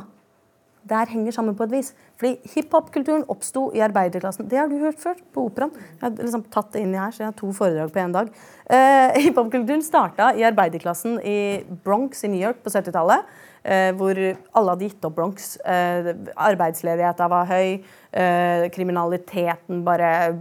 der 0.89 1.11
henger 1.13 1.35
sammen 1.35 1.57
på 1.59 1.67
et 1.69 1.75
vis. 1.77 1.93
Fordi 2.19 2.53
hiphop-kulturen 2.55 3.27
oppsto 3.31 3.69
i 3.77 3.83
arbeiderklassen. 3.85 4.49
Det 4.51 4.59
har 4.59 4.71
du 4.71 4.79
hørt 4.83 4.99
før 5.03 5.21
på 5.35 5.49
operaen. 5.51 5.75
Jeg 5.75 6.03
har 6.03 6.17
liksom 6.19 6.47
tatt 6.51 6.73
det 6.75 6.83
inn 6.83 6.97
i 6.97 6.99
her, 6.99 7.15
så 7.15 7.23
jeg 7.23 7.31
har 7.31 7.37
to 7.39 7.53
foredrag 7.55 7.93
på 7.95 8.03
én 8.03 8.15
dag. 8.17 8.33
Eh, 8.67 9.19
hiphop-kulturen 9.29 9.85
starta 9.87 10.33
i 10.35 10.47
arbeiderklassen 10.49 11.21
i 11.23 11.39
Bronx 11.85 12.25
i 12.27 12.33
New 12.33 12.43
York 12.43 12.65
på 12.65 12.75
70-tallet. 12.75 13.29
Eh, 13.69 13.91
hvor 13.99 14.17
alle 14.17 14.75
hadde 14.75 14.87
gitt 14.87 15.05
opp 15.05 15.17
Bronx. 15.17 15.57
Eh, 15.61 16.13
arbeidsledigheta 16.49 17.29
var 17.31 17.49
høy. 17.51 17.79
Eh, 18.09 18.65
kriminaliteten 18.73 19.83
bare 19.85 20.33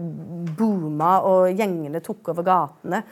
booma, 0.57 1.17
og 1.27 1.51
gjengene 1.51 2.01
tok 2.03 2.31
over 2.33 2.47
gatene. 2.47 3.03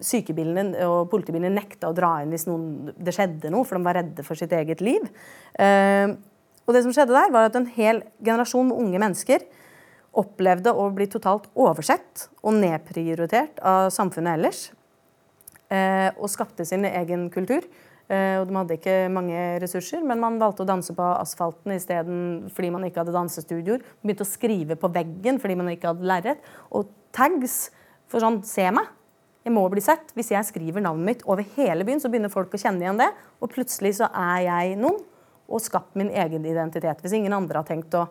sykebilene 0.00 0.86
og 0.86 1.10
politibilene 1.10 1.50
nekta 1.52 1.90
å 1.90 1.96
dra 1.96 2.22
inn 2.22 2.30
hvis 2.32 2.46
noen, 2.48 2.92
det 2.96 3.12
skjedde 3.12 3.50
noe, 3.52 3.66
for 3.66 3.76
de 3.76 3.84
var 3.84 3.98
redde 3.98 4.24
for 4.24 4.38
sitt 4.38 4.52
eget 4.52 4.80
liv. 4.80 5.04
Og 6.68 6.76
det 6.76 6.84
som 6.84 6.92
skjedde 6.92 7.16
der, 7.16 7.32
var 7.32 7.48
at 7.48 7.56
en 7.56 7.70
hel 7.72 8.02
generasjon 8.20 8.68
med 8.68 8.78
unge 8.84 9.00
mennesker 9.00 9.46
opplevde 10.18 10.72
å 10.76 10.88
bli 10.92 11.08
totalt 11.10 11.48
oversett 11.56 12.28
og 12.42 12.58
nedprioritert 12.60 13.58
av 13.64 13.88
samfunnet 13.94 14.38
ellers. 14.38 14.66
og 16.16 16.30
skapte 16.32 16.64
sin 16.64 16.86
egen 16.88 17.26
kultur. 17.28 17.60
Eh, 18.08 18.38
og 18.40 18.46
de 18.48 18.56
hadde 18.56 18.76
ikke 18.78 18.94
mange 19.12 19.36
ressurser, 19.60 20.00
men 20.00 20.20
man 20.20 20.38
valgte 20.40 20.64
å 20.64 20.68
danse 20.68 20.94
på 20.96 21.08
asfalten 21.18 21.74
isteden 21.74 22.20
fordi 22.56 22.70
man 22.72 22.86
ikke 22.86 23.02
hadde 23.02 23.12
dansestudioer. 23.12 23.82
Begynte 24.00 24.24
å 24.24 24.28
skrive 24.28 24.78
på 24.80 24.88
veggen 24.94 25.40
fordi 25.42 25.58
man 25.60 25.68
ikke 25.74 25.90
hadde 25.90 26.08
lerret. 26.08 26.48
Og 26.72 26.88
tags 27.12 27.66
for 28.08 28.24
sånn 28.24 28.40
Se 28.48 28.64
meg! 28.72 28.94
Jeg 29.44 29.54
må 29.54 29.62
bli 29.72 29.80
sett. 29.84 30.10
Hvis 30.16 30.32
jeg 30.32 30.44
skriver 30.48 30.82
navnet 30.84 31.08
mitt 31.08 31.22
over 31.28 31.44
hele 31.56 31.84
byen, 31.86 32.00
så 32.00 32.10
begynner 32.12 32.32
folk 32.32 32.52
å 32.56 32.60
kjenne 32.60 32.84
igjen 32.84 33.00
det. 33.00 33.08
Og 33.40 33.52
plutselig 33.52 33.94
så 34.00 34.08
er 34.08 34.42
jeg 34.44 34.80
noen 34.80 34.98
og 35.48 35.62
skapt 35.64 35.96
min 35.98 36.10
egen 36.12 36.44
identitet. 36.46 37.00
Hvis 37.02 37.16
ingen 37.16 37.32
andre 37.32 37.62
har 37.62 37.68
tenkt 37.68 37.94
å 37.96 38.06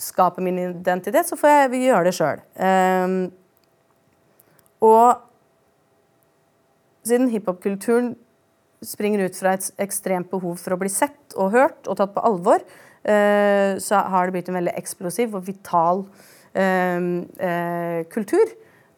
skape 0.00 0.42
min 0.42 0.58
identitet, 0.58 1.28
så 1.28 1.38
får 1.38 1.52
jeg 1.54 1.84
gjøre 1.86 2.08
det 2.08 2.14
sjøl. 2.16 2.42
Um, 2.58 3.16
og 4.82 5.22
siden 7.06 7.30
hiphop-kulturen 7.30 8.14
springer 8.82 9.28
ut 9.28 9.38
fra 9.38 9.54
et 9.54 9.68
ekstremt 9.82 10.30
behov 10.32 10.58
for 10.58 10.74
å 10.74 10.80
bli 10.80 10.90
sett 10.90 11.36
og 11.38 11.54
hørt 11.54 11.86
og 11.86 12.00
tatt 12.00 12.14
på 12.16 12.24
alvor, 12.26 12.64
uh, 13.06 13.78
så 13.78 14.02
har 14.10 14.26
det 14.26 14.36
blitt 14.38 14.50
en 14.50 14.58
veldig 14.58 14.76
eksplosiv 14.80 15.38
og 15.38 15.46
vital 15.46 16.02
uh, 16.02 17.00
uh, 17.38 18.00
kultur 18.10 18.46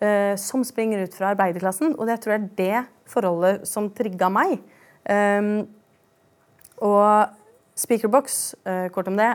uh, 0.01 0.34
som 0.40 0.64
springer 0.64 1.05
ut 1.05 1.16
fra 1.16 1.34
arbeiderklassen. 1.34 1.99
Og 1.99 2.09
jeg 2.09 2.24
tror 2.24 2.36
det 2.36 2.40
er 2.40 2.51
det 2.62 3.11
forholdet 3.12 3.68
som 3.68 3.92
trigga 3.92 4.32
meg. 4.32 4.62
Um, 5.05 5.66
og 6.85 7.41
Speakerbox, 7.74 8.55
uh, 8.68 8.87
kort 8.95 9.09
om 9.11 9.16
det, 9.18 9.30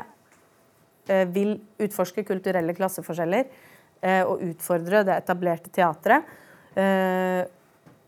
uh, 1.10 1.26
vil 1.34 1.58
utforske 1.82 2.24
kulturelle 2.28 2.76
klasseforskjeller 2.78 3.68
og 4.00 4.40
utfordre 4.40 5.02
det 5.04 5.12
etablerte 5.12 5.68
teatret. 5.76 6.24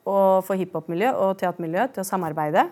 og 0.08 0.44
få 0.48 0.56
hiphop-miljø 0.56 1.10
og 1.20 1.34
teatermiljø 1.38 1.88
til 1.92 2.00
å 2.00 2.08
samarbeide. 2.08 2.64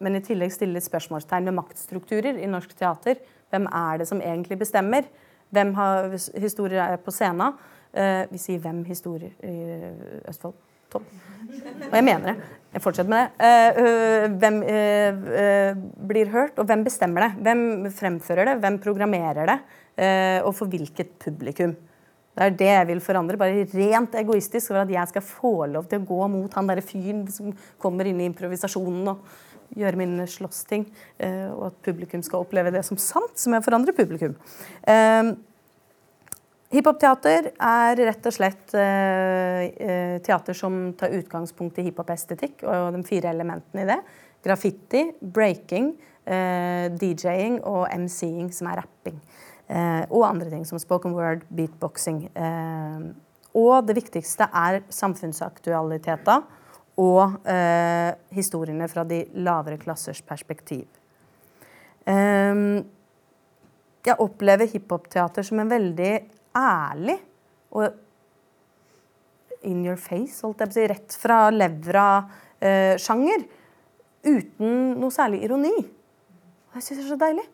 men 0.00 0.16
i 0.16 0.20
tillegg 0.20 0.50
stille 0.50 0.74
litt 0.74 0.88
spørsmålstegn 0.88 1.44
ved 1.44 1.54
maktstrukturer 1.54 2.34
i 2.34 2.50
norsk 2.50 2.74
teater. 2.74 3.14
Hvem 3.50 3.68
er 3.70 3.98
det 3.98 4.08
som 4.08 4.20
egentlig 4.20 4.58
bestemmer? 4.58 5.06
Hvem 5.50 5.74
har 5.74 6.10
historier 6.34 6.82
er 6.82 6.96
på 6.96 7.12
scenen? 7.14 7.54
Vi 8.30 8.38
sier 8.38 8.58
'hvem 8.58 8.84
historier' 8.84 9.38
i 9.44 9.94
Østfold. 10.28 10.54
Topp. 10.92 11.08
Og 11.88 11.96
jeg 11.96 12.04
mener 12.04 12.32
det. 12.32 12.54
Jeg 12.74 12.84
fortsetter 12.84 13.10
med 13.10 13.40
det. 13.40 13.82
Uh, 13.82 14.36
hvem 14.40 14.58
uh, 14.62 15.82
blir 16.10 16.32
hørt, 16.32 16.58
og 16.60 16.68
hvem 16.68 16.84
bestemmer 16.86 17.26
det? 17.26 17.30
Hvem 17.46 17.62
fremfører 17.96 18.52
det? 18.52 18.58
Hvem 18.64 18.80
programmerer 18.84 19.54
det? 19.54 19.60
og 20.46 20.52
for 20.54 20.70
hvilket 20.70 21.16
publikum? 21.18 21.72
Det 22.38 22.44
er 22.44 22.52
det 22.54 22.68
jeg 22.68 22.86
vil 22.86 23.00
forandre. 23.02 23.34
Bare 23.34 23.64
rent 23.72 24.12
egoistisk 24.14 24.70
for 24.70 24.78
at 24.78 24.92
jeg 24.94 25.10
skal 25.10 25.24
få 25.26 25.50
lov 25.72 25.88
til 25.90 25.98
å 25.98 26.06
gå 26.06 26.28
mot 26.30 26.54
han 26.54 26.70
derre 26.70 26.84
fyren 26.86 27.24
som 27.34 27.48
kommer 27.82 28.06
inn 28.06 28.20
i 28.22 28.28
improvisasjonen 28.30 29.10
og 29.10 29.24
gjøre 29.74 29.98
mine 29.98 30.28
slåssting. 30.30 30.86
og 31.50 31.64
at 31.72 31.80
publikum 31.88 32.22
skal 32.22 32.46
oppleve 32.46 32.70
det 32.70 32.84
som 32.86 33.00
sant, 33.02 33.34
som 33.42 33.58
jeg 33.58 33.66
forandrer 33.66 33.98
publikum. 33.98 34.38
Uh, 34.86 35.34
Hiphop-teater 36.68 37.46
er 37.64 37.96
rett 37.96 38.26
og 38.28 38.34
slett 38.34 38.74
eh, 38.76 40.18
teater 40.20 40.56
som 40.56 40.90
tar 41.00 41.14
utgangspunkt 41.16 41.80
i 41.80 41.86
hiphop-estetikk 41.86 42.66
og 42.68 42.92
de 42.92 43.00
fire 43.08 43.30
elementene 43.32 43.86
i 43.86 43.88
det. 43.88 43.96
Graffiti, 44.44 45.06
breaking, 45.16 45.94
eh, 46.28 46.92
DJ-ing 46.92 47.62
og 47.64 47.88
MC-ing, 48.04 48.52
som 48.52 48.68
er 48.68 48.82
rapping. 48.82 49.16
Eh, 49.64 50.04
og 50.10 50.28
andre 50.28 50.52
ting 50.52 50.68
som 50.68 50.80
spoken 50.82 51.16
word, 51.16 51.48
beatboxing. 51.48 52.28
og 53.56 53.86
det 53.88 53.96
viktigste 53.96 54.44
er 54.52 54.82
samfunnsaktualiteter 54.92 56.44
og 57.00 57.38
historiene 58.34 58.88
fra 58.92 59.04
de 59.08 59.24
lavere 59.34 59.78
klassers 59.80 60.20
perspektiv. 60.22 60.84
jeg 64.04 64.16
opplever 64.18 64.66
hiphopteater 64.68 65.42
som 65.42 65.58
en 65.60 65.70
veldig 65.70 66.37
ærlig 66.56 67.18
og 67.76 67.92
in 69.66 69.84
your 69.84 69.98
face, 69.98 70.40
holdt 70.44 70.62
jeg 70.62 70.70
på 70.70 70.74
å 70.74 70.76
si, 70.76 70.88
rett 70.92 71.16
fra 71.18 71.38
levra-sjanger. 71.52 73.44
Eh, 73.44 73.54
uten 74.28 74.74
noe 75.00 75.14
særlig 75.14 75.42
ironi. 75.46 75.74
Jeg 76.74 76.84
syns 76.84 77.00
det 77.00 77.04
er 77.04 77.10
så 77.10 77.18
deilig. 77.20 77.46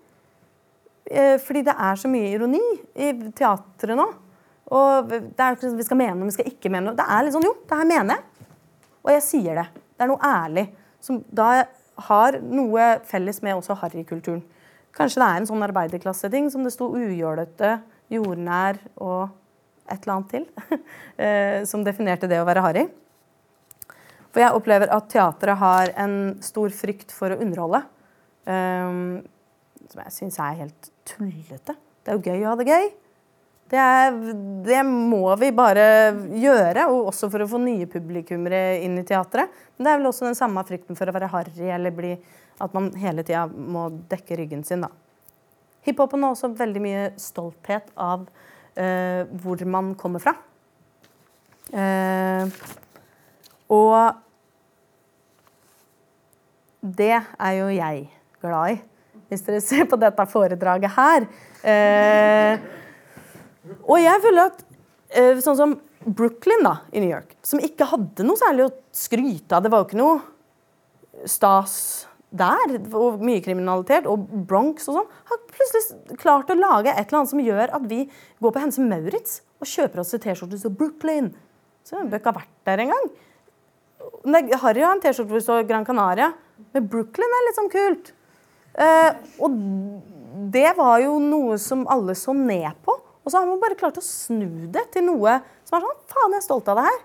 Eh, 1.04 1.36
fordi 1.44 1.64
det 1.66 1.74
er 1.86 2.00
så 2.00 2.10
mye 2.12 2.30
ironi 2.32 2.62
i 2.94 3.10
teatret 3.36 3.98
nå. 3.98 4.06
Og 4.74 5.10
det 5.10 5.44
er 5.44 5.58
Vi 5.60 5.84
skal 5.84 6.00
mene 6.00 6.16
noe, 6.18 6.30
vi 6.30 6.36
skal 6.38 6.48
ikke 6.48 6.72
mene 6.72 6.88
noe. 6.88 6.96
Det 6.96 7.04
er 7.04 7.24
litt 7.24 7.36
sånn, 7.36 7.44
jo, 7.44 7.54
det 7.68 7.78
her 7.78 7.88
mener 7.88 8.16
jeg. 8.16 8.48
Og 9.04 9.10
jeg 9.12 9.24
sier 9.26 9.60
det. 9.60 9.66
Det 9.94 10.04
er 10.04 10.10
noe 10.10 10.24
ærlig. 10.24 10.68
Som 11.04 11.24
da 11.28 11.66
har 12.08 12.38
noe 12.40 12.86
felles 13.06 13.42
med 13.44 13.58
også 13.58 13.76
harrykulturen. 13.78 14.42
Kanskje 14.94 15.20
det 15.20 15.26
er 15.26 15.40
en 15.40 15.48
sånn 15.48 15.66
arbeiderklasseting 15.66 16.48
som 16.50 16.64
det 16.64 16.72
sto 16.72 16.88
ujålete 16.94 17.76
jordnær 18.18 18.80
og 18.96 19.28
et 19.90 19.98
eller 20.00 20.14
annet 20.14 20.30
til, 20.32 20.46
eh, 21.24 21.60
som 21.68 21.84
definerte 21.84 22.30
det 22.30 22.40
å 22.40 22.48
være 22.48 22.64
harry. 22.64 22.84
For 24.34 24.42
jeg 24.42 24.56
opplever 24.56 24.90
at 24.90 25.06
teatret 25.12 25.60
har 25.60 25.92
en 26.02 26.16
stor 26.42 26.72
frykt 26.74 27.12
for 27.14 27.34
å 27.34 27.38
underholde. 27.38 27.84
Um, 28.44 29.22
som 29.92 30.02
jeg 30.02 30.14
syns 30.16 30.38
er 30.42 30.60
helt 30.64 30.90
tullete. 31.06 31.76
Det 32.02 32.12
er 32.12 32.18
jo 32.18 32.32
gøy 32.32 32.42
å 32.42 32.50
ha 32.50 32.58
det 32.58 32.66
gøy. 32.68 32.88
Det, 33.70 33.80
er, 33.80 34.16
det, 34.66 34.80
må 34.84 35.22
vi 35.40 35.48
bare 35.56 35.86
gjøre, 36.36 36.88
og 36.90 37.12
også 37.12 37.30
for 37.32 37.44
å 37.44 37.48
få 37.48 37.60
nye 37.62 37.86
publikummere 37.90 38.80
inn 38.84 38.98
i 39.00 39.06
teatret. 39.06 39.54
Men 39.76 39.86
det 39.86 39.92
er 39.92 40.02
vel 40.02 40.10
også 40.10 40.28
den 40.28 40.38
samme 40.38 40.66
frykten 40.66 40.98
for 40.98 41.08
å 41.08 41.14
være 41.14 41.30
harry 41.32 41.70
eller 41.76 41.94
bli, 41.94 42.12
at 42.60 42.76
man 42.76 42.90
hele 43.00 43.24
tida 43.24 43.46
må 43.48 43.86
dekke 44.10 44.42
ryggen 44.42 44.66
sin. 44.66 44.84
da. 44.84 44.90
Hiphopen 45.84 46.24
har 46.24 46.34
også 46.34 46.52
veldig 46.56 46.82
mye 46.82 47.04
stolthet 47.20 47.90
av 48.00 48.24
uh, 48.24 49.22
hvor 49.42 49.64
man 49.68 49.92
kommer 50.00 50.22
fra. 50.22 50.34
Uh, 51.74 52.48
og 53.72 54.20
det 56.84 57.14
er 57.16 57.52
jo 57.58 57.70
jeg 57.72 58.04
glad 58.44 58.74
i, 58.74 58.78
hvis 59.30 59.44
dere 59.46 59.62
ser 59.64 59.88
på 59.88 59.98
dette 60.00 60.26
foredraget 60.30 60.96
her. 60.96 61.28
Uh, 61.64 62.54
og 63.88 63.98
jeg 64.00 64.24
føler 64.24 64.50
at 64.50 64.64
sånn 65.44 65.56
som 65.56 65.76
Brooklyn 66.04 66.64
da, 66.66 66.78
i 66.92 67.00
New 67.00 67.08
York, 67.08 67.36
som 67.44 67.62
ikke 67.62 67.88
hadde 67.88 68.26
noe 68.26 68.36
særlig 68.36 68.66
å 68.66 68.74
skryte 68.92 69.56
av. 69.56 69.64
Det 69.64 69.72
var 69.72 69.80
jo 69.80 69.88
ikke 69.88 70.00
noe 70.00 71.28
stas 71.30 71.76
der, 72.34 72.76
og 72.98 73.22
mye 73.24 73.42
kriminalitet, 73.44 74.08
og 74.10 74.26
Bronx 74.48 74.88
og 74.90 74.98
sånn, 74.98 75.12
har 75.30 75.42
plutselig 75.52 76.18
klart 76.20 76.50
å 76.50 76.58
lage 76.58 76.92
et 76.92 77.06
eller 77.06 77.20
annet 77.20 77.32
som 77.32 77.42
gjør 77.44 77.74
at 77.78 77.86
vi 77.90 78.00
går 78.42 78.54
på 78.54 78.62
Hense 78.62 78.84
Maurits 78.84 79.38
og 79.62 79.70
kjøper 79.70 80.02
oss 80.02 80.14
T-skjorte 80.14 80.58
som 80.60 80.74
Brooklyn. 80.74 81.30
Så 81.86 82.00
vi 82.00 82.08
bør 82.10 82.22
ikke 82.22 82.32
ha 82.32 82.40
vært 82.40 82.52
der 82.68 82.84
engang. 82.86 83.06
Harry 84.62 84.82
har 84.82 84.96
en 84.96 85.02
T-skjorte 85.04 85.30
hvor 85.30 85.40
det 85.40 85.46
står 85.46 85.68
Gran 85.68 85.86
Canaria, 85.86 86.32
men 86.74 86.90
Brooklyn 86.90 87.38
er 87.38 87.48
litt 87.48 87.60
sånn 87.60 87.72
kult. 87.72 88.12
Eh, 88.74 89.10
og 89.44 89.58
det 90.54 90.70
var 90.78 90.98
jo 91.04 91.16
noe 91.22 91.58
som 91.62 91.86
alle 91.90 92.16
så 92.18 92.34
ned 92.36 92.72
på. 92.84 92.96
Og 93.24 93.32
så 93.32 93.40
har 93.40 93.48
man 93.48 93.60
bare 93.62 93.78
klart 93.78 93.98
å 94.00 94.04
snu 94.04 94.66
det 94.72 94.88
til 94.92 95.06
noe 95.06 95.38
som 95.64 95.78
er 95.78 95.86
sånn 95.86 96.00
Faen, 96.10 96.34
jeg 96.34 96.42
er 96.42 96.46
stolt 96.46 96.70
av 96.72 96.80
det 96.80 96.88
her. 96.90 97.02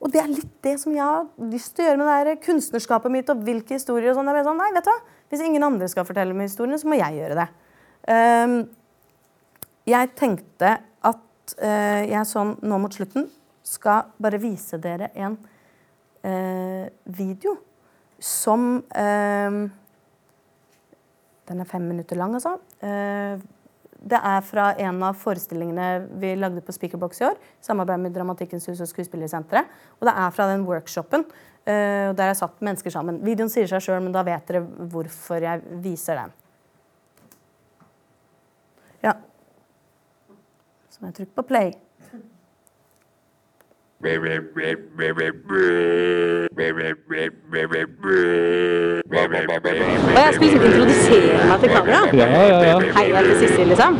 Og 0.00 0.12
det 0.12 0.20
er 0.22 0.30
litt 0.32 0.52
det 0.64 0.76
som 0.80 0.94
jeg 0.96 1.04
har 1.04 1.26
lyst 1.52 1.74
til 1.76 1.84
å 1.84 1.90
gjøre 1.90 2.00
med 2.00 2.28
det 2.30 2.36
kunstnerskapet 2.44 3.12
mitt. 3.12 3.30
og 3.30 3.42
hvilke 3.44 3.76
historier 3.76 4.10
og 4.10 4.16
sånn. 4.16 4.30
Jeg 4.32 4.46
sånn, 4.46 4.60
nei, 4.60 4.70
vet 4.72 4.86
du 4.86 4.92
hva? 4.92 5.00
Hvis 5.30 5.42
ingen 5.44 5.66
andre 5.66 5.88
skal 5.92 6.06
fortelle 6.08 6.34
meg 6.34 6.48
historiene, 6.48 6.80
så 6.80 6.88
må 6.88 6.96
jeg 6.98 7.20
gjøre 7.20 7.36
det. 7.38 7.48
Um, 8.08 8.54
jeg 9.90 10.12
tenkte 10.16 10.72
at 11.04 11.54
uh, 11.60 12.02
jeg 12.08 12.30
sånn 12.30 12.56
nå 12.64 12.80
mot 12.80 12.96
slutten 12.96 13.28
skal 13.66 14.08
bare 14.16 14.40
vise 14.40 14.80
dere 14.80 15.10
en 15.20 15.36
uh, 16.24 16.88
video 17.04 17.58
som 18.20 18.80
uh, 18.80 19.60
Den 21.50 21.60
er 21.60 21.66
fem 21.66 21.82
minutter 21.82 22.16
lang, 22.16 22.36
altså. 22.38 22.56
Det 24.00 24.16
er 24.16 24.40
fra 24.46 24.70
en 24.80 25.02
av 25.04 25.18
forestillingene 25.20 25.88
vi 26.22 26.32
lagde 26.38 26.62
på 26.64 26.72
Speakerbox 26.72 27.20
i 27.20 27.26
år. 27.28 27.36
samarbeid 27.60 28.00
med 28.00 28.14
Dramatikkens 28.16 28.66
hus 28.70 28.80
og 28.80 28.88
Skuespillersenteret. 28.88 29.68
Og 30.00 30.08
det 30.08 30.14
er 30.16 30.30
fra 30.30 30.46
den 30.52 30.64
workshopen 30.64 31.26
uh, 31.26 32.14
der 32.16 32.30
jeg 32.30 32.38
satt 32.40 32.62
mennesker 32.64 32.90
sammen. 32.90 33.20
Videoen 33.24 33.52
sier 33.52 33.68
seg 33.68 33.84
sjøl, 33.84 34.00
men 34.00 34.14
da 34.16 34.24
vet 34.24 34.48
dere 34.48 34.64
hvorfor 34.64 35.44
jeg 35.44 35.60
viser 35.84 36.22
den. 36.22 36.32
Ja. 39.04 39.14
Så 40.88 41.00
må 41.00 41.12
jeg 41.12 41.20
trykke 41.20 41.36
på 41.36 41.48
play. 41.52 41.76
Jeg 44.00 44.16
skal 50.34 50.44
liksom 50.44 50.62
introdusere 50.64 51.48
meg 51.50 51.58
til 51.60 51.70
kamera? 51.74 52.00
Ja, 52.16 52.26
ja, 52.32 52.58
ja. 52.70 52.78
Hei, 52.96 53.04
jeg 53.10 53.16
heter 53.16 53.36
Sissel, 53.42 53.66
liksom. 53.68 53.92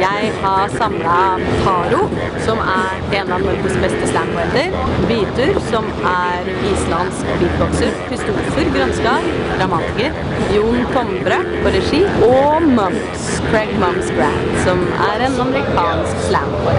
Jeg 0.00 0.32
har 0.42 0.68
samla 0.78 1.18
Taro, 1.64 2.02
som 2.46 2.58
er 2.64 2.92
en 3.20 3.32
av 3.36 3.40
Norges 3.44 3.76
beste 3.84 4.04
slamwelder. 4.12 4.68
Bitur, 5.10 5.60
som 5.68 5.84
er 6.12 6.48
islandsk 6.72 7.22
beatboxer. 7.42 7.92
Kristoffer 8.08 8.66
Grønskar, 8.76 9.20
dramatiker. 9.58 10.10
Jon 10.56 10.80
Tombre 10.96 11.38
på 11.62 11.68
regi. 11.76 12.02
Og 12.28 12.62
Mums, 12.78 13.22
Craig 13.50 13.70
Mums 13.82 14.08
Grant, 14.16 14.48
som 14.64 14.78
er 15.10 15.18
en 15.28 15.34
amerikansk 15.48 16.16
slamwelder. 16.30 16.77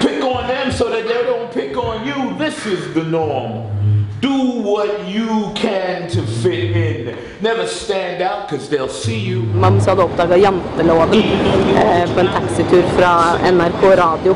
Pick 0.00 0.24
on 0.24 0.46
them 0.46 0.72
so 0.72 0.88
that 0.90 1.06
they 1.06 1.22
don't 1.24 1.52
pick 1.52 1.76
on 1.76 2.06
you. 2.06 2.36
This 2.38 2.66
is 2.66 2.94
the 2.94 3.04
norm. 3.04 3.78
Do 4.20 4.62
what 4.62 5.06
you 5.06 5.52
can 5.54 6.08
to 6.10 6.22
fit 6.22 6.76
in. 6.76 7.16
Never 7.40 7.66
stand 7.66 8.20
out 8.20 8.48
because 8.48 8.68
they'll 8.68 8.88
see 8.88 9.18
you. 9.18 9.42
Mams 9.42 9.86
hadde 9.86 10.02
oppdaga 10.02 10.36
janteloven 10.36 11.14
eh, 11.14 12.14
på 12.14 12.20
en 12.20 12.28
taxitur 12.34 12.82
fra 12.96 13.12
NRK 13.52 13.82
Radio. 14.02 14.34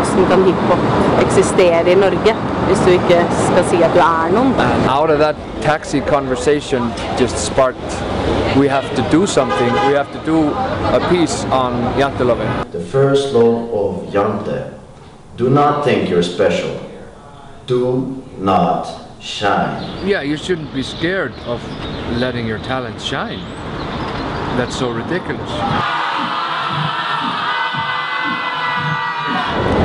åssen 0.00 0.26
kan 0.30 0.42
hiphop 0.44 1.22
eksistere 1.22 1.92
i 1.92 1.94
Norge 1.94 2.34
hvis 2.66 2.82
du 2.86 2.90
ikke 2.96 3.22
skal 3.46 3.66
si 3.70 3.82
at 3.82 3.94
du 3.94 4.00
er 4.02 4.34
noen. 4.34 4.54
And 4.58 4.90
out 4.90 5.10
of 5.10 5.18
that 5.22 5.36
taxi 5.62 6.00
conversation 6.00 6.90
just 7.20 7.38
sparked 7.46 8.41
we 8.56 8.68
have 8.68 8.94
to 8.94 9.02
do 9.10 9.26
something. 9.26 9.72
We 9.88 9.94
have 9.94 10.12
to 10.12 10.24
do 10.24 10.50
a 10.50 11.00
piece 11.08 11.44
on 11.44 11.72
Janteloven. 11.98 12.70
The 12.72 12.80
first 12.80 13.32
law 13.32 13.68
of 13.72 14.12
Jante. 14.12 14.78
Do 15.36 15.48
not 15.48 15.84
think 15.84 16.10
you're 16.10 16.22
special. 16.22 16.78
Do 17.66 18.22
not 18.38 18.86
shine. 19.20 20.06
Yeah, 20.06 20.22
you 20.22 20.36
shouldn't 20.36 20.74
be 20.74 20.82
scared 20.82 21.32
of 21.46 21.62
letting 22.18 22.46
your 22.46 22.58
talent 22.58 23.00
shine. 23.00 23.40
That's 24.56 24.76
so 24.76 24.90
ridiculous. 24.90 25.50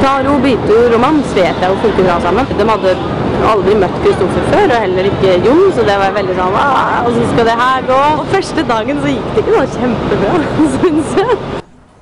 Taro, 0.02 0.38
Bitur 0.40 0.90
er 0.90 0.94
og 0.94 1.00
Mams 1.00 1.36
vet 1.36 1.56
jeg 1.62 1.70
jo 1.70 1.78
funker 1.82 2.04
bra 2.04 2.20
sammen. 2.22 2.46
De 2.60 2.68
hadde 2.70 2.94
aldri 3.46 3.76
møtt 3.82 4.00
Kristoffer 4.04 4.50
før, 4.52 4.64
og 4.74 4.82
heller 4.84 5.10
ikke 5.12 5.36
Jon, 5.46 5.72
så 5.76 5.86
det 5.88 5.98
var 6.02 6.16
veldig 6.16 6.36
sånn 6.40 6.58
«Ah, 6.62 7.06
Åssen 7.08 7.30
skal 7.34 7.50
det 7.50 7.56
her 7.62 7.88
gå? 7.92 8.00
Og 8.22 8.26
første 8.34 8.66
dagen 8.72 9.02
så 9.04 9.14
gikk 9.14 9.30
det 9.36 9.44
ikke 9.44 9.56
noe 9.56 9.68
kjempebra, 9.76 10.34
syns 10.78 11.16
jeg. 11.20 11.38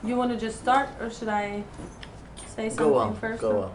You 0.06 0.18
want 0.18 0.32
to 0.32 0.46
just 0.46 0.60
start, 0.62 0.90
or 1.02 1.10
should 1.10 1.30
I 1.30 1.64
say 2.56 2.70
something 2.70 2.78
Go 2.78 2.98
on, 3.00 3.16
go 3.42 3.52
on. 3.64 3.72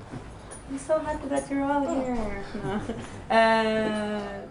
I'm 0.70 0.78
so 0.78 0.98
happy 1.00 1.28
that 1.28 1.50
you're 1.50 1.64
all 1.64 1.86
here. 1.94 2.44
No. 2.64 2.80
Uh, 3.30 4.46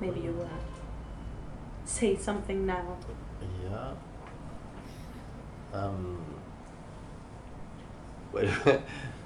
maybe 0.00 0.20
you 0.20 0.32
will 0.32 0.48
say 1.84 2.16
something 2.16 2.66
now. 2.66 2.96
Yeah. 3.64 3.92
Um, 5.72 6.18
well, 8.32 8.48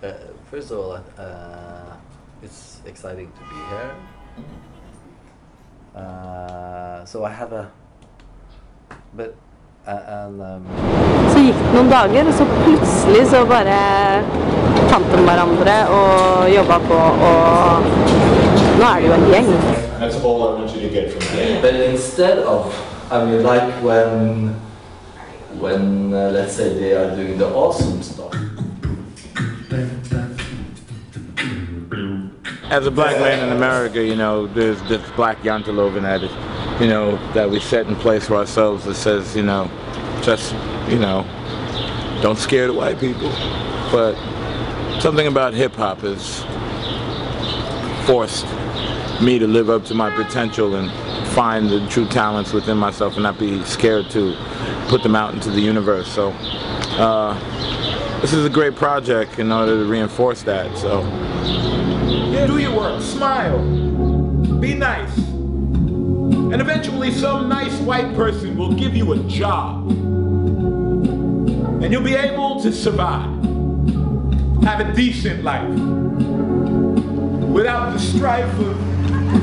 uh, 0.03 0.13
first 0.51 0.71
of 0.71 0.79
all, 0.79 0.93
uh, 1.19 1.97
it's 2.43 2.80
exciting 2.87 3.30
to 3.32 3.41
be 3.51 3.61
here. 3.70 3.95
Uh, 5.95 7.05
so 7.05 7.24
I 7.24 7.30
have 7.30 7.53
a, 7.53 7.70
but 9.14 9.37
uh, 9.87 10.26
and 10.26 10.41
um, 10.43 10.66
Så 11.32 11.39
gikk 11.39 11.59
det 11.61 11.70
noen 11.74 11.91
dager, 11.91 12.26
og 12.26 12.35
så 12.35 12.47
plutselig 12.51 13.26
så 13.30 13.45
bare 13.47 13.78
fant 14.91 15.07
de 15.12 15.20
hverandre 15.22 15.76
og 15.95 16.51
jobba 16.51 16.78
på, 16.89 16.99
og 17.28 17.87
nå 18.78 18.89
er 18.89 19.01
det 19.01 19.09
jo 19.09 19.14
en 19.14 19.26
gjeng. 19.30 19.53
That's 20.01 20.18
all 20.24 20.43
I 20.43 20.51
want 20.59 20.74
you 20.74 20.82
to 20.82 20.91
get 20.93 21.12
from 21.12 21.39
here. 21.39 21.61
But 21.62 21.74
instead 21.74 22.39
of, 22.39 22.74
I 23.11 23.24
mean, 23.24 23.43
like 23.43 23.70
when, 23.82 24.57
when 25.61 26.12
uh, 26.12 26.30
let's 26.35 26.57
say 26.57 26.74
they 26.74 26.93
are 26.95 27.14
doing 27.14 27.39
the 27.39 27.47
awesome 27.55 28.03
stuff. 28.03 28.35
As 32.71 32.87
a 32.87 32.91
black 32.91 33.19
man 33.21 33.47
in 33.47 33.55
America, 33.55 34.03
you 34.03 34.17
know, 34.17 34.47
there's 34.47 34.83
this 34.85 35.03
black 35.12 35.39
Yantalovin 35.43 36.03
that 36.03 36.23
is, 36.23 36.81
you 36.81 36.89
know, 36.89 37.17
that 37.35 37.49
we 37.49 37.61
set 37.61 37.87
in 37.87 37.95
place 37.95 38.27
for 38.27 38.37
ourselves 38.37 38.85
that 38.87 38.95
says, 38.95 39.37
you 39.37 39.43
know, 39.43 39.71
just, 40.23 40.55
you 40.89 40.99
know, 40.99 41.25
don't 42.23 42.39
scare 42.39 42.67
the 42.67 42.73
white 42.73 42.99
people. 42.99 43.29
But 43.93 44.15
something 45.01 45.27
about 45.27 45.53
hip 45.53 45.75
hop 45.75 46.01
has 46.01 46.43
forced 48.07 48.47
me 49.23 49.39
to 49.39 49.47
live 49.47 49.69
up 49.69 49.85
to 49.85 49.95
my 49.95 50.11
potential 50.17 50.75
and 50.75 50.91
find 51.29 51.69
the 51.69 51.87
true 51.89 52.07
talents 52.09 52.53
within 52.53 52.79
myself 52.79 53.15
and 53.15 53.23
not 53.23 53.39
be 53.39 53.62
scared 53.65 54.09
to 54.11 54.35
put 54.89 55.03
them 55.03 55.15
out 55.15 55.35
into 55.35 55.51
the 55.51 55.61
universe. 55.61 56.09
So 56.09 56.31
uh, 56.99 58.21
this 58.21 58.33
is 58.33 58.47
a 58.47 58.51
great 58.51 58.75
project 58.75 59.39
in 59.39 59.53
order 59.53 59.77
to 59.77 59.85
reinforce 59.85 60.43
that. 60.45 60.77
So 60.79 61.03
do 62.47 62.59
your 62.59 62.76
work, 62.76 63.01
smile, 63.01 63.59
be 64.61 64.74
nice, 64.74 65.16
and 65.16 66.61
eventually 66.61 67.11
some 67.11 67.49
nice 67.49 67.74
white 67.80 68.14
person 68.14 68.57
will 68.57 68.72
give 68.74 68.95
you 68.95 69.12
a 69.12 69.18
job, 69.24 69.90
and 71.82 71.92
you'll 71.92 72.03
be 72.03 72.14
able 72.14 72.61
to 72.62 72.72
survive, 72.72 73.30
have 74.62 74.80
a 74.80 74.92
decent 74.95 75.42
life, 75.42 75.68
without 77.49 77.92
the 77.92 77.99
strife 77.99 78.59
of 78.59 78.76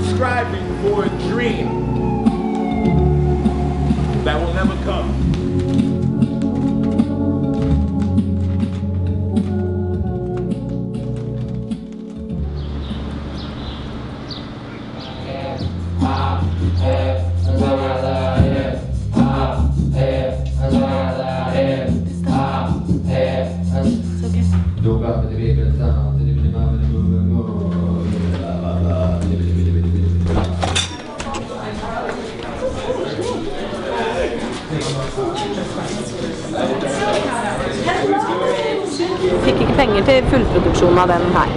striving 0.07 0.65
for 0.83 1.05
a 1.05 1.09
dream 1.29 1.81
that 4.23 4.39
will 4.39 4.53
never 4.53 4.75
come. 4.83 5.30
Fikk 39.41 39.61
ikke 39.61 39.76
penger 39.78 40.03
til 40.03 40.28
fullproduksjon 40.34 40.99
av 40.99 41.07
den 41.07 41.24
her. 41.36 41.53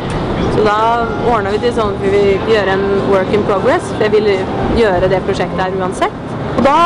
Så 0.54 0.62
da 0.62 0.78
ordna 1.26 1.50
vi 1.50 1.58
til 1.64 1.74
sånn 1.74 1.96
at 1.96 2.04
vi 2.04 2.12
vil 2.14 2.52
gjøre 2.54 2.78
en 2.78 2.86
work 3.10 3.34
in 3.34 3.42
progress. 3.48 3.90
Vi 3.98 4.12
ville 4.14 4.38
gjøre 4.78 5.10
det 5.10 5.22
prosjektet 5.26 5.66
her 5.66 5.74
uansett. 5.82 6.33
Og 6.54 6.62
da 6.62 6.78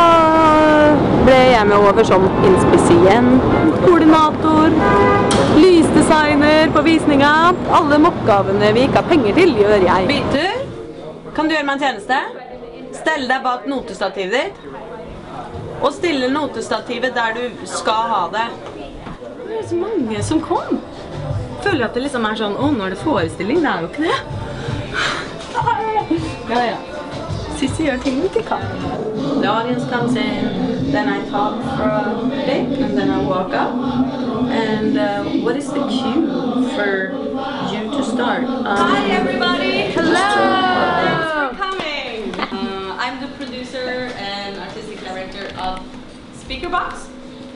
ble 1.26 1.36
jeg 1.52 1.66
med 1.68 1.76
over 1.76 2.06
som 2.08 2.24
inspisient, 2.48 3.42
koordinator, 3.84 4.72
lysdesigner 5.58 6.72
på 6.74 6.84
visninga. 6.86 7.32
Alle 7.78 8.00
oppgavene 8.10 8.72
vi 8.76 8.86
ikke 8.86 9.02
har 9.02 9.08
penger 9.10 9.36
til, 9.36 9.54
gjør 9.60 9.84
jeg. 9.84 10.08
Bytur, 10.08 11.32
kan 11.36 11.48
du 11.48 11.56
gjøre 11.56 11.68
meg 11.68 11.76
en 11.76 11.84
tjeneste? 11.84 12.20
Stell 12.98 13.28
deg 13.30 13.44
bak 13.44 13.68
notestativet 13.70 14.32
ditt. 14.38 14.64
Og 15.78 15.92
stille 15.94 16.32
notestativet 16.32 17.14
der 17.14 17.36
du 17.36 17.66
skal 17.68 18.08
ha 18.10 18.22
det. 18.32 18.48
Det 19.44 19.60
er 19.60 19.66
så 19.68 19.78
mange 19.78 20.22
som 20.26 20.40
kom. 20.42 20.80
Føler 21.62 21.86
at 21.86 21.94
det 21.94 22.02
liksom 22.06 22.26
er 22.26 22.38
sånn 22.38 22.56
Å, 22.58 22.70
nå 22.74 22.86
er 22.86 22.94
det 22.94 23.00
forestilling. 23.02 23.62
Det 23.62 23.70
er 23.70 23.84
jo 23.84 23.90
ikke 23.92 24.06
det. 24.08 24.18
Ja, 26.48 26.64
ja. 26.72 26.97
Sissy 27.58 27.88
gjør 27.88 27.96
ting 28.04 28.20
vi 28.22 28.28
ikke 28.28 28.42
kan. 28.46 28.60
The 29.42 29.48
audience 29.50 29.84
comes 29.90 30.14
in, 30.14 30.92
then 30.92 31.08
I 31.08 31.28
talk 31.28 31.56
for 31.76 31.88
a 31.90 32.28
bit, 32.46 32.78
and 32.78 32.96
then 32.96 33.10
I 33.10 33.18
walk 33.26 33.52
up. 33.52 33.74
And 34.48 34.96
uh, 34.96 35.24
what 35.42 35.56
is 35.56 35.66
the 35.66 35.82
cue 35.88 36.22
for 36.76 37.10
you 37.72 37.90
to 37.90 38.04
start? 38.04 38.44
Um, 38.44 38.64
Hi 38.64 39.10
everybody! 39.10 39.90
Hello! 39.90 40.28
Thanks 41.02 41.32
for 41.34 41.48
coming! 41.64 42.32
Uh, 42.38 42.96
I'm 42.96 43.20
the 43.20 43.28
producer 43.36 44.12
and 44.16 44.56
artistic 44.58 45.00
director 45.00 45.50
of 45.58 45.82
Speakerbox, 46.38 47.08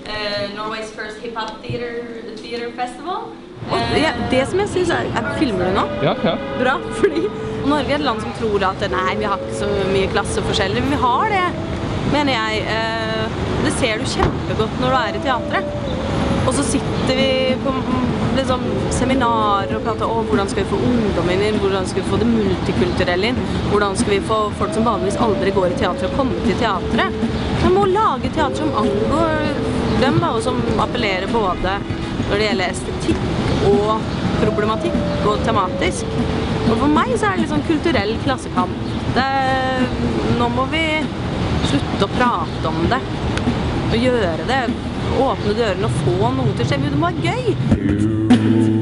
uh, 0.08 0.48
Norway's 0.56 0.90
first 0.90 1.18
hip 1.18 1.36
hop 1.36 1.62
theater, 1.62 2.22
theater 2.38 2.72
festival. 2.72 3.36
Og 3.70 3.94
det, 3.94 4.08
det 4.32 4.42
som 4.50 4.62
jeg 4.62 4.72
synes 4.72 4.90
er, 4.96 5.08
er 5.18 5.30
Filmer 5.38 5.70
du 5.70 5.76
nå? 5.78 5.86
Ja, 6.04 6.14
ja. 6.26 6.34
Bra, 6.58 6.76
fordi 7.00 7.26
Norge 7.68 7.92
er 7.92 8.00
et 8.00 8.06
land 8.06 8.22
som 8.24 8.34
tror 8.40 8.64
at 8.72 8.82
nei, 8.90 9.12
vi 9.20 9.28
har 9.28 9.38
ikke 9.38 9.60
så 9.62 9.68
mye 9.92 10.10
klasseforskjeller. 10.12 10.82
Men 10.82 10.96
vi 10.96 11.02
har 11.04 11.34
det, 11.36 11.46
mener 12.12 12.38
jeg. 12.38 12.64
Eh, 12.76 13.40
Det 13.62 13.70
ser 13.78 14.00
du 14.02 14.08
kjempegodt 14.10 14.80
når 14.82 14.90
du 14.90 14.96
er 14.98 15.16
i 15.16 15.20
teatret. 15.22 15.68
Og 16.42 16.54
så 16.56 16.64
sitter 16.66 17.14
vi 17.14 17.28
på 17.62 17.74
liksom 18.34 18.64
seminarer 18.90 19.76
og 19.76 19.84
prater 19.84 20.10
om 20.10 20.26
hvordan 20.26 20.48
skal 20.50 20.64
vi 20.64 20.70
få 20.72 20.80
ungdommen 20.88 21.44
inn, 21.46 21.58
hvordan 21.62 21.86
skal 21.86 22.02
vi 22.02 22.10
få 22.10 22.18
det 22.18 22.28
multikulturelle 22.30 23.30
inn, 23.30 23.38
hvordan 23.70 23.94
skal 24.00 24.16
vi 24.16 24.20
få 24.26 24.38
folk 24.58 24.74
som 24.74 24.88
vanligvis 24.88 25.20
aldri 25.22 25.52
går 25.54 25.68
i 25.74 25.78
teater, 25.78 26.08
å 26.08 26.18
komme 26.18 26.40
til 26.42 26.58
teatret. 26.58 27.22
Man 27.62 27.76
må 27.76 27.86
lage 27.92 28.32
teater 28.34 28.58
som 28.64 28.74
angår 28.82 29.52
dem, 30.02 30.18
da, 30.18 30.32
og 30.32 30.42
som 30.42 30.58
appellerer 30.82 31.30
både 31.30 31.76
når 32.30 32.34
det 32.34 32.48
gjelder 32.48 32.74
estetikk 32.74 33.31
og 33.70 34.04
problematikk 34.42 35.26
og 35.28 35.42
tematisk. 35.46 36.16
Og 36.68 36.76
for 36.76 36.88
meg 36.90 37.12
så 37.16 37.28
er 37.28 37.36
det 37.36 37.44
litt 37.44 37.52
sånn 37.52 37.66
kulturell 37.68 38.14
klassekamp. 38.24 38.92
Det, 39.16 39.26
nå 40.38 40.48
må 40.54 40.66
vi 40.72 40.84
slutte 41.70 42.06
å 42.06 42.12
prate 42.16 42.72
om 42.72 42.86
det 42.92 43.00
og 43.92 43.98
gjøre 44.00 44.48
det. 44.48 44.62
Åpne 45.22 45.58
dørene 45.58 45.90
og 45.90 45.98
få 46.04 46.32
noe 46.38 46.54
til 46.56 46.64
å 46.64 46.70
skje. 46.70 46.80
Det 46.86 46.94
må 46.96 47.12
være 47.12 47.26
gøy. 47.28 48.81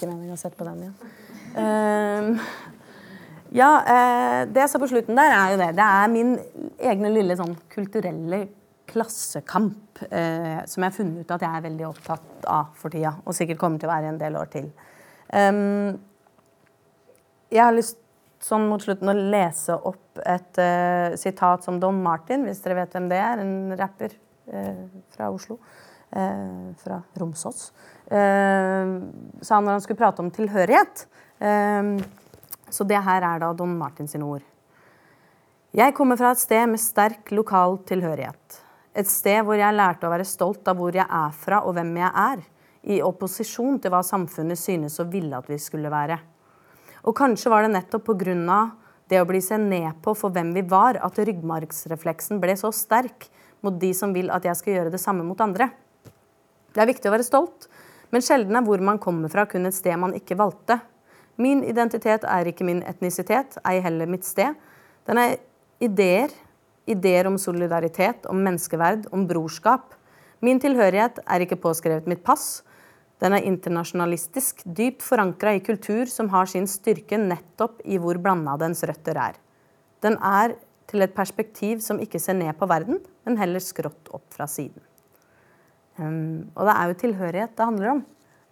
Ikke 0.00 0.10
meningen 0.10 0.36
å 0.36 0.40
sette 0.40 0.56
på 0.56 0.66
den 0.66 0.86
igjen. 0.86 1.12
Ehm, 1.60 2.32
ja, 3.52 3.70
eh, 3.84 4.38
det 4.48 4.64
jeg 4.64 4.72
sa 4.72 4.80
på 4.80 4.88
slutten 4.90 5.18
der, 5.18 5.34
er 5.36 5.52
jo 5.52 5.60
det. 5.60 5.70
Det 5.76 5.86
er 5.86 6.12
min 6.12 6.34
egne 6.90 7.12
lille 7.12 7.36
sånn 7.38 7.56
kulturelle 7.72 8.46
klassekamp 8.90 10.00
eh, 10.08 10.62
som 10.66 10.82
jeg 10.82 10.88
har 10.88 10.96
funnet 10.96 11.22
ut 11.22 11.34
at 11.36 11.44
jeg 11.44 11.58
er 11.58 11.66
veldig 11.68 11.88
opptatt 11.90 12.46
av 12.50 12.72
for 12.78 12.94
tida. 12.94 13.18
Og 13.26 13.36
sikkert 13.36 13.60
kommer 13.60 13.82
til 13.82 13.90
å 13.90 13.92
være 13.92 14.14
en 14.14 14.22
del 14.22 14.38
år 14.40 14.50
til. 14.54 14.70
Ehm, 15.36 15.98
jeg 17.50 17.62
har 17.64 17.76
lyst 17.76 18.00
sånn 18.40 18.70
mot 18.70 18.80
slutten 18.80 19.10
å 19.10 19.18
lese 19.34 19.74
opp 19.76 20.20
et 20.24 20.58
uh, 20.62 21.12
sitat 21.20 21.64
som 21.66 21.76
Don 21.80 21.98
Martin, 22.00 22.46
hvis 22.46 22.62
dere 22.64 22.78
vet 22.78 22.94
hvem 22.96 23.10
det 23.10 23.18
er, 23.20 23.42
en 23.42 23.74
rapper 23.76 24.14
uh, 24.48 24.86
fra 25.12 25.28
Oslo. 25.28 25.58
eh, 26.10 26.74
fra 26.76 27.02
Romsås. 27.14 27.72
Eh, 28.10 28.94
sa 29.40 29.56
han 29.56 29.66
når 29.66 29.78
han 29.78 29.84
skulle 29.84 30.00
prate 30.00 30.24
om 30.24 30.30
tilhørighet. 30.34 31.06
Eh, 31.38 31.92
så 32.70 32.86
det 32.86 33.02
her 33.02 33.26
er 33.26 33.42
da 33.42 33.52
Don 33.56 33.72
Martin 33.78 34.08
sine 34.10 34.26
ord. 34.26 34.44
Jeg 35.70 35.94
kommer 35.94 36.18
fra 36.18 36.32
et 36.34 36.42
sted 36.42 36.66
med 36.66 36.82
sterk 36.82 37.30
lokal 37.30 37.78
tilhørighet. 37.86 38.60
Et 38.98 39.06
sted 39.06 39.44
hvor 39.46 39.54
jeg 39.54 39.76
lærte 39.76 40.08
å 40.08 40.10
være 40.10 40.26
stolt 40.26 40.66
av 40.66 40.80
hvor 40.80 40.96
jeg 40.96 41.06
er 41.06 41.36
fra 41.38 41.60
og 41.62 41.76
hvem 41.76 41.92
jeg 42.00 42.10
er, 42.10 42.42
i 42.90 42.96
opposisjon 43.04 43.76
til 43.78 43.92
hva 43.92 44.00
samfunnet 44.02 44.58
synes 44.58 44.96
og 45.02 45.12
ville 45.12 45.36
at 45.36 45.46
vi 45.50 45.58
skulle 45.62 45.92
være. 45.92 46.16
Og 47.06 47.14
kanskje 47.16 47.52
var 47.52 47.64
det 47.64 47.74
nettopp 47.74 48.08
pga. 48.08 48.70
det 49.10 49.20
å 49.20 49.26
bli 49.26 49.40
sett 49.40 49.60
ned 49.60 50.02
på 50.02 50.14
for 50.14 50.30
hvem 50.30 50.52
vi 50.54 50.62
var, 50.62 50.98
at 51.02 51.18
ryggmargsrefleksen 51.18 52.40
ble 52.40 52.54
så 52.56 52.70
sterk 52.70 53.28
mot 53.60 53.74
de 53.78 53.92
som 53.94 54.12
vil 54.14 54.30
at 54.30 54.44
jeg 54.44 54.56
skal 54.56 54.74
gjøre 54.74 54.90
det 54.90 55.00
samme 55.00 55.24
mot 55.26 55.40
andre. 55.40 55.70
Det 56.70 56.80
er 56.80 56.86
viktig 56.86 57.10
å 57.10 57.14
være 57.14 57.26
stolt, 57.26 57.66
men 58.10 58.24
sjelden 58.24 58.58
er 58.58 58.64
hvor 58.66 58.82
man 58.84 58.98
kommer 59.02 59.30
fra 59.32 59.46
kun 59.48 59.68
et 59.68 59.76
sted 59.76 59.96
man 60.00 60.14
ikke 60.18 60.38
valgte. 60.38 60.80
Min 61.40 61.62
identitet 61.64 62.26
er 62.28 62.48
ikke 62.50 62.66
min 62.68 62.82
etnisitet, 62.86 63.56
ei 63.64 63.78
heller 63.80 64.10
mitt 64.10 64.26
sted. 64.28 64.58
Den 65.08 65.20
er 65.20 65.38
ideer. 65.80 66.32
Ideer 66.90 67.28
om 67.28 67.36
solidaritet, 67.38 68.24
om 68.26 68.40
menneskeverd, 68.42 69.06
om 69.14 69.26
brorskap. 69.28 69.94
Min 70.42 70.58
tilhørighet 70.58 71.20
er 71.22 71.44
ikke 71.44 71.60
påskrevet 71.60 72.08
mitt 72.10 72.24
pass. 72.26 72.64
Den 73.20 73.36
er 73.36 73.46
internasjonalistisk, 73.46 74.64
dypt 74.64 75.04
forankra 75.04 75.52
i 75.54 75.62
kultur 75.62 76.08
som 76.10 76.32
har 76.32 76.48
sin 76.50 76.66
styrke 76.68 77.20
nettopp 77.20 77.84
i 77.84 78.00
hvor 78.00 78.18
blanda 78.18 78.56
dens 78.60 78.82
røtter 78.88 79.20
er. 79.20 79.38
Den 80.02 80.16
er 80.24 80.56
til 80.90 81.04
et 81.04 81.14
perspektiv 81.14 81.84
som 81.84 82.00
ikke 82.02 82.18
ser 82.18 82.40
ned 82.40 82.56
på 82.58 82.68
verden, 82.70 82.98
men 83.28 83.38
heller 83.38 83.62
skrått 83.62 84.10
opp 84.10 84.26
fra 84.34 84.48
siden. 84.50 84.80
Og 86.00 86.66
det 86.66 86.74
er 86.74 86.88
jo 86.90 86.98
tilhørighet 87.04 87.54
det 87.56 87.68
handler 87.68 87.92
om, 87.94 88.02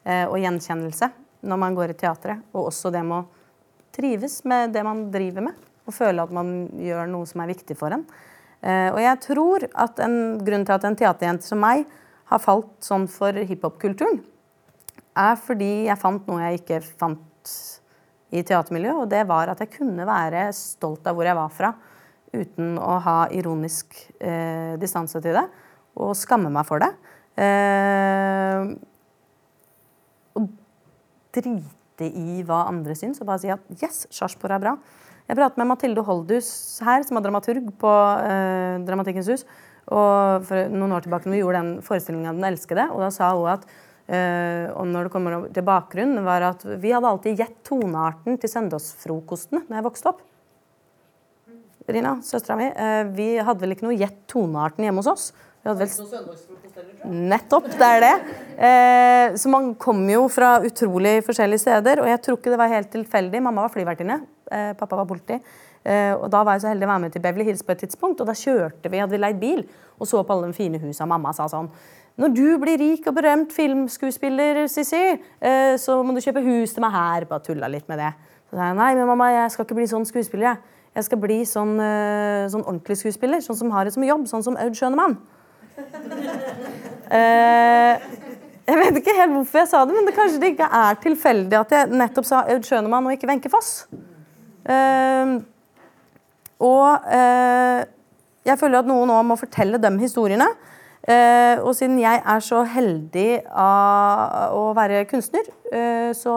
eh, 0.05 0.26
og 0.28 0.38
gjenkjennelse 0.42 1.11
når 1.49 1.61
man 1.62 1.76
går 1.76 1.94
i 1.94 1.99
teatret. 1.99 2.42
Og 2.53 2.68
også 2.68 2.92
det 2.94 3.05
med 3.07 3.22
å 3.22 3.26
trives 3.94 4.42
med 4.44 4.74
det 4.74 4.84
man 4.86 5.07
driver 5.12 5.49
med, 5.49 5.55
og 5.88 5.96
føle 5.96 6.22
at 6.22 6.34
man 6.34 6.68
gjør 6.76 7.09
noe 7.11 7.28
som 7.28 7.42
er 7.42 7.53
viktig 7.55 7.76
for 7.78 7.94
en. 7.94 8.05
Eh, 8.61 8.90
og 8.90 9.01
jeg 9.03 9.22
tror 9.24 9.66
at 9.72 10.03
en 10.05 10.18
grunn 10.44 10.66
til 10.66 10.76
at 10.76 10.86
en 10.86 10.99
teaterjente 10.99 11.46
som 11.46 11.62
meg 11.62 11.86
har 12.28 12.42
falt 12.42 12.74
sånn 12.84 13.07
for 13.11 13.32
hiphop-kulturen, 13.32 14.20
er 15.18 15.38
fordi 15.40 15.88
jeg 15.88 15.99
fant 15.99 16.26
noe 16.28 16.44
jeg 16.44 16.61
ikke 16.61 16.80
fant 17.01 17.55
i 18.28 18.42
teatermiljøet, 18.44 18.99
og 19.03 19.09
det 19.11 19.22
var 19.28 19.51
at 19.51 19.62
jeg 19.64 19.72
kunne 19.78 20.07
være 20.07 20.49
stolt 20.55 21.07
av 21.09 21.16
hvor 21.16 21.26
jeg 21.26 21.38
var 21.38 21.55
fra, 21.55 21.72
uten 22.34 22.76
å 22.76 22.99
ha 23.01 23.18
ironisk 23.32 23.96
eh, 24.20 24.76
distanse 24.80 25.22
til 25.24 25.38
det, 25.38 25.46
og 25.99 26.12
skamme 26.18 26.53
meg 26.53 26.66
for 26.68 26.82
det. 26.82 26.90
Eh, 27.39 28.70
og 30.39 30.49
drite 31.34 32.09
i 32.09 32.43
hva 32.47 32.64
andre 32.66 32.97
syns, 32.99 33.20
og 33.22 33.28
bare 33.30 33.43
si 33.43 33.53
at 33.53 33.62
yes, 33.78 34.07
Sarpsborg 34.14 34.57
er 34.57 34.64
bra. 34.64 34.76
Jeg 35.28 35.36
prater 35.36 35.61
med 35.61 35.68
Mathilde 35.68 36.03
Holdhus 36.07 36.49
her, 36.86 37.03
som 37.05 37.18
er 37.18 37.26
dramaturg 37.26 37.66
på 37.80 37.91
eh, 38.24 38.78
Dramatikkens 38.89 39.28
hus. 39.34 39.45
Og 39.89 40.47
for 40.49 40.72
noen 40.72 40.95
år 40.97 41.05
tilbake 41.05 41.28
når 41.28 41.36
vi 41.36 41.43
gjorde 41.43 41.61
den 41.62 41.84
forestillinga 41.84 42.32
Den 42.36 42.49
elskede. 42.49 42.89
Og 42.93 43.03
da 43.05 43.11
sa 43.12 43.30
hun 43.36 43.51
at 43.53 43.66
eh, 44.09 44.68
og 44.72 44.89
når 44.89 45.09
det 45.09 45.12
kommer 45.12 45.45
til 45.53 45.66
bakgrunnen, 45.68 46.24
var 46.24 46.47
at 46.51 46.64
vi 46.80 46.93
hadde 46.95 47.12
alltid 47.12 47.41
gitt 47.41 47.61
tonearten 47.68 48.41
til 48.41 48.53
søndagsfrokostene 48.53 49.66
da 49.68 49.78
jeg 49.78 49.89
vokste 49.89 50.12
opp. 50.12 50.24
Rina, 51.89 52.18
søstera 52.24 52.57
mi, 52.61 52.68
eh, 52.68 53.05
vi 53.16 53.30
hadde 53.41 53.64
vel 53.64 53.72
ikke 53.72 53.86
noe 53.86 53.97
gjett 53.97 54.18
tonearten 54.28 54.84
hjemme 54.84 55.01
hos 55.01 55.12
oss. 55.12 55.28
Vi 55.62 55.70
hadde 55.70 55.84
vel 55.84 57.14
Nettopp, 57.28 57.66
det 57.78 57.86
er 57.86 58.04
det. 58.04 58.12
Eh, 58.68 59.36
så 59.40 59.50
man 59.50 59.72
kommer 59.80 60.14
jo 60.14 60.26
fra 60.30 60.59
utrolig 60.64 61.18
forskjellige 61.26 61.64
steder. 61.64 62.02
Og 62.04 62.11
jeg 62.11 62.20
tror 62.24 62.38
ikke 62.38 62.52
det 62.52 62.61
var 62.61 62.70
helt 62.70 62.90
tilfeldig. 62.92 63.40
Mamma 63.42 63.64
var 63.66 63.74
flyvertinne, 63.74 64.20
eh, 64.52 64.72
pappa 64.78 64.96
var 64.96 65.09
politi. 65.11 65.40
Eh, 65.84 66.14
og 66.14 66.28
da 66.30 66.42
var 66.44 66.56
jeg 66.56 66.66
så 66.66 66.72
heldig 66.72 66.86
å 66.86 66.92
være 66.92 67.02
med 67.04 67.14
til 67.14 67.22
Beverly 67.24 67.46
Hills 67.48 67.64
på 67.66 67.74
et 67.74 67.82
tidspunkt. 67.84 68.20
Og 68.20 68.28
da 68.28 68.36
kjørte 68.36 68.90
vi, 68.90 69.00
hadde 69.02 69.14
vi 69.14 69.22
leid 69.22 69.40
bil 69.40 69.62
og 69.98 70.06
så 70.06 70.22
på 70.22 70.34
alle 70.34 70.50
de 70.50 70.56
fine 70.56 70.80
husa. 70.82 71.06
Mamma 71.09 71.32
sa 71.34 71.48
sånn 71.50 71.70
Når 72.18 72.34
du 72.34 72.46
blir 72.59 72.78
rik 72.80 73.06
og 73.06 73.14
berømt 73.14 73.52
filmskuespiller, 73.54 74.66
Sissi, 74.66 75.20
eh, 75.40 75.76
så 75.78 76.00
må 76.02 76.14
du 76.14 76.20
kjøpe 76.20 76.42
hus 76.42 76.74
til 76.74 76.82
meg 76.82 76.92
her. 76.92 77.24
Bare 77.30 77.44
tulla 77.46 77.68
litt 77.70 77.88
med 77.88 77.98
det. 77.98 78.12
Så 78.50 78.56
sa 78.56 78.70
jeg 78.70 78.76
nei, 78.76 78.94
men 78.98 79.06
mamma, 79.06 79.30
jeg 79.30 79.52
skal 79.54 79.64
ikke 79.64 79.78
bli 79.78 79.86
sånn 79.86 80.06
skuespiller. 80.09 80.48
Jeg, 80.48 80.59
jeg 80.98 81.04
skal 81.04 81.20
bli 81.22 81.44
sånn, 81.46 81.78
eh, 81.78 82.48
sånn 82.50 82.64
ordentlig 82.66 82.98
skuespiller. 82.98 83.38
Sånn 83.44 83.61
som 83.61 83.70
har 83.70 83.86
det 83.86 83.94
som 83.94 84.02
jobb. 84.02 84.26
Sånn 84.26 84.42
som 84.42 84.59
Aud 84.59 84.74
Schønemann. 84.74 85.18
Eh, 87.08 88.00
jeg 88.68 88.76
vet 88.76 88.96
ikke 89.00 89.14
helt 89.16 89.32
hvorfor 89.32 89.62
jeg 89.62 89.68
sa 89.70 89.78
det, 89.88 89.94
men 89.96 90.04
det 90.04 90.12
kanskje 90.12 90.40
det 90.42 90.50
ikke 90.52 90.66
er 90.76 90.96
tilfeldig 91.00 91.56
at 91.56 91.70
jeg 91.72 91.88
nettopp 91.96 92.26
sa 92.28 92.42
Aud 92.52 92.66
Schønemann 92.68 93.06
og 93.08 93.14
ikke 93.14 93.30
Wenche 93.30 93.48
Foss. 93.48 93.86
Eh, 94.68 95.30
og 96.60 97.06
eh, 97.16 97.86
jeg 98.44 98.60
føler 98.60 98.82
at 98.82 98.90
noen 98.90 99.08
nå 99.08 99.16
må 99.24 99.38
fortelle 99.40 99.80
dem 99.80 99.96
historiene. 100.02 100.50
Og 101.08 101.70
siden 101.72 101.96
jeg 102.02 102.20
er 102.20 102.42
så 102.44 102.58
heldig 102.68 103.38
av 103.56 104.52
å 104.52 104.64
være 104.76 105.06
kunstner, 105.08 105.46
så 106.12 106.34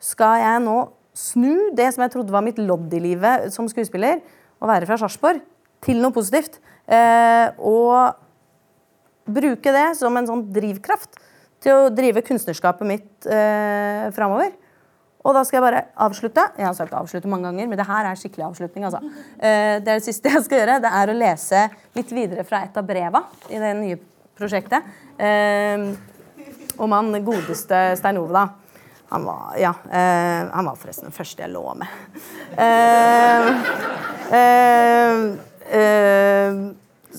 skal 0.00 0.38
jeg 0.40 0.62
nå 0.64 0.76
snu 1.12 1.74
det 1.76 1.90
som 1.92 2.06
jeg 2.06 2.14
trodde 2.14 2.32
var 2.32 2.46
mitt 2.46 2.56
lodd 2.62 2.94
i 2.96 3.02
livet 3.04 3.50
som 3.52 3.68
skuespiller, 3.68 4.22
å 4.64 4.70
være 4.70 4.88
fra 4.88 4.96
Sarpsborg, 5.02 5.42
til 5.84 6.00
noe 6.00 6.14
positivt. 6.16 6.56
Og 6.88 8.16
bruke 9.28 9.74
det 9.74 9.88
som 9.98 10.16
en 10.18 10.28
sånn 10.28 10.46
drivkraft 10.54 11.20
til 11.64 11.74
å 11.74 11.90
drive 11.92 12.22
kunstnerskapet 12.26 12.86
mitt 12.88 13.28
eh, 13.28 14.08
framover. 14.14 14.52
Og 15.26 15.34
da 15.34 15.42
skal 15.44 15.58
jeg 15.58 15.64
bare 15.64 15.80
avslutte. 16.06 16.44
Jeg 16.56 16.64
har 16.68 16.76
sagt 16.76 16.94
avslutte 16.96 17.28
mange 17.30 17.48
ganger, 17.48 17.66
men 17.68 17.80
det 17.80 17.88
her 17.88 18.06
er 18.06 18.18
skikkelig 18.18 18.46
avslutning. 18.46 18.86
altså. 18.88 19.02
Eh, 19.36 19.80
det 19.82 19.90
er 19.90 19.98
det 19.98 20.06
siste 20.06 20.30
jeg 20.32 20.44
skal 20.46 20.62
gjøre. 20.62 20.78
Det 20.84 20.92
er 21.00 21.10
å 21.10 21.16
lese 21.18 21.64
litt 21.98 22.14
videre 22.14 22.46
fra 22.48 22.62
et 22.64 22.78
av 22.78 22.86
breva 22.86 23.24
i 23.50 23.58
det 23.60 23.74
nye 23.80 23.98
prosjektet. 24.38 24.86
Eh, 25.18 25.90
om 26.78 26.94
han 26.94 27.12
godeste 27.26 27.82
Stein 27.98 28.20
Ove, 28.22 28.32
da. 28.32 28.46
Han 29.10 29.24
var, 29.24 29.54
ja, 29.58 29.72
eh, 29.90 30.48
han 30.52 30.68
var 30.68 30.76
forresten 30.76 31.08
den 31.08 31.16
første 31.16 31.42
jeg 31.42 31.52
lå 31.54 31.62
med. 31.80 31.88
Eh, 32.60 33.48
eh, 34.36 35.22
eh, 35.80 36.58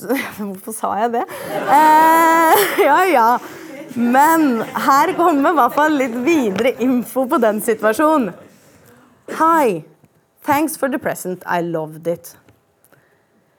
Hvorfor 0.37 0.75
sa 0.75 0.93
jeg 1.03 1.13
det? 1.17 1.23
Eh, 1.49 2.65
ja, 2.89 2.99
ja. 3.09 3.29
Men 3.95 4.61
her 4.61 5.13
kommer 5.17 5.51
i 5.51 5.57
hvert 5.57 5.73
fall 5.75 5.97
litt 5.97 6.17
videre 6.25 6.75
info 6.83 7.25
på 7.29 7.39
den 7.41 7.61
situasjonen. 7.61 8.33
Hi. 9.39 9.83
Thanks 10.43 10.77
for 10.77 10.89
the 10.89 10.97
present. 10.97 11.43
I 11.45 11.61
loved 11.61 12.07
it. 12.07 12.35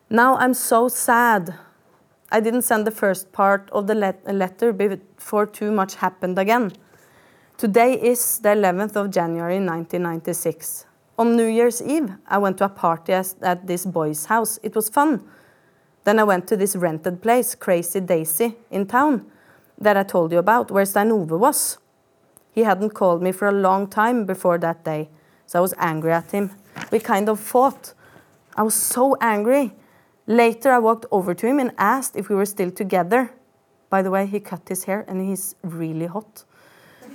Now 0.09 0.37
I'm 0.37 0.55
so 0.55 0.89
sad. 0.89 1.55
I 2.33 2.41
didn't 2.41 2.63
send 2.63 2.87
the 2.87 2.91
first 2.91 3.33
part 3.33 3.69
of 3.71 3.87
the 3.87 3.95
letter 3.95 4.73
before 4.73 5.47
too 5.47 5.71
much 5.71 5.97
happened 5.97 6.39
again. 6.39 6.73
Today 7.59 7.95
is 7.95 8.39
the 8.39 8.51
11th 8.51 8.97
of 8.97 9.11
January 9.11 9.59
1996. 9.59 10.87
On 11.19 11.37
New 11.37 11.47
Year's 11.47 11.83
Eve, 11.83 12.13
I 12.27 12.39
went 12.39 12.59
to 12.59 12.65
a 12.65 12.69
party 12.69 13.13
at 13.13 13.67
this 13.67 13.85
boy's 13.85 14.25
house. 14.25 14.59
It 14.63 14.75
was 14.75 14.89
fun. 14.89 15.23
Then 16.05 16.19
I 16.19 16.25
went 16.25 16.47
to 16.49 16.57
this 16.57 16.77
rented 16.77 17.21
place, 17.23 17.55
Crazy 17.55 18.01
Daisy, 18.01 18.57
in 18.71 18.87
town, 18.87 19.27
that 19.79 19.97
I 19.97 20.03
told 20.03 20.33
you 20.33 20.39
about, 20.39 20.71
where 20.71 20.85
Stein 20.85 21.13
Ove 21.13 21.33
was. 21.33 21.79
He 22.53 22.63
hadn't 22.63 22.91
called 22.91 23.23
me 23.23 23.33
for 23.33 23.49
a 23.49 23.53
long 23.53 23.87
time 23.87 24.25
before 24.25 24.59
that 24.59 24.85
day, 24.85 25.09
so 25.47 25.59
I 25.59 25.63
was 25.63 25.75
angry 25.79 26.13
at 26.13 26.31
him. 26.31 26.51
We 26.91 26.99
kind 26.99 27.29
of 27.29 27.39
fought. 27.39 27.95
I 28.57 28.63
was 28.63 28.75
so 28.75 29.17
angry. 29.21 29.73
Later, 30.27 30.73
I 30.73 30.79
walked 30.79 31.07
over 31.11 31.35
to 31.35 31.47
him 31.47 31.59
and 31.59 31.73
asked 31.79 32.17
if 32.17 32.29
we 32.29 32.35
were 32.35 32.47
still 32.47 32.71
together. 32.71 33.31
By 33.89 34.03
the 34.03 34.11
way, 34.11 34.27
he 34.27 34.41
cut 34.41 34.69
his 34.69 34.85
hair 34.85 35.05
and 35.09 35.21
he's 35.29 35.55
really 35.63 36.07
hot. 36.07 36.45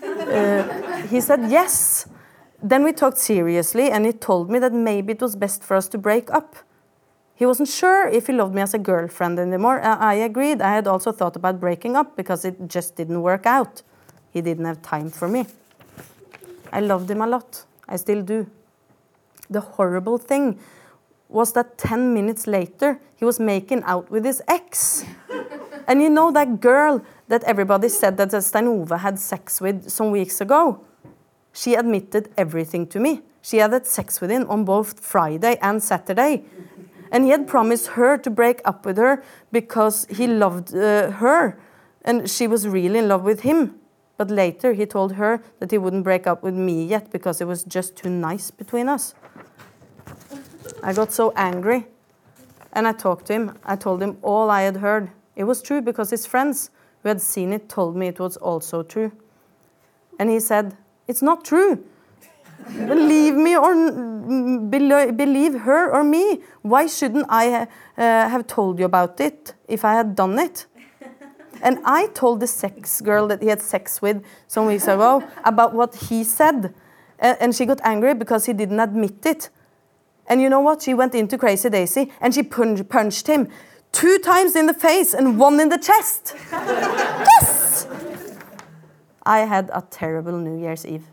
Uh, 0.03 1.01
he 1.07 1.21
said 1.21 1.49
yes. 1.49 2.07
Then 2.61 2.83
we 2.83 2.93
talked 2.93 3.17
seriously, 3.17 3.91
and 3.91 4.05
he 4.05 4.11
told 4.13 4.49
me 4.49 4.59
that 4.59 4.73
maybe 4.73 5.13
it 5.13 5.21
was 5.21 5.35
best 5.35 5.63
for 5.63 5.75
us 5.75 5.87
to 5.89 5.97
break 5.97 6.31
up. 6.31 6.55
He 7.35 7.45
wasn't 7.45 7.67
sure 7.67 8.07
if 8.07 8.27
he 8.27 8.33
loved 8.33 8.55
me 8.55 8.61
as 8.61 8.73
a 8.73 8.79
girlfriend 8.79 9.39
anymore. 9.39 9.81
Uh, 9.81 9.97
I 9.97 10.15
agreed. 10.15 10.61
I 10.61 10.73
had 10.73 10.87
also 10.87 11.11
thought 11.11 11.35
about 11.35 11.59
breaking 11.59 11.95
up 11.95 12.15
because 12.15 12.45
it 12.45 12.55
just 12.67 12.95
didn't 12.95 13.21
work 13.21 13.45
out. 13.45 13.81
He 14.31 14.41
didn't 14.41 14.65
have 14.65 14.81
time 14.81 15.09
for 15.09 15.27
me. 15.27 15.45
I 16.71 16.79
loved 16.79 17.11
him 17.11 17.21
a 17.21 17.27
lot. 17.27 17.65
I 17.87 17.97
still 17.97 18.21
do. 18.21 18.47
The 19.49 19.59
horrible 19.59 20.17
thing 20.17 20.59
was 21.27 21.51
that 21.53 21.77
10 21.77 22.13
minutes 22.13 22.47
later, 22.47 22.99
he 23.17 23.25
was 23.25 23.39
making 23.39 23.83
out 23.83 24.09
with 24.09 24.25
his 24.25 24.41
ex. 24.47 25.05
And 25.87 26.01
you 26.01 26.09
know 26.09 26.31
that 26.31 26.61
girl 26.61 27.05
that 27.27 27.43
everybody 27.43 27.89
said 27.89 28.17
that 28.17 28.31
Stein 28.43 28.87
had 28.87 29.19
sex 29.19 29.61
with 29.61 29.87
some 29.89 30.09
weeks 30.09 30.41
ago? 30.41 30.83
She 31.53 31.75
admitted 31.75 32.29
everything 32.37 32.87
to 32.87 32.99
me. 32.99 33.21
She 33.41 33.57
had 33.57 33.71
had 33.71 33.85
sex 33.85 34.19
with 34.19 34.31
him 34.31 34.49
on 34.49 34.65
both 34.65 34.99
Friday 34.99 35.57
and 35.61 35.83
Saturday. 35.83 36.43
And 37.15 37.23
he 37.23 37.29
had 37.29 37.47
promised 37.47 37.87
her 37.91 38.17
to 38.17 38.29
break 38.29 38.59
up 38.65 38.85
with 38.85 38.97
her 38.97 39.23
because 39.49 40.05
he 40.09 40.27
loved 40.27 40.75
uh, 40.75 41.11
her 41.11 41.57
and 42.03 42.29
she 42.29 42.45
was 42.45 42.67
really 42.67 42.99
in 42.99 43.07
love 43.07 43.23
with 43.23 43.39
him. 43.39 43.75
But 44.17 44.29
later 44.29 44.73
he 44.73 44.85
told 44.85 45.13
her 45.13 45.41
that 45.59 45.71
he 45.71 45.77
wouldn't 45.77 46.03
break 46.03 46.27
up 46.27 46.43
with 46.43 46.55
me 46.55 46.83
yet 46.83 47.11
because 47.11 47.39
it 47.39 47.47
was 47.47 47.63
just 47.63 47.95
too 47.95 48.09
nice 48.09 48.51
between 48.51 48.89
us. 48.89 49.15
I 50.83 50.91
got 50.91 51.13
so 51.13 51.31
angry 51.37 51.87
and 52.73 52.85
I 52.85 52.91
talked 52.91 53.27
to 53.27 53.33
him. 53.33 53.57
I 53.63 53.77
told 53.77 54.03
him 54.03 54.17
all 54.21 54.49
I 54.49 54.63
had 54.63 54.75
heard. 54.75 55.09
It 55.37 55.45
was 55.45 55.61
true 55.61 55.79
because 55.79 56.09
his 56.09 56.25
friends 56.25 56.69
who 57.01 57.07
had 57.07 57.21
seen 57.21 57.53
it 57.53 57.69
told 57.69 57.95
me 57.95 58.07
it 58.07 58.19
was 58.19 58.35
also 58.35 58.83
true. 58.83 59.13
And 60.19 60.29
he 60.29 60.41
said, 60.41 60.75
It's 61.07 61.21
not 61.21 61.45
true. 61.45 61.81
Believe 62.87 63.35
me 63.35 63.55
or 63.55 63.73
believe 64.61 65.61
her 65.61 65.91
or 65.91 66.03
me. 66.03 66.41
Why 66.61 66.87
shouldn't 66.87 67.25
I 67.29 67.61
uh, 67.61 67.67
have 67.97 68.47
told 68.47 68.79
you 68.79 68.85
about 68.85 69.19
it 69.19 69.53
if 69.67 69.85
I 69.85 69.93
had 69.93 70.15
done 70.15 70.39
it? 70.39 70.65
And 71.61 71.79
I 71.85 72.07
told 72.07 72.41
the 72.41 72.47
sex 72.47 73.01
girl 73.01 73.27
that 73.27 73.41
he 73.41 73.47
had 73.47 73.61
sex 73.61 74.01
with 74.01 74.23
some 74.47 74.67
weeks 74.67 74.87
ago 74.87 75.23
about 75.43 75.73
what 75.73 75.95
he 75.95 76.23
said. 76.23 76.73
And 77.19 77.55
she 77.55 77.65
got 77.65 77.79
angry 77.83 78.13
because 78.13 78.45
he 78.45 78.53
didn't 78.53 78.79
admit 78.79 79.25
it. 79.25 79.49
And 80.27 80.41
you 80.41 80.49
know 80.49 80.59
what? 80.59 80.81
She 80.81 80.93
went 80.93 81.15
into 81.15 81.37
Crazy 81.37 81.69
Daisy 81.69 82.11
and 82.19 82.33
she 82.33 82.43
punched 82.43 83.27
him 83.27 83.47
two 83.91 84.17
times 84.19 84.55
in 84.55 84.65
the 84.65 84.73
face 84.73 85.13
and 85.13 85.39
one 85.39 85.59
in 85.59 85.69
the 85.69 85.77
chest. 85.77 86.35
yes! 86.51 87.87
I 89.25 89.39
had 89.39 89.71
a 89.73 89.81
terrible 89.89 90.37
New 90.37 90.59
Year's 90.59 90.85
Eve. 90.85 91.05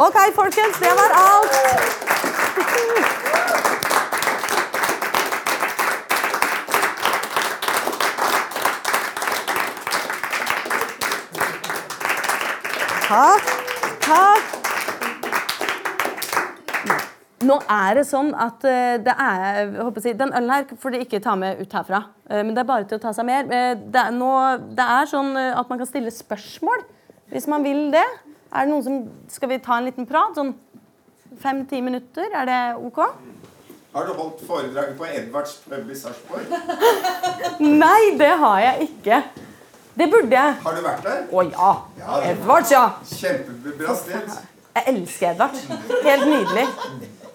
OK, 0.00 0.16
folkens, 0.34 0.76
det 0.78 0.90
var 0.94 1.10
alt. 1.18 1.54
Takk. 13.08 13.48
Takk. 14.04 14.44
Nå 17.42 17.56
er 17.66 17.98
det 17.98 18.04
sånn 18.06 18.30
at 18.38 18.62
eh, 18.68 19.00
det 19.02 19.14
er 19.18 19.72
jeg 19.74 20.14
Den 20.18 20.30
ølen 20.30 20.50
her 20.52 20.70
får 20.78 20.94
de 20.94 21.02
ikke 21.02 21.18
ta 21.24 21.34
med 21.34 21.58
ut 21.58 21.74
herfra. 21.74 22.04
eh, 22.30 22.44
men 22.44 22.54
det 22.54 22.62
er 22.62 22.70
bare 22.70 22.86
til 22.86 23.00
å 23.00 23.02
ta 23.02 23.10
seg 23.16 23.26
mer. 23.26 23.50
Eh, 23.50 23.74
det, 23.74 23.98
er 23.98 24.14
nå, 24.14 24.30
det 24.78 24.88
er 25.00 25.10
sånn 25.10 25.34
at 25.34 25.66
man 25.66 25.82
kan 25.82 25.90
stille 25.90 26.14
spørsmål 26.14 26.86
hvis 27.34 27.50
man 27.50 27.66
vil 27.66 27.88
det. 27.90 28.06
Er 28.52 28.64
det 28.64 28.72
noen 28.72 28.84
som, 28.84 29.00
Skal 29.28 29.52
vi 29.52 29.58
ta 29.64 29.78
en 29.78 29.88
liten 29.88 30.06
prat? 30.08 30.36
Sånn 30.38 30.54
fem-ti 31.42 31.82
minutter? 31.84 32.30
Er 32.32 32.48
det 32.48 32.60
OK? 32.80 33.02
Har 33.92 34.06
du 34.06 34.14
holdt 34.16 34.40
foredraget 34.46 34.96
på 34.98 35.06
Edvards 35.08 35.56
pub 35.64 35.90
i 35.90 35.96
Sarpsborg? 35.96 36.48
Nei, 37.82 38.16
det 38.20 38.32
har 38.40 38.60
jeg 38.64 38.88
ikke. 38.88 39.20
Det 39.98 40.06
burde 40.12 40.34
jeg. 40.34 40.56
Har 40.62 40.76
du 40.76 40.82
vært 40.84 41.06
der? 41.06 41.22
Å 41.32 41.44
ja. 41.48 41.70
Ja, 41.98 42.18
Edvards, 42.30 42.72
ja. 42.72 42.82
Kjempebra 43.10 43.96
sted. 43.98 44.34
Jeg 44.78 44.92
elsker 44.92 45.32
Edvard. 45.32 45.56
Helt 46.04 46.26
nydelig. 46.28 46.66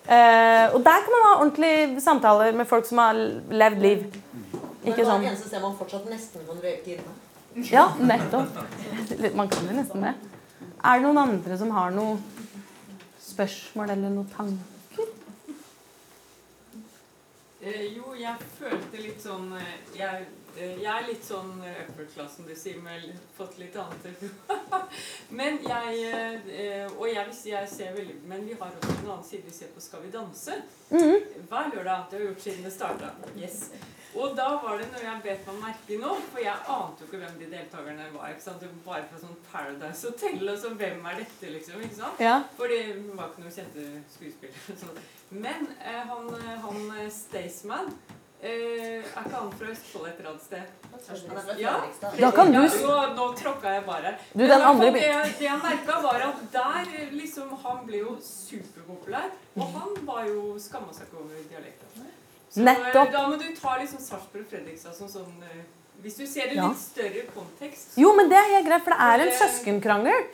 Uh, 0.04 0.76
og 0.76 0.80
der 0.86 1.04
kan 1.04 1.14
man 1.16 1.26
ha 1.26 1.34
ordentlige 1.40 2.02
samtaler 2.04 2.56
med 2.56 2.70
folk 2.70 2.88
som 2.88 3.02
har 3.02 3.20
levd 3.64 3.84
liv. 3.84 4.06
Ikke 4.84 4.96
Men 4.96 4.96
det 4.96 5.04
er 5.08 5.20
det 5.20 5.30
eneste 5.32 5.50
sted 5.50 5.64
man 5.64 5.76
fortsatt 5.80 6.08
nesten 6.12 6.44
kan 6.48 6.60
røyke 6.64 6.98
inne. 6.98 7.18
Ja, 7.72 7.88
nettopp. 8.00 8.62
Man 9.36 9.52
kan 9.52 9.68
jo 9.70 9.76
nesten 9.78 10.04
det. 10.04 10.14
Er 10.84 11.00
det 11.00 11.06
noen 11.06 11.18
andre 11.22 11.56
som 11.56 11.70
har 11.72 11.94
noe 11.96 12.18
spørsmål 13.24 13.94
eller 13.94 14.12
noen 14.12 14.32
tanker? 14.34 14.70
Eh, 17.64 17.86
jo, 17.96 18.10
jeg 18.20 18.48
følte 18.58 19.00
litt 19.00 19.22
sånn 19.24 19.54
eh, 19.56 19.70
Jeg, 19.96 20.26
eh, 20.58 20.74
jeg 20.82 20.90
er 20.92 21.06
litt 21.08 21.24
sånn 21.24 21.54
øppelklassen 21.64 22.44
class, 22.44 22.50
du 22.50 22.60
sier, 22.60 22.82
med 22.84 23.06
fått 23.38 23.56
litt 23.62 23.78
annet 23.80 24.26
Men 25.40 25.62
jeg 25.64 26.02
eh, 26.12 26.92
Og 26.98 27.08
jeg, 27.08 27.32
jeg 27.48 27.72
ser 27.72 27.96
veldig 27.96 28.18
Men 28.28 28.44
vi 28.50 28.60
har 28.60 28.68
også 28.68 28.98
en 28.98 29.08
annen 29.08 29.24
side. 29.24 29.48
Vi 29.48 29.56
ser 29.56 29.72
på 29.72 29.86
Skal 29.86 30.04
vi 30.04 30.12
danse. 30.12 30.60
Mhm. 30.92 31.48
Hver 31.48 31.72
lørdag. 31.78 32.10
Det 32.12 32.20
har 32.20 32.26
vi 32.26 32.32
gjort 32.34 32.44
siden 32.50 32.68
det 32.68 32.76
starta. 32.76 33.16
Yes. 33.40 33.70
Og 34.16 34.36
da 34.38 34.48
var 34.62 34.78
det 34.78 34.88
noe 34.92 35.02
jeg 35.02 35.22
bet 35.24 35.48
meg 35.50 35.60
merke 35.64 35.94
i 35.96 36.00
nå, 36.02 36.14
for 36.30 36.42
jeg 36.44 36.54
ante 36.76 37.02
jo 37.02 37.08
ikke 37.10 37.22
hvem 37.24 37.38
de 37.40 37.48
deltakerne 37.54 38.08
var. 38.14 38.30
ikke 38.34 38.46
sant? 38.46 38.62
Det 38.62 38.70
var 38.70 38.82
Bare 38.88 39.06
fra 39.10 39.22
sånn 39.24 39.38
Paradise 39.50 40.10
Hotel, 40.10 40.44
og 40.54 40.58
så 40.62 40.74
hvem 40.78 41.06
er 41.10 41.22
dette, 41.24 41.52
liksom? 41.56 41.82
ikke 41.82 41.98
sant? 41.98 42.22
Ja. 42.22 42.36
Fordi 42.60 42.80
det 42.94 43.16
var 43.18 43.32
ikke 43.32 43.46
noen 43.46 43.56
kjente 43.58 43.86
skuespillere. 44.14 44.76
Sånn. 44.84 45.00
Men 45.34 45.66
eh, 45.80 46.04
han, 46.12 46.28
eh, 46.38 46.52
han 46.62 46.84
eh, 47.00 47.08
Staysman 47.10 47.88
eh, 48.44 49.00
Er 49.02 49.24
ikke 49.24 49.34
han 49.34 49.54
fra 49.58 49.72
Østfold 49.72 50.10
et 50.12 50.20
eller 50.22 50.30
annet 50.34 50.46
sted? 50.46 50.84
Ja. 51.58 51.74
Da 52.20 52.30
kan 52.36 52.52
du 52.54 52.60
Ja, 52.60 52.68
jo, 52.84 52.98
nå 53.18 53.30
tråkka 53.40 53.72
jeg 53.80 53.86
bare. 53.88 54.14
Du, 54.34 54.44
den 54.44 54.62
andre 54.62 54.92
det, 54.94 55.08
det 55.40 55.48
jeg 55.48 55.64
merka, 55.64 55.98
var 56.06 56.28
at 56.28 56.44
der 56.54 56.92
liksom 57.16 57.56
Han 57.64 57.82
ble 57.88 58.04
jo 58.04 58.18
superpopulær. 58.22 59.32
Og 59.58 59.74
han 59.80 59.98
var 60.06 60.28
jo 60.30 60.54
skamma 60.62 60.94
seg 60.94 61.10
ikke 61.10 61.24
over 61.24 61.42
dialekten. 61.50 61.83
Så 62.54 62.60
eh, 62.62 62.68
Nettopp. 62.68 63.12
da 63.12 63.24
må 63.28 63.38
du 63.42 63.48
ta 63.58 63.78
liksom 63.80 64.00
Sarpsborg 64.04 64.46
og 64.46 64.52
Fredrikstad 64.52 64.94
som 64.98 65.10
sånn 65.10 65.44
eh, 65.48 65.64
Hvis 66.04 66.18
du 66.20 66.26
ser 66.28 66.50
det 66.52 66.58
Ja. 66.60 66.68
litt 66.70 66.78
større 66.82 67.26
kontekst 67.34 67.98
Jo, 67.98 68.14
men 68.14 68.30
det 68.30 68.38
er 68.38 68.50
helt 68.58 68.68
greit, 68.68 68.84
for 68.86 68.94
det 68.94 69.02
er 69.10 69.24
en 69.26 69.36
søskenkrangel. 69.40 70.26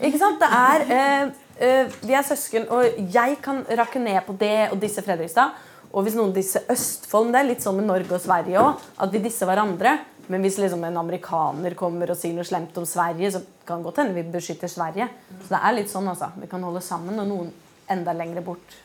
Ikke 0.00 0.18
sant? 0.18 0.40
Det 0.40 0.48
er 0.50 0.84
eh, 0.96 1.32
eh, 1.60 1.98
Vi 2.02 2.14
er 2.16 2.22
søsken, 2.26 2.66
og 2.72 3.12
jeg 3.14 3.36
kan 3.44 3.64
rakke 3.68 4.00
ned 4.02 4.22
på 4.26 4.36
det 4.40 4.70
og 4.72 4.80
disse 4.82 5.02
Fredrikstad. 5.04 5.52
Og 5.92 6.04
hvis 6.06 6.14
noen 6.14 6.32
disser 6.32 6.62
Østfold 6.70 7.32
Det 7.34 7.40
er 7.40 7.48
litt 7.48 7.62
sånn 7.64 7.76
med 7.80 7.88
Norge 7.90 8.14
og 8.14 8.22
Sverige 8.22 8.58
òg. 8.62 8.80
At 8.98 9.10
vi 9.12 9.18
disser 9.18 9.46
hverandre. 9.50 9.98
Men 10.30 10.44
hvis 10.46 10.60
liksom 10.62 10.84
en 10.86 10.96
amerikaner 11.00 11.74
kommer 11.74 12.12
og 12.12 12.16
sier 12.16 12.32
noe 12.36 12.46
slemt 12.46 12.76
om 12.78 12.84
Sverige, 12.86 13.32
så 13.34 13.40
kan 13.66 13.80
det 13.80 13.88
godt 13.88 13.96
hende 13.98 14.14
vi 14.14 14.22
beskytter 14.30 14.70
Sverige. 14.70 15.08
Så 15.42 15.48
det 15.50 15.58
er 15.58 15.74
litt 15.74 15.90
sånn, 15.90 16.06
altså. 16.06 16.28
Vi 16.38 16.46
kan 16.46 16.62
holde 16.62 16.80
sammen 16.86 17.16
når 17.18 17.26
noen 17.26 17.48
enda 17.90 18.14
lenger 18.14 18.44
bort 18.46 18.76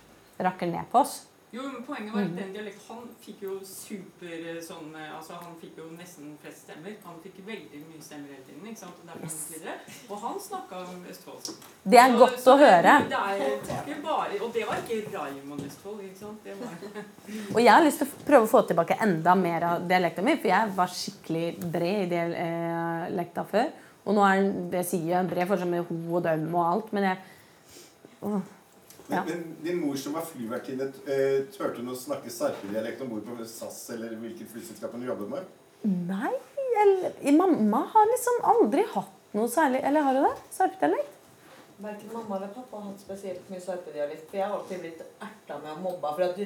rakker 0.42 0.66
ned 0.72 0.90
på 0.92 1.04
oss. 1.04 1.20
Jo, 1.56 1.62
men 1.72 1.84
Poenget 1.88 2.12
var 2.14 2.22
at 2.26 2.32
Mhm. 2.32 2.38
den 2.42 2.52
dialekten 2.56 2.84
Han 2.90 3.04
fikk 3.24 3.42
jo 3.46 3.54
super 3.64 4.34
eh, 4.52 4.58
sånn 4.66 4.90
eh, 5.00 5.12
Altså 5.16 5.38
Han 5.40 5.54
fikk 5.62 5.78
jo 5.80 5.86
nesten 5.96 6.34
flest 6.42 6.66
stemmer. 6.66 6.96
Han 7.06 7.20
fikk 7.24 7.38
veldig 7.48 7.80
mye 7.88 8.02
stemmer 8.04 8.28
hele 8.34 8.44
tiden. 8.48 8.66
ikke 8.68 8.82
sant? 8.82 8.98
Yes. 9.24 9.38
og 10.10 10.18
han 10.26 10.40
snakka 10.40 10.82
om 10.84 11.06
Østfold. 11.10 11.50
Det 11.86 12.00
er 12.02 12.18
godt 12.20 12.44
å 12.52 12.58
det, 12.58 12.66
høre. 12.66 12.94
Det 13.10 13.94
er 13.96 14.02
bare, 14.04 14.42
og 14.42 14.54
det 14.54 14.66
var 14.68 14.82
ikke 14.84 15.00
Raymond 15.16 15.62
Østfold. 15.70 16.02
ikke 16.04 16.20
sant? 16.20 16.44
Det 16.44 16.54
var 16.60 17.56
Og 17.56 17.62
jeg 17.64 17.72
har 17.74 17.84
lyst 17.86 17.98
til 18.04 18.08
å 18.08 18.26
prøve 18.28 18.44
å 18.44 18.52
få 18.52 18.62
tilbake 18.68 18.98
enda 19.02 19.36
mer 19.36 19.64
av 19.64 19.88
dialekta 19.88 20.22
mi, 20.24 20.36
for 20.36 20.48
jeg 20.52 20.76
var 20.76 20.88
skikkelig 20.88 21.48
bred 21.72 22.04
i 22.04 22.10
dialekta 22.16 23.46
før. 23.48 23.72
Og 24.06 24.14
nå 24.16 24.22
er 24.28 24.42
den, 24.42 24.70
det 24.70 24.84
sier 24.86 25.08
jeg 25.16 25.30
bred 25.32 25.48
fortsatt 25.50 25.68
med 25.72 25.86
ho 25.88 26.18
og 26.18 26.24
døm 26.28 26.54
og 26.56 26.66
alt, 26.74 26.92
men 26.94 27.04
jeg 27.04 27.18
åh, 28.22 28.42
Men, 29.08 29.20
men 29.28 29.56
din 29.62 29.78
mor 29.82 29.96
som 29.96 30.14
var 30.18 30.22
flyvertinne, 30.26 30.84
eh, 31.06 31.44
turte 31.54 31.78
hun 31.78 31.90
å 31.94 31.98
snakke 31.98 32.30
sarpedialekt 32.34 33.02
om 33.06 33.10
bord 33.14 33.26
på 33.28 33.46
SAS 33.46 33.84
eller 33.94 34.16
hvilket 34.18 34.50
flyselskap 34.50 34.92
hun 34.98 35.06
jobber 35.06 35.28
med? 35.36 35.44
Nei, 35.86 36.34
eller, 36.82 37.14
mamma 37.38 37.84
har 37.94 38.06
liksom 38.10 38.36
aldri 38.54 38.84
hatt 38.96 39.12
noe 39.36 39.48
særlig 39.52 39.80
Eller 39.86 40.02
har 40.02 40.14
hun 40.18 40.24
det? 40.26 40.36
Sarpedialekt? 40.56 41.12
Verken 41.78 42.10
mamma 42.14 42.36
eller 42.38 42.48
pappa 42.56 42.78
har 42.80 42.84
hatt 42.88 43.00
spesielt 43.04 43.50
mye 43.52 43.60
sarpedialekt. 43.62 44.30
For 44.32 44.38
jeg 44.40 44.48
har 44.48 44.56
alltid 44.58 44.80
blitt 44.80 45.02
erta 45.04 45.58
med 45.60 45.72
og 45.76 45.80
mobba 45.84 46.14
for 46.16 46.24
at 46.26 46.36
du 46.40 46.46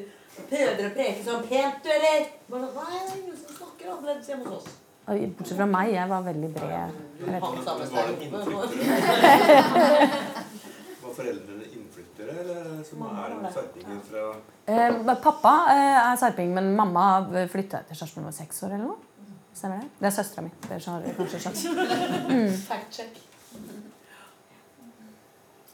prøver 0.50 0.86
å 0.88 0.96
preke 0.98 1.22
sånn 1.24 1.44
pent, 1.48 1.84
du, 1.86 1.90
eller? 1.96 2.20
Bare 2.50 2.68
sånn, 2.74 2.80
Nei, 2.80 3.00
det 3.00 3.12
er 3.14 3.18
ingen 3.22 3.38
som 3.44 3.52
snakker 3.60 3.86
annerledes 3.94 4.28
hjemme 4.34 4.46
hos 4.50 4.56
oss. 4.58 4.70
Bortsett 5.10 5.58
fra 5.58 5.66
meg, 5.70 5.88
jeg 5.94 6.08
var 6.10 6.22
veldig 6.26 6.50
bred. 6.54 6.70
Ja, 6.70 6.88
ja. 7.34 7.40
Samme 7.66 7.86
Var 7.94 8.06
det. 8.10 8.16
Var 11.04 11.14
foreldrene 11.16 11.66
innflyttere, 12.00 12.40
eller 12.44 12.84
som 12.88 13.02
er 13.02 13.36
det 13.36 13.54
sarpinger 13.54 14.02
fra 14.10 14.26
Eh, 14.70 15.16
pappa 15.24 15.54
eh, 15.74 16.12
er 16.12 16.16
sarping, 16.22 16.54
men 16.54 16.76
mamma 16.76 17.26
flytta 17.50 17.80
til 17.88 17.98
Sarpsborg 17.98 18.22
da 18.22 18.28
hun 18.28 18.30
var 18.30 18.36
seks 18.38 18.64
år. 18.64 18.74
eller 18.76 18.86
noe. 18.86 18.98
Stemmer 19.54 19.80
det? 19.82 19.90
Det 20.00 20.06
er 20.06 20.14
søstera 20.14 20.44
mi. 20.46 20.52
Kanskje 21.18 21.40
skjønt. 21.40 21.64
Mm. 22.30 22.54
Fact 22.68 22.94
check. 22.94 23.18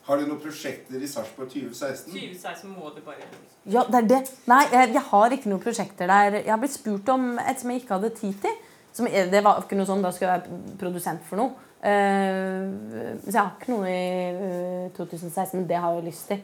Har 0.06 0.18
du 0.18 0.28
noen 0.30 0.40
prosjekter 0.40 1.02
i 1.02 1.08
Sarpsborg 1.10 1.50
2016? 1.50 2.14
2016 2.14 2.70
må 2.72 2.92
det 2.96 3.04
bare 3.04 3.26
Ja, 3.66 3.84
det 3.84 3.96
er 4.04 4.08
det. 4.08 4.32
Nei, 4.48 4.64
jeg, 4.72 4.94
jeg 4.94 5.02
har 5.02 5.36
ikke 5.36 5.50
noen 5.50 5.64
prosjekter 5.64 6.08
der. 6.08 6.40
Jeg 6.40 6.52
har 6.54 6.62
blitt 6.62 6.78
spurt 6.78 7.10
om 7.10 7.40
et 7.42 7.60
som 7.60 7.72
jeg 7.74 7.82
ikke 7.82 7.98
hadde 7.98 8.14
tid 8.16 8.36
til. 8.42 8.60
Som, 8.94 9.10
det 9.12 9.44
var 9.44 9.60
ikke 9.64 9.76
noe 9.76 9.90
sånn, 9.90 10.06
Da 10.06 10.12
skulle 10.16 10.32
jeg 10.38 10.46
være 10.46 10.78
produsent 10.80 11.26
for 11.28 11.42
noe. 11.42 11.65
Eh, 11.86 13.20
så 13.22 13.30
jeg 13.30 13.38
har 13.38 13.52
ikke 13.60 13.76
noe 13.76 13.90
i 13.92 13.94
eh, 14.34 14.86
2016, 14.98 15.60
men 15.60 15.68
det 15.70 15.78
har 15.78 15.94
jeg 16.00 16.08
lyst 16.08 16.32
til. 16.32 16.40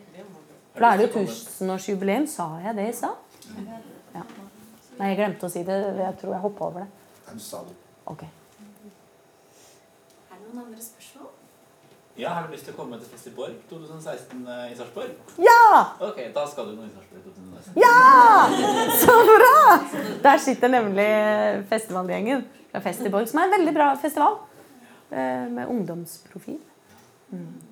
For 0.76 0.86
da 0.86 0.92
er 0.94 1.02
det 1.02 1.08
jo 1.08 1.24
tusenårsjubileum. 1.26 2.28
Sa 2.30 2.46
jeg 2.62 2.78
det 2.78 2.86
i 2.92 2.96
stad? 2.96 3.16
Ja. 4.14 4.22
Nei, 5.00 5.08
jeg 5.10 5.18
glemte 5.18 5.48
å 5.48 5.52
si 5.52 5.64
det. 5.66 5.78
Jeg 5.98 6.18
tror 6.22 6.36
jeg 6.36 6.44
hoppa 6.46 6.68
over 6.70 6.86
det. 6.86 6.90
Nei, 7.26 7.34
du 7.40 7.44
sa 7.44 7.64
det. 7.66 7.74
Ok. 8.12 8.22
Er 10.30 10.38
det 10.38 10.44
noen 10.52 10.62
andre 10.68 10.84
spørsmål? 10.86 11.32
Ja, 12.20 12.36
Har 12.36 12.46
du 12.46 12.54
lyst 12.54 12.68
til 12.68 12.76
å 12.76 12.78
komme 12.78 13.00
til 13.00 13.08
Festiborg 13.10 13.56
2016 13.70 14.42
i 14.70 14.76
Sarpsborg? 14.78 15.14
Ja! 15.42 15.62
Ok, 16.04 16.20
da 16.36 16.44
skal 16.52 16.70
du 16.70 16.76
nå 16.76 16.86
i 16.86 16.92
Sarpsborg 16.92 17.24
2016. 17.32 17.82
Ja! 17.82 17.98
Så 19.02 19.16
bra! 19.32 19.58
Der 20.28 20.42
sitter 20.44 20.70
nemlig 20.76 21.10
festivalgjengen 21.72 22.44
fra 22.70 22.84
Festiborg, 22.84 23.26
som 23.32 23.42
er 23.42 23.50
en 23.50 23.56
veldig 23.58 23.74
bra 23.80 23.88
festival. 24.04 24.38
Eh, 25.12 25.46
Med 25.52 25.68
ungdomsprofil. 25.68 26.60
Mm. 27.30 27.72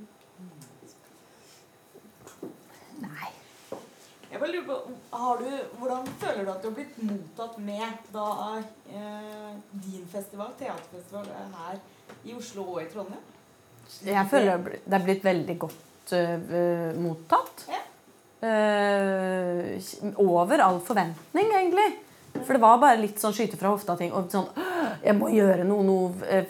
Jeg 4.29 4.39
bare 4.39 4.51
lurer 4.53 4.67
på, 4.67 4.91
har 5.17 5.39
du, 5.41 5.47
Hvordan 5.79 6.05
føler 6.21 6.45
du 6.45 6.51
at 6.51 6.61
du 6.61 6.67
har 6.69 6.75
blitt 6.77 6.97
mottatt 7.01 7.57
med 7.65 8.11
da 8.13 8.27
eh, 8.61 9.55
din 9.73 10.05
festival, 10.11 10.53
teaterfestival, 10.59 11.25
er 11.33 11.49
her 11.57 11.79
i 12.23 12.35
Oslo 12.37 12.67
og 12.75 12.83
i 12.83 12.87
Trondheim? 12.93 13.25
Jeg 14.05 14.27
føler 14.29 14.67
det 14.85 14.95
er 14.95 15.03
blitt 15.03 15.25
veldig 15.25 15.55
godt 15.59 16.13
uh, 16.13 16.93
mottatt. 17.01 17.65
Eh, 18.39 19.75
over 20.21 20.61
all 20.63 20.79
forventning, 20.85 21.49
egentlig. 21.57 21.89
For 22.37 22.53
det 22.53 22.61
var 22.63 22.77
bare 22.79 23.01
litt 23.01 23.19
sånn 23.19 23.33
skyte 23.35 23.57
fra 23.59 23.73
hofta-ting. 23.73 24.13
Og 24.15 24.29
sånn 24.31 24.47
Jeg 25.03 25.17
må 25.17 25.33
gjøre 25.33 25.65
noe, 25.67 25.83
noe 25.83 26.43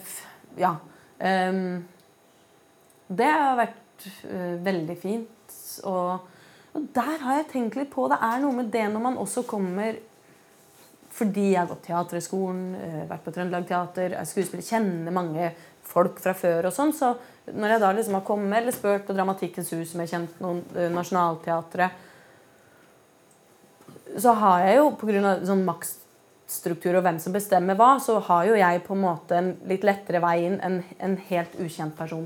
Ja. 0.59 0.75
Um, 1.19 1.87
det 3.09 3.29
har 3.31 3.57
vært 3.59 4.05
uh, 4.27 4.59
veldig 4.65 4.97
fint. 4.99 5.55
Og, 5.87 6.27
og 6.75 6.85
der 6.95 7.17
har 7.23 7.39
jeg 7.39 7.49
tenkt 7.53 7.79
litt 7.79 7.91
på 7.93 8.07
Det 8.11 8.19
er 8.23 8.41
noe 8.43 8.55
med 8.55 8.71
det 8.73 8.85
når 8.91 9.05
man 9.09 9.19
også 9.21 9.45
kommer 9.47 9.97
fordi 11.19 11.49
jeg 11.49 11.57
har 11.57 11.67
gått 11.67 11.81
Teaterhøgskolen, 11.87 12.67
uh, 12.79 12.99
vært 13.09 13.25
på 13.25 13.33
Trøndelag 13.35 13.65
Teater, 13.67 14.13
er 14.15 14.27
skuespiller, 14.29 14.63
kjenner 14.63 15.15
mange 15.15 15.49
folk 15.89 16.19
fra 16.21 16.35
før 16.37 16.69
og 16.69 16.75
sånn. 16.75 16.93
Så 16.95 17.13
når 17.49 17.73
jeg 17.73 17.83
da 17.83 17.89
liksom 17.97 18.19
har 18.19 18.27
kommet 18.27 18.59
eller 18.61 18.75
spurt 18.75 19.07
på 19.07 19.15
Dramatikkens 19.17 19.73
hus, 19.73 19.89
som 19.91 20.03
jeg 20.03 20.13
kjent 20.13 20.39
noen 20.43 20.61
uh, 20.77 20.85
Nationaltheatret, 20.93 22.05
så 24.19 24.33
har 24.33 24.63
jeg 24.65 24.79
jo 24.79 24.91
pga. 24.97 25.33
sånn 25.45 25.65
maktstruktur 26.49 26.97
og 26.97 27.03
hvem 27.05 27.19
som 27.21 27.33
bestemmer 27.33 27.77
hva, 27.77 27.99
så 28.01 28.17
har 28.25 28.47
jo 28.47 28.55
jeg 28.57 28.81
på 28.81 28.95
en 28.95 29.03
måte 29.03 29.37
en 29.37 29.51
litt 29.69 29.83
lettere 29.85 30.21
vei 30.23 30.47
inn 30.47 30.57
enn 30.65 30.79
en 30.97 31.15
helt 31.29 31.53
ukjent 31.61 31.95
person 31.95 32.25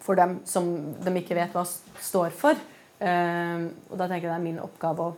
for 0.00 0.16
dem 0.16 0.38
som 0.46 0.94
de 1.02 1.12
ikke 1.18 1.36
vet 1.36 1.52
hva 1.52 1.66
står 1.66 2.30
for. 2.32 2.56
Eh, 2.98 3.66
og 3.90 3.98
da 3.98 4.06
tenker 4.06 4.28
jeg 4.28 4.30
det 4.30 4.38
er 4.38 4.44
min 4.44 4.62
oppgave 4.62 5.04
å 5.04 5.16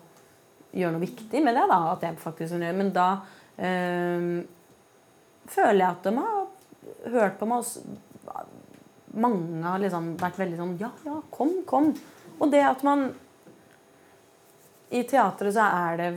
gjøre 0.73 0.97
noe 0.97 1.05
viktig 1.05 1.43
med 1.45 1.55
det. 1.55 1.67
da, 1.69 1.79
at 1.93 2.03
jeg 2.03 2.19
faktisk 2.19 2.57
gjør 2.57 2.75
Men 2.75 2.91
da 2.97 3.09
eh, 3.55 4.43
føler 5.47 5.79
jeg 5.79 5.91
at 5.93 6.09
de 6.09 6.15
har 6.19 7.13
hørt 7.15 7.39
på 7.39 7.47
meg. 7.47 7.71
Mange 9.15 9.63
har 9.63 9.79
liksom 9.79 10.17
vært 10.19 10.41
veldig 10.41 10.59
sånn 10.59 10.77
Ja, 10.81 10.91
ja, 11.07 11.21
kom, 11.31 11.61
kom. 11.69 11.93
Og 12.41 12.51
det 12.51 12.65
at 12.67 12.83
man 12.83 13.13
I 14.89 15.03
teatret 15.05 15.53
så 15.53 15.67
er 15.69 15.99
det 16.01 16.09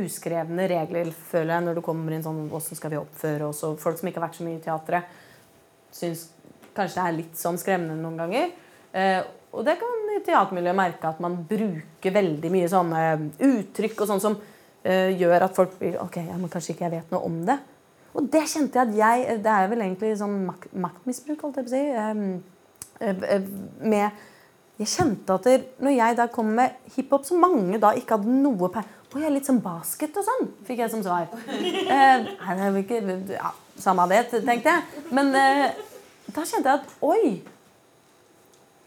uskrevne 0.00 0.66
regler, 0.70 1.12
føler 1.30 1.54
jeg, 1.54 1.64
når 1.66 1.78
du 1.78 1.82
kommer 1.86 2.14
inn 2.16 2.24
sånn 2.24 2.48
Åssen 2.56 2.78
skal 2.78 2.90
vi 2.90 2.98
oppføre 2.98 3.46
oss? 3.52 3.62
Og 3.68 3.78
folk 3.78 4.00
som 4.00 4.10
ikke 4.10 4.18
har 4.18 4.26
vært 4.26 4.38
så 4.40 4.46
mye 4.46 4.58
i 4.58 4.64
teatret, 4.64 5.18
syns 5.94 6.24
kanskje 6.74 6.96
det 6.96 7.04
er 7.04 7.18
litt 7.18 7.38
sånn 7.38 7.58
skremmende 7.60 7.98
noen 8.02 8.18
ganger. 8.18 8.50
Eh, 8.90 9.20
og 9.54 9.66
det 9.66 9.76
kan 9.80 10.10
i 10.14 10.22
teatermiljøet 10.26 10.78
merke 10.78 11.10
at 11.10 11.20
man 11.22 11.36
bruker 11.46 12.14
veldig 12.14 12.50
mye 12.54 12.70
sånne 12.70 13.02
uttrykk 13.46 14.02
og 14.02 14.10
sånn 14.10 14.22
som 14.22 14.36
eh, 14.82 15.10
gjør 15.18 15.46
at 15.46 15.54
folk 15.56 15.76
blir 15.78 15.98
Ok, 16.02 16.20
ja, 16.22 16.38
men 16.38 16.50
kanskje 16.50 16.74
ikke 16.74 16.86
jeg 16.88 16.96
vet 16.98 17.14
noe 17.14 17.22
om 17.26 17.40
det. 17.46 17.58
Og 18.18 18.26
det 18.30 18.42
kjente 18.50 18.78
jeg 18.78 18.88
at 18.88 18.96
jeg 18.98 19.38
Det 19.44 19.52
er 19.54 19.70
vel 19.70 19.84
egentlig 19.84 20.16
sånn 20.18 20.40
mak 20.48 20.66
maktmisbruk, 20.74 21.46
holdt 21.46 21.60
jeg 21.60 21.68
på 21.68 21.70
å 21.70 21.76
si. 21.76 21.84
eh, 22.02 23.06
eh, 23.06 23.24
eh, 23.36 23.48
med 23.94 24.26
Jeg 24.80 24.88
kjente 24.88 25.34
at 25.36 25.46
når 25.84 25.92
jeg 25.92 26.16
da 26.16 26.24
kom 26.32 26.54
med 26.56 26.78
hiphop, 26.94 27.26
så 27.28 27.36
mange 27.36 27.76
da 27.80 27.92
ikke 27.96 28.16
hadde 28.16 28.32
noe 28.40 28.70
pe... 28.72 28.80
Å, 29.10 29.18
jeg 29.18 29.26
er 29.26 29.34
litt 29.34 29.48
sånn 29.48 29.60
basket 29.60 30.14
og 30.16 30.24
sånn, 30.24 30.46
fikk 30.64 30.84
jeg 30.84 30.92
som 30.92 31.02
svar. 31.04 31.28
Eh, 31.90 32.26
nei, 32.30 32.54
det 32.56 32.64
er 32.64 32.76
ikke 32.78 33.00
ja, 33.34 33.50
Samme 33.80 34.06
det, 34.08 34.22
tenkte 34.32 34.72
jeg. 34.72 35.06
Men 35.16 35.32
eh, 35.36 35.80
da 36.30 36.44
kjente 36.46 36.70
jeg 36.70 36.78
at 36.78 36.92
oi, 37.04 37.32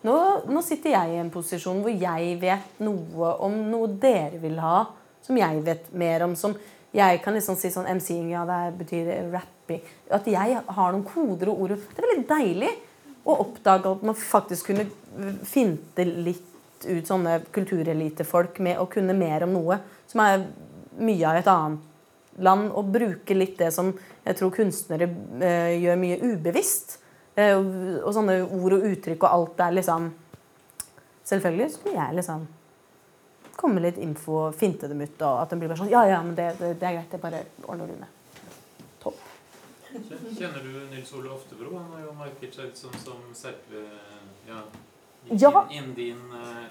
nå, 0.08 0.16
nå 0.50 0.64
sitter 0.66 0.96
jeg 0.96 1.14
i 1.14 1.20
en 1.22 1.32
posisjon 1.34 1.84
hvor 1.84 1.94
jeg 1.94 2.38
vet 2.42 2.82
noe 2.84 3.34
om 3.46 3.60
noe 3.70 3.92
dere 4.02 4.40
vil 4.42 4.58
ha, 4.64 4.86
som 5.24 5.38
jeg 5.38 5.62
vet 5.68 5.92
mer 6.00 6.26
om. 6.26 6.34
Som 6.40 6.56
jeg 6.94 7.22
kan 7.22 7.38
liksom 7.38 7.60
si 7.60 7.70
sånn 7.74 7.92
MC-ing, 8.00 8.34
ja, 8.34 8.48
det 8.50 8.64
betyr 8.82 9.14
rapping. 9.34 9.86
At 10.14 10.26
jeg 10.30 10.58
har 10.58 10.96
noen 10.96 11.06
koder 11.06 11.54
og 11.54 11.68
ord. 11.68 11.78
Det 11.94 12.02
er 12.02 12.10
veldig 12.16 12.28
deilig 12.34 12.74
å 13.24 13.38
oppdage 13.46 13.94
at 13.94 14.04
man 14.06 14.18
faktisk 14.20 14.72
kunne 14.72 14.90
finte 15.48 16.06
litt 16.06 16.50
ut 16.84 17.08
sånne 17.08 17.40
kulturelitefolk 17.56 18.60
med 18.64 18.80
å 18.82 18.90
kunne 18.92 19.16
mer 19.16 19.46
om 19.46 19.54
noe 19.56 19.80
som 20.10 20.24
er 20.24 20.46
mye 21.00 21.30
av 21.30 21.40
et 21.40 21.50
annet 21.50 22.42
land, 22.44 22.72
og 22.74 22.90
bruke 22.94 23.36
litt 23.38 23.60
det 23.60 23.70
som 23.74 23.92
jeg 24.24 24.38
tror 24.40 24.54
kunstnere 24.56 25.08
eh, 25.44 25.76
gjør 25.84 26.00
mye 26.02 26.18
ubevisst. 26.24 26.98
Eh, 27.36 27.54
og, 27.58 28.10
sånne 28.16 28.40
ord 28.44 28.78
og 28.78 28.88
uttrykk 28.90 29.26
og 29.26 29.32
alt 29.32 29.64
er 29.66 29.80
liksom 29.80 30.12
Selvfølgelig 31.24 31.70
skulle 31.72 31.96
jeg 31.96 32.16
liksom 32.18 32.42
komme 33.56 33.80
litt 33.80 33.96
info 34.04 34.34
og 34.50 34.58
finte 34.60 34.90
dem 34.92 35.00
ut, 35.06 35.22
og 35.24 35.38
at 35.40 35.54
de 35.54 35.58
blir 35.62 35.70
bare 35.72 35.80
sånn 35.80 35.92
Ja, 35.94 36.02
ja, 36.10 36.18
men 36.26 36.36
det, 36.36 36.50
det, 36.60 36.74
det 36.82 36.88
er 36.90 36.98
greit. 36.98 37.14
Det 37.14 37.20
bare 37.24 37.40
ordner 37.64 37.88
du 37.88 37.94
med. 38.02 38.50
Topp. 39.00 39.22
Kjenner 39.94 40.60
du 40.60 40.74
Nils 40.92 41.14
Ole 41.16 41.32
Oftebro? 41.32 41.72
Han 41.78 41.94
har 41.96 42.04
jo 42.04 42.16
markert 42.18 42.58
seg 42.58 42.74
ut 42.74 42.82
som, 42.82 42.98
som 43.06 43.24
Serpe 43.38 43.86
ja, 44.50 44.60
Ja. 45.32 45.66
innen 45.72 45.94
din 45.96 46.18
eh, 46.36 46.64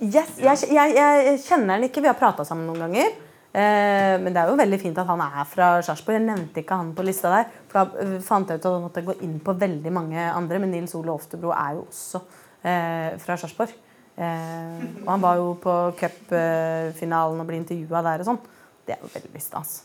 Yes, 0.00 0.38
jeg, 0.40 0.70
jeg, 0.72 0.94
jeg 0.96 1.40
kjenner 1.44 1.76
han 1.76 1.84
ikke. 1.84 2.00
Vi 2.00 2.08
har 2.08 2.16
prata 2.16 2.44
sammen 2.48 2.70
noen 2.70 2.86
ganger. 2.86 3.10
Eh, 3.52 4.14
men 4.22 4.32
det 4.32 4.40
er 4.40 4.48
jo 4.48 4.56
veldig 4.56 4.78
fint 4.80 4.98
at 5.02 5.08
han 5.10 5.20
er 5.20 5.44
fra 5.50 5.66
Sarpsborg. 5.84 6.16
Jeg 6.16 6.24
nevnte 6.24 6.62
ikke 6.62 6.78
han 6.80 6.94
på 6.96 7.04
lista 7.04 7.32
der. 7.34 7.50
For 7.68 7.82
da 7.82 8.04
eh, 8.06 8.14
fant 8.24 8.48
jeg 8.48 8.62
ut 8.62 8.64
at 8.64 8.72
han 8.72 8.86
måtte 8.86 9.04
gå 9.04 9.18
inn 9.26 9.36
på 9.44 9.52
veldig 9.60 9.92
mange 9.92 10.24
andre. 10.32 10.60
Men 10.62 10.72
Nils 10.72 10.94
Ole 10.96 11.12
Oftebro 11.12 11.52
er 11.52 11.76
jo 11.76 11.84
også 11.84 12.22
eh, 12.64 13.18
fra 13.20 13.36
Sarpsborg. 13.42 13.74
Eh, 14.16 14.86
og 15.02 15.10
han 15.12 15.26
var 15.26 15.40
jo 15.40 15.50
på 15.60 15.76
cupfinalen 16.00 17.42
og 17.44 17.50
ble 17.50 17.60
intervjua 17.60 18.02
der 18.06 18.24
og 18.24 18.30
sånn. 18.30 18.40
Det 18.86 18.96
er 18.96 19.04
jo 19.04 19.12
veldig 19.18 19.44
stas. 19.44 19.82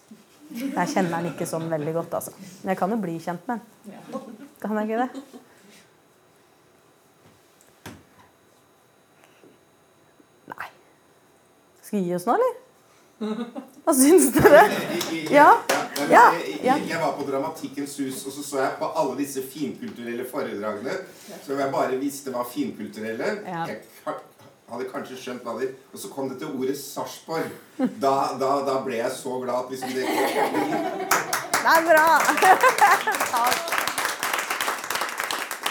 Jeg 0.56 0.94
kjenner 0.94 1.18
han 1.18 1.28
ikke 1.34 1.48
sånn 1.50 1.68
veldig 1.72 1.92
godt, 1.98 2.16
altså. 2.22 2.32
Men 2.62 2.72
jeg 2.72 2.80
kan 2.80 2.94
jo 2.96 3.02
bli 3.04 3.18
kjent 3.20 3.48
med 3.50 3.60
han. 3.60 4.24
Kan 4.64 4.80
jeg 4.80 4.94
ikke 4.94 5.08
det? 5.10 5.44
Skal 11.96 12.04
gi 12.04 12.16
oss 12.16 12.26
nå, 12.28 12.34
eller? 12.36 12.56
Hva 13.86 13.94
syns 13.96 14.26
dere? 14.36 14.64
Ja? 15.32 15.46
Ja, 16.12 16.24
jeg 16.44 16.98
var 17.00 17.14
på 17.16 17.24
Dramatikkens 17.24 17.94
hus, 18.02 18.26
og 18.28 18.36
så 18.36 18.44
så 18.44 18.60
jeg 18.60 18.74
på 18.82 18.90
alle 19.00 19.16
disse 19.22 19.40
finkulturelle 19.48 20.26
foredragene 20.28 20.98
som 21.46 21.56
jeg 21.56 21.72
bare 21.72 22.02
visste 22.02 22.34
var 22.36 22.50
finkulturelle. 22.52 23.30
Jeg 23.48 23.80
hadde 24.74 24.90
kanskje 24.92 25.22
skjønt 25.22 25.48
hva 25.48 25.56
det 25.62 25.72
Og 25.94 26.02
så 26.02 26.12
kom 26.12 26.28
det 26.28 26.42
til 26.42 26.52
ordet 26.52 26.76
Sarpsborg. 26.82 27.48
Da, 27.80 28.14
da, 28.42 28.52
da 28.68 28.80
ble 28.84 29.00
jeg 29.00 29.16
så 29.16 29.40
glad 29.40 29.64
at 29.64 29.72
liksom 29.72 29.96
det 29.96 30.04
Det 31.56 31.76
er 31.80 31.92
bra! 31.94 32.08
Takk. 33.32 33.92